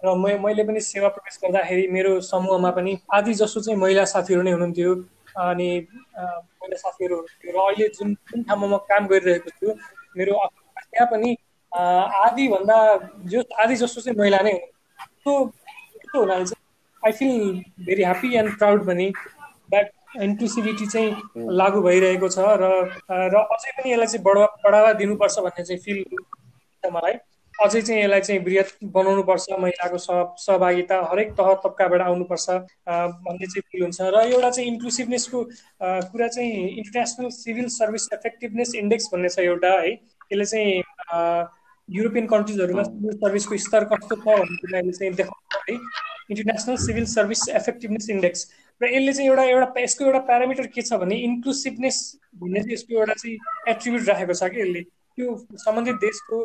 [0.00, 4.42] र म मैले पनि सेवा प्रवेश गर्दाखेरि मेरो समूहमा पनि आदि जसो चाहिँ महिला साथीहरू
[4.42, 4.92] नै हुनुहुन्थ्यो
[5.36, 5.68] अनि
[6.16, 9.68] महिला साथीहरू हुनुहुन्थ्यो। र अहिले जुन जुन ठाउँमा म काम गरिरहेको छु
[10.16, 10.34] मेरो
[10.76, 11.36] त्यहाँ पनि
[11.72, 12.78] आधीभन्दा
[13.32, 16.64] जो आदि जसो चाहिँ महिला नै हुनुहुन्थ्यो त्यस्तो हुनाले चाहिँ
[17.02, 17.34] I feel
[17.86, 19.10] very happy and proud भने
[19.70, 19.90] द्याट
[20.22, 21.10] इन्क्लुसिभिटी चाहिँ
[21.60, 22.72] लागु भइरहेको छ र
[23.10, 25.98] र अझै पनि यसलाई चाहिँ बढावा बढावा दिनुपर्छ भन्ने चाहिँ फिल
[26.92, 27.14] मलाई।
[27.64, 29.98] अझै चाहिँ यसलाई चाहिँ वृहत बनाउनुपर्छ महिलाको
[30.38, 32.46] सहभागिता हरेक तह तब्काबाट आउनुपर्छ
[33.26, 35.42] भन्ने चाहिँ फिल हुन्छ। र एउटा चाहिँ इन्क्लुसिभनेसको
[36.12, 39.92] कुरा चाहिँ international civil service effectiveness index भन्ने छ एउटा है।
[40.32, 40.82] यसले चाहिँ
[41.88, 45.74] युरोपियन कन्ट्रिजहरूमा सिभिल सर्भिसको स्तर कस्तो छ भन्ने कुराले चाहिँ देखाउँछ है।
[46.30, 48.40] International civil service effectiveness index
[48.80, 51.98] र यसले चाहिँ एउटा एउटा यसको एउटा प्यारामिटर के छ भने इन्क्लुसिभनेस
[52.36, 53.36] भन्ने चाहिँ यसको एउटा चाहिँ
[53.68, 54.82] एट्रिब्युट राखेको छ कि यसले।
[55.16, 56.44] त्यो सम्बन्धित देशको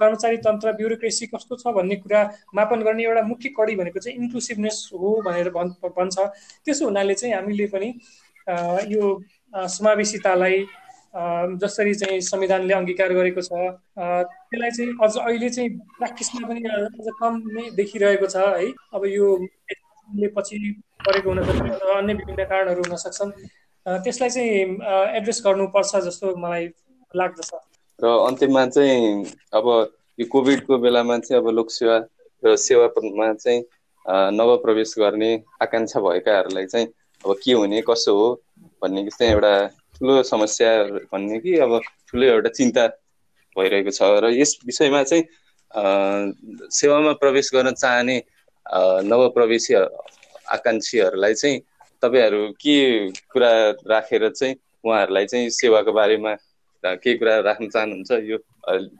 [0.00, 2.22] कर्मचारी तन्त्र ब्युरोक्रेसी कस्तो छ भन्ने कुरा
[2.54, 6.16] मापन गर्ने एउटा मुख्य कडी भनेको चाहिँ इन्क्लुसिभनेस हो भनेर भन्छ।
[6.64, 7.88] त्यसो हुनाले चाहिँ हामीले पनि
[8.92, 9.02] यो
[9.76, 10.66] समावेशितालाई
[11.60, 13.50] जसरी चाहिँ संविधानले अङ्गीकार गरेको छ
[13.96, 19.26] त्यसलाई चाहिँ अझ अहिले चाहिँ प्र्याक्टिसमा पनि अझ कम नै देखिरहेको छ है। अब यो
[20.36, 20.58] पछि
[21.06, 23.32] परेको हुनसक्छ अन्य विभिन्न कारणहरू हुन सक्छन्।
[23.86, 26.68] त्यसलाई चाहिँ एड्रेस गर्नुपर्छ जस्तो मलाई
[27.14, 27.50] लाग्दछ।
[28.00, 29.24] र अन्तिममा चाहिँ
[29.54, 29.66] अब
[30.18, 31.96] यो कोभिडको बेलामा चाहिँ अब लोकसेवा
[32.42, 33.60] र सेवामा चाहिँ
[34.36, 35.30] नवप्रवेश गर्ने
[35.62, 36.86] आकाङ्क्षा भएकाहरूलाई चाहिँ
[37.24, 38.28] अब के हुने कसो हो
[38.82, 39.52] भन्ने चाहिँ एउटा
[39.96, 40.70] ठुलो समस्या
[41.12, 42.86] भन्ने कि अब ठुलो एउटा चिन्ता
[43.56, 45.24] भइरहेको छ। र यस विषयमा चाहिँ
[46.70, 48.16] सेवामा प्रवेश गर्न चाहने
[49.08, 49.74] नवप्रवेशी
[50.54, 51.60] आकाङ्क्षीहरूलाई चाहिँ
[52.02, 52.76] तपाईँहरू के
[53.32, 53.50] कुरा
[53.88, 56.34] राखेर चाहिँ उहाँहरूलाई चाहिँ सेवाको बारेमा
[56.84, 58.38] केही कुरा राख्न चाहनुहुन्छ यो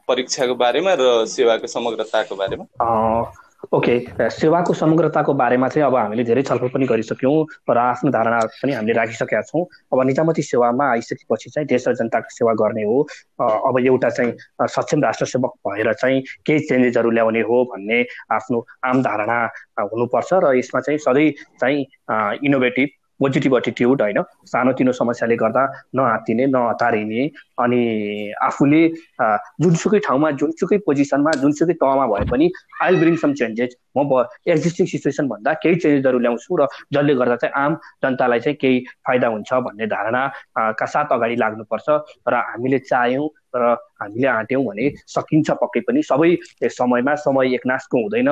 [0.07, 2.65] परीक्षाको बारेमा र सेवाको समग्रताको बारेमा?
[3.73, 8.73] ओके सेवाको समग्रताको बारेमा चाहिँ अब हामीले धेरै छलफल पनि गरिसक्यौँ र आफ्नो धारणा पनि
[8.73, 13.01] हामीले राखिसकेका छौँ। अब निजामती सेवामा आइसकेपछि चाहिँ देश र जनताको सेवा गर्ने हो।
[13.41, 19.01] अब एउटा चाहिँ सक्षम राष्ट्र सेवक भएर चाहिँ केही चेन्जेसहरू ल्याउने हो भन्ने आफ्नो आम
[19.03, 19.39] धारणा
[19.81, 21.85] हुनुपर्छ र यसमा चाहिँ सधैँ चाहिँ
[22.45, 24.21] इनोभेटिभ पोजिटिभ एटिट्युड होइन?
[24.45, 25.65] सानोतिनो समस्याले गर्दा
[25.97, 27.25] नआत्तिने नहतारिने
[27.57, 27.81] अनि
[28.43, 28.81] आफूले
[29.61, 32.51] जुनसुकै ठाउँमा जुनसुकै पोजिसनमा जुनसुकै तहमा भए पनि
[32.83, 37.53] आई ब्रिङ सम चेन्जेस म एक्जिस्टिङ सिचुएसन भन्दा केही चेन्जेसहरू ल्याउँछु र जसले गर्दा चाहिँ
[37.63, 41.87] आम जनतालाई चाहिँ केही फाइदा हुन्छ भन्ने धारणाका साथ अगाडि लाग्नुपर्छ
[42.29, 46.29] र हामीले चाह्यौँ र हामीले आँट्यौँ भने सकिन्छ पक्कै पनि। सबै
[46.69, 48.29] समयमा समय एकनाशको हुँदैन।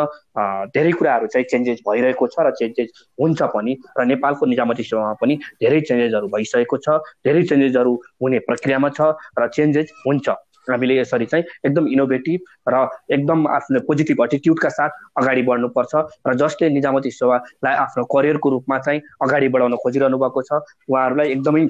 [0.70, 5.36] धेरै कुराहरू चाहिँ चेन्जेस भइरहेको छ र चेन्जेस हुन्छ पनि र नेपालको निजामती सेवामा पनि
[5.58, 6.88] धेरै चेन्जेसहरू भइसकेको छ।
[7.26, 10.30] धेरै चेन्जेसहरू हुने प्रक्रियामा छ। र चेन्जेस हुन्छ।
[10.68, 12.40] हामीले यसरी चाहिँ एकदम इनोभेटिभ
[12.70, 12.76] र
[13.14, 14.92] एकदम आफ्नो पोजिटिभ एटिट्युडका साथ
[15.22, 15.94] अगाडि बढ्नुपर्छ
[16.26, 21.68] र जसले निजामती सेवालाई आफ्नो करियरको रूपमा चाहिँ अगाडि बढाउन खोजिरहनु भएको छ उहाँहरूलाई एकदमै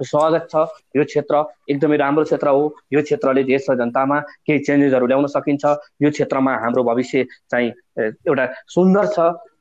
[0.00, 0.56] स्वागत छ।
[0.96, 2.62] यो क्षेत्र एकदमै राम्रो क्षेत्र हो।
[2.92, 4.18] यो क्षेत्रले देश र जनतामा
[4.48, 5.64] केही चेन्जेसहरू ल्याउन सकिन्छ।
[6.02, 7.68] यो क्षेत्रमा हाम्रो भविष्य चाहिँ
[8.28, 9.18] एउटा सुन्दर छ।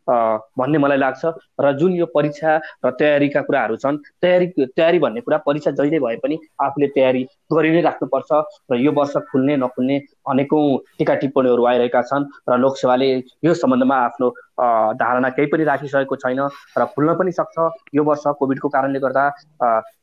[0.10, 1.26] भन्ने मलाई लाग्छ।
[1.62, 2.56] र जुन यो परीक्षा
[2.86, 7.72] र तयारीका कुराहरू छन् तयारी तयारी भन्ने कुरा परीक्षा जहिले भए पनि आफूले तयारी गरि
[7.72, 8.32] नै राख्नुपर्छ
[8.72, 9.98] र यो वर्ष खुल्ने नखुल्ने
[10.30, 10.64] अनेकौँ
[10.98, 13.10] टिका टिप्पणीहरू आइरहेका छन् र लोकसेवाले
[13.46, 14.30] यो सम्बन्धमा आफ्नो
[14.60, 16.40] धारणा केही पनि राखिसकेको छैन
[16.78, 17.58] र खुल्न पनि सक्छ।
[17.96, 19.24] यो वर्ष कोभिडको कारणले गर्दा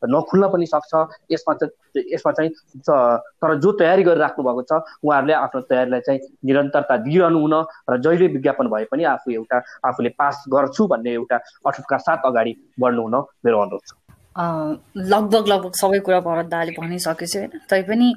[0.09, 0.92] नखुल्न पनि सक्छ।
[1.32, 2.50] यसमा चाहिँ यसमा चाहिँ
[2.82, 4.72] तर जो तयारी गरिराख्नु भएको छ
[5.04, 7.54] उहाँहरूले आफ्नो तयारीलाई चाहिँ निरन्तरता दिइरहनु हुन
[7.90, 11.36] र जहिले विज्ञापन भए पनि आफू एउटा आफूले पास गर्छु भन्ने एउटा
[11.66, 13.92] अठुटका साथ अगाडि बढ्नु हुन मेरो अनुरोध छ।
[14.36, 18.09] लगभग लगभग सबै कुरा भरत दाले भनिसकेछु होइन। तैपनि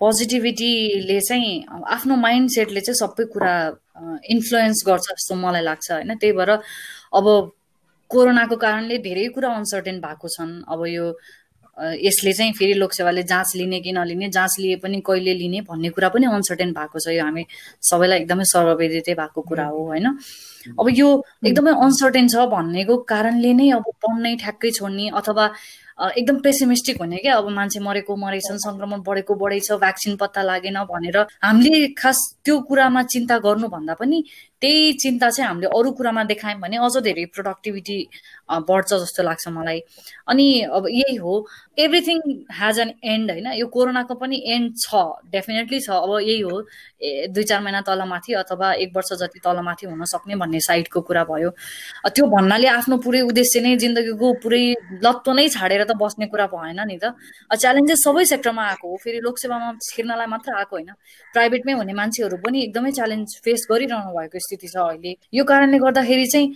[0.00, 3.54] पोजिटिभिटीले चाहिँ आफ्नो माइन्ड सेटले चाहिँ सबै कुरा
[4.34, 6.14] इन्फ्लुएन्स गर्छ जस्तो मलाई लाग्छ होइन?
[6.20, 6.50] त्यही भएर
[7.16, 7.26] अब
[8.10, 11.06] कोरोनाको कारणले धेरै कुरा अनसर्टेन भएको छन्। अब यो
[11.76, 16.08] यसले चाहिँ फेरि लोकसेवाले जाँच लिने कि नलिने जाँच लिए पनि कहिले लिने भन्ने कुरा
[16.08, 17.44] पनि अनसर्टेन भएको छ। यो हामी
[17.82, 20.06] सबैलाई एकदमै सर्ववेदितै भएको कुरा हो होइन?
[20.80, 21.08] अब यो
[21.44, 25.44] एकदमै अनसर्टेन छ भन्नेको कारणले नै अब पढ्नै ठ्याक्कै छोड्ने अथवा
[25.98, 27.36] एकदम पेसिमिस्टिक हुने क्या?
[27.36, 33.02] अब मान्छे मरेको मरेछन् सङ्क्रमण बढेको बढेछ भ्याक्सिन पत्ता लागेन भनेर हामीले खास त्यो कुरामा
[33.02, 34.18] चिन्ता गर्नुभन्दा पनि
[34.62, 37.98] त्यही चिन्ता चाहिँ हामीले अरू कुरामा देखायौँ भने अझ धेरै प्रोडक्टिभिटी
[38.68, 39.80] बढ्छ जस्तो लाग्छ मलाई।
[40.28, 41.34] अनि अब यही हो
[41.78, 42.18] एभ्रिथिङ
[42.56, 43.46] हेज एन एन्ड होइन?
[43.60, 44.94] यो कोरोनाको पनि एन्ड छ
[45.32, 46.60] डेफिनेटली छ। अब यही हो
[47.36, 51.50] दुई चार महिना तलमाथि अथवा एक वर्ष जति तलमाथि हुन सक्ने भन्ने साइडको कुरा भयो।
[52.08, 54.64] त्यो भन्नाले आफ्नो पुरै उद्देश्य नै जिन्दगीको पुरै
[55.04, 57.12] लत्तो नै छाडेर त बस्ने कुरा भएन नि त।
[57.52, 60.90] च्यालेन्जेस सबै सेक्टरमा आएको हो। फेरि लोकसेवामा छिर्नलाई मात्र आएको होइन।
[61.34, 66.26] प्राइभेटमै हुने मान्छेहरू पनि एकदमै च्यालेन्ज फेस गरिरहनु भएको स्थिति छ अहिले। यो कारणले गर्दाखेरि
[66.26, 66.48] चाहिँ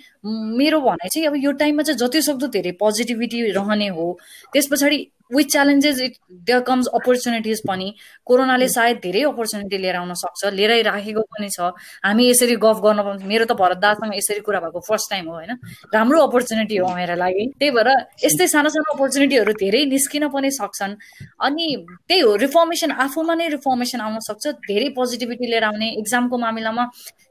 [0.59, 4.07] मेरो भनाइ चाहिँ अब यो टाइममा चाहिँ जति सक्दो धेरै पोजिटिभिटी रहने हो।
[4.53, 7.95] त्यस पछाडि with challenges it there comes opportunities पनि।
[8.27, 11.71] कोरोनाले सायद धेरै अपर्च्युनिटी लिएर आउन सक्छ लिएर राखेको पनि छ।
[12.03, 15.35] हामी यसरी गफ गर्न पाउँछ मेरो त भरत दासँग यसरी कुरा भएको फर्स्ट टाइम हो
[15.35, 15.53] होइन?
[15.95, 17.89] राम्रो अपर्च्युनिटी हो मेरो लागि। त्यही भएर
[18.27, 20.99] यस्तै सानो सानो अपर्च्युनिटीहरू धेरै निस्किन पनि सक्छन्।
[21.47, 21.67] अनि
[22.11, 26.85] त्यही हो रिफर्मेसन आफूमा नै रिफर्मेसन आउन सक्छ। धेरै पोजिटिभिटी लिएर आउने। इक्जामको मामिलामा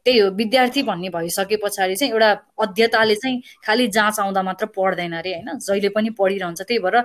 [0.05, 2.29] त्यही हो विद्यार्थी भन्ने भइसके पछाडि चाहिँ एउटा
[2.63, 6.95] अध्यताले चाहिँ खालि जाँच आउँदा मात्र पढ्दैन अरे होइन जहिले पनि पढिरहन्छ। त्यही भएर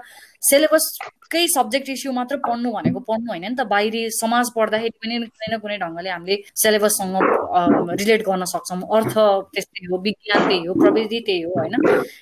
[0.42, 5.48] सिलेबसकै सब्जेक्ट इस्यु मात्र पढ्नु भनेको पढ्नु होइन नि त बाहिरी समाज पढ्दाखेरि पनि कुनै
[5.54, 7.14] न कुनै ढङ्गले हामीले सिलेबससँग
[8.00, 9.14] रिलेट गर्न सक्छौँ। अर्थ
[9.54, 11.74] त्यस्तै हो विज्ञान त्यही हो प्रविधि त्यही हो होइन।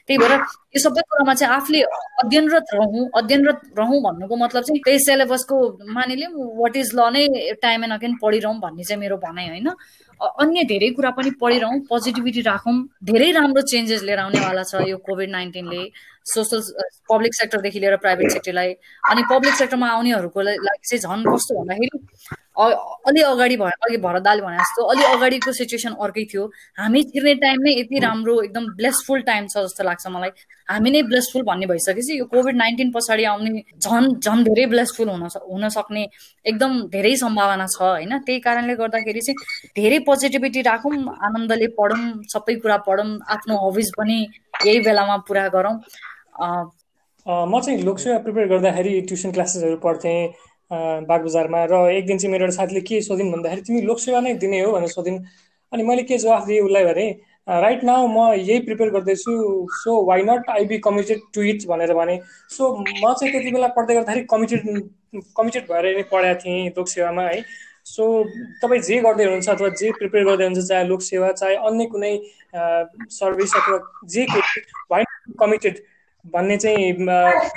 [0.06, 0.32] त्यही भएर
[0.74, 1.80] यो सबै कुरामा चाहिँ आफूले
[2.22, 5.56] अध्ययनरत रहँ अध्ययनरत रहँ भन्नुको मतलब चाहिँ त्यही सिलेबसको
[5.92, 7.24] मानिलिउँ वाट इज ल नै
[7.62, 9.68] टाइम एन्ड अगेन पढिरहँ भन्ने चाहिँ मेरो भनाइ होइन।
[10.20, 15.30] अन्य धेरै कुरा पनि पढिरहँ पोजिटिभिटी राखौँ धेरै राम्रो चेन्जेस लिएर आउनेवाला छ यो कोभिड
[15.30, 15.82] नाइन्टिनले
[16.26, 16.60] सोसल
[17.10, 18.72] पब्लिक सेक्टरदेखि लिएर प्राइभेट सेक्टरलाई
[19.12, 21.98] अनि पब्लिक सेक्टरमा आउनेहरूको लागि चाहिँ झन् कस्तो भन्दाखेरि
[22.56, 26.44] अलि अगाडि भयो अघि भरदाले भने जस्तो अलि अगाडिको सिचुएसन अर्कै थियो।
[26.78, 30.30] हामी छिर्ने टाइम नै यति राम्रो एकदम ब्लेसफुल टाइम छ जस्तो लाग्छ मलाई।
[30.68, 33.50] हामी नै ब्लेसफुल भन्ने भइसकेपछि यो कोभिड नाइन्टिन पछाडि आउने
[33.80, 36.04] झन् झन् धेरै ब्लेसफुल हुन हुन सक्ने
[36.44, 38.12] एकदम धेरै सम्भावना छ होइन?
[38.26, 39.36] त्यही कारणले गर्दाखेरि चाहिँ
[39.76, 40.92] धेरै पोजिटिभिटी राखौँ
[41.24, 42.04] आनन्दले पढौँ
[42.34, 44.18] सबै कुरा पढौँ आफ्नो हबिज पनि
[44.66, 45.76] यही बेलामा पुरा गरौँ।
[47.26, 50.20] म चाहिँ लोकसेवा प्रिपेयर गर्दाखेरि ट्युसन क्लासेसहरू पढ्थेँ।
[50.72, 54.60] बागबजारमा र एक दिन चाहिँ मेरो एउटा साथीले के सोधिन् भन्दाखेरि तिमी लोकसेवा नै दिने
[54.60, 55.18] हो भनेर सोधिन्।
[55.72, 57.06] अनि मैले के जवाफ दिएँ उसलाई भने
[57.48, 59.32] राइट नाउ म यही प्रिपेयर गर्दैछु
[59.82, 62.18] so why not I be committed to it भनेर भने।
[62.50, 64.62] सो म चाहिँ त्यति बेला पढ्दै गर्दाखेरि कमिटेड
[65.36, 67.42] कमिटेड भएर नै पढाएको थिएँ लोकसेवामा है।
[67.86, 68.04] सो
[68.62, 72.12] तपाईँ जे गर्दै हुनुहुन्छ अथवा जे प्रिपेयर गर्दै हुनुहुन्छ चाहे लोकसेवा चाहे अन्य कुनै
[73.16, 73.78] सर्भिस अथवा
[74.14, 74.26] जे
[74.90, 75.04] वाइ
[75.40, 75.82] कमिटेड
[76.24, 76.92] भन्ने चाहिँ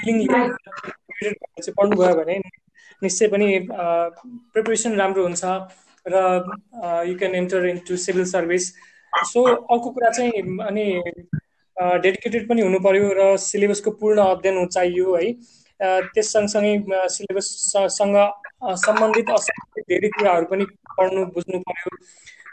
[0.01, 2.39] फिलिङ चाहिँ पढ्नुभयो भने
[3.01, 5.43] निश्चय पनि प्रिपरेसन राम्रो हुन्छ
[6.05, 6.23] र
[7.07, 8.69] you can enter into civil service
[9.13, 10.85] so अर्को कुरा चाहिँ अनि
[11.77, 15.31] डेडिकेटेड पनि हुनु पर्यो र सिलेबसको पूर्ण अध्ययन चाहियो है।
[16.09, 16.73] त्यस सँगसँगै
[17.15, 18.15] सिलेबससँग
[18.83, 20.65] सम्बन्धित असम्बन्धित धेरै कुराहरू पनि
[20.97, 21.97] पढ्नु बुझ्नु पर्यो।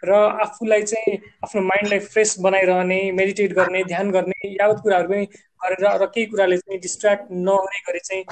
[0.05, 0.13] र
[0.45, 5.25] आफूलाई चाहिँ आफ्नो माइन्डलाई फ्रेस बनाइरहने मेडिटेट गर्ने ध्यान गर्ने यावत कुराहरू पनि
[5.65, 8.25] गरेर र केही कुराले चाहिँ डिस्ट्र्याक्ट नहुने गरी चाहिँ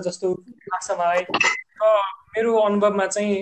[0.00, 1.22] जस्तो लाग्छ मलाई।
[1.82, 1.84] र
[2.36, 3.36] मेरो अनुभवमा चाहिँ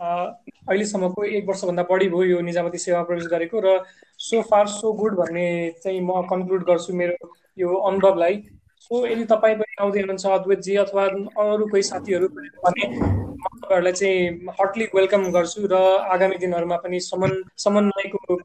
[0.00, 3.78] अहिलेसम्मको एक वर्षभन्दा बढी भयो यो निजामती सेवा प्रवेश गरेको र
[4.18, 5.48] सो फार सो गुड भन्ने
[5.82, 8.34] चाहिँ म कन्क्लुड गर्छु मेरो यो अनुभवलाई।
[8.90, 11.02] सो यदि तपाईँ पनि आउँदै हुनुहुन्छ अद्वैतजी अथवा
[11.42, 12.26] अरू कोही साथीहरू
[12.62, 15.74] भने म तपाईँहरूलाई चाहिँ हटली वेलकम गर्छु र
[16.14, 18.38] आगामी दिनहरूमा पनि समन् समन्वयको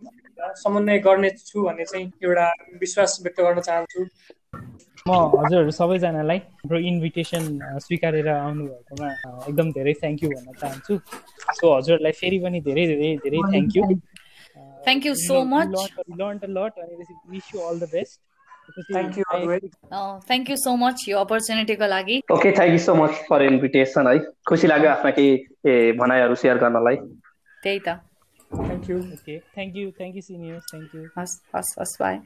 [0.63, 2.45] समन्वय गर्ने छु भन्ने चाहिँ एउटा
[2.81, 4.01] विश्वास व्यक्त गर्न चाहन्छु।
[5.07, 7.43] म हजुरहरू सबैजनालाई हाम्रो इन्भिटेसन
[7.87, 9.09] स्वीकारेर आउनुभएकोमा
[9.49, 10.93] एकदम धेरै थ्याङ्क यू भन्न चाहन्छु।
[11.57, 13.83] सो हजुरहरूलाई फेरि पनि धेरै धेरै धेरै thank you
[14.85, 15.67] thank you so much
[16.21, 17.03] learn lot अनि
[17.33, 18.21] wish you all the best
[18.71, 19.23] thank you
[20.27, 24.17] thank you so much यो अपर्च्युनिटीको लागि okay thank you so much for invitation है
[24.49, 27.97] खुसी लाग्यो आफ्ना केही भनाइहरू सेयर गर्नलाई त्यही त
[28.55, 32.19] thank you okay thank you thank you seniors thank you हस् हस् हस् बाई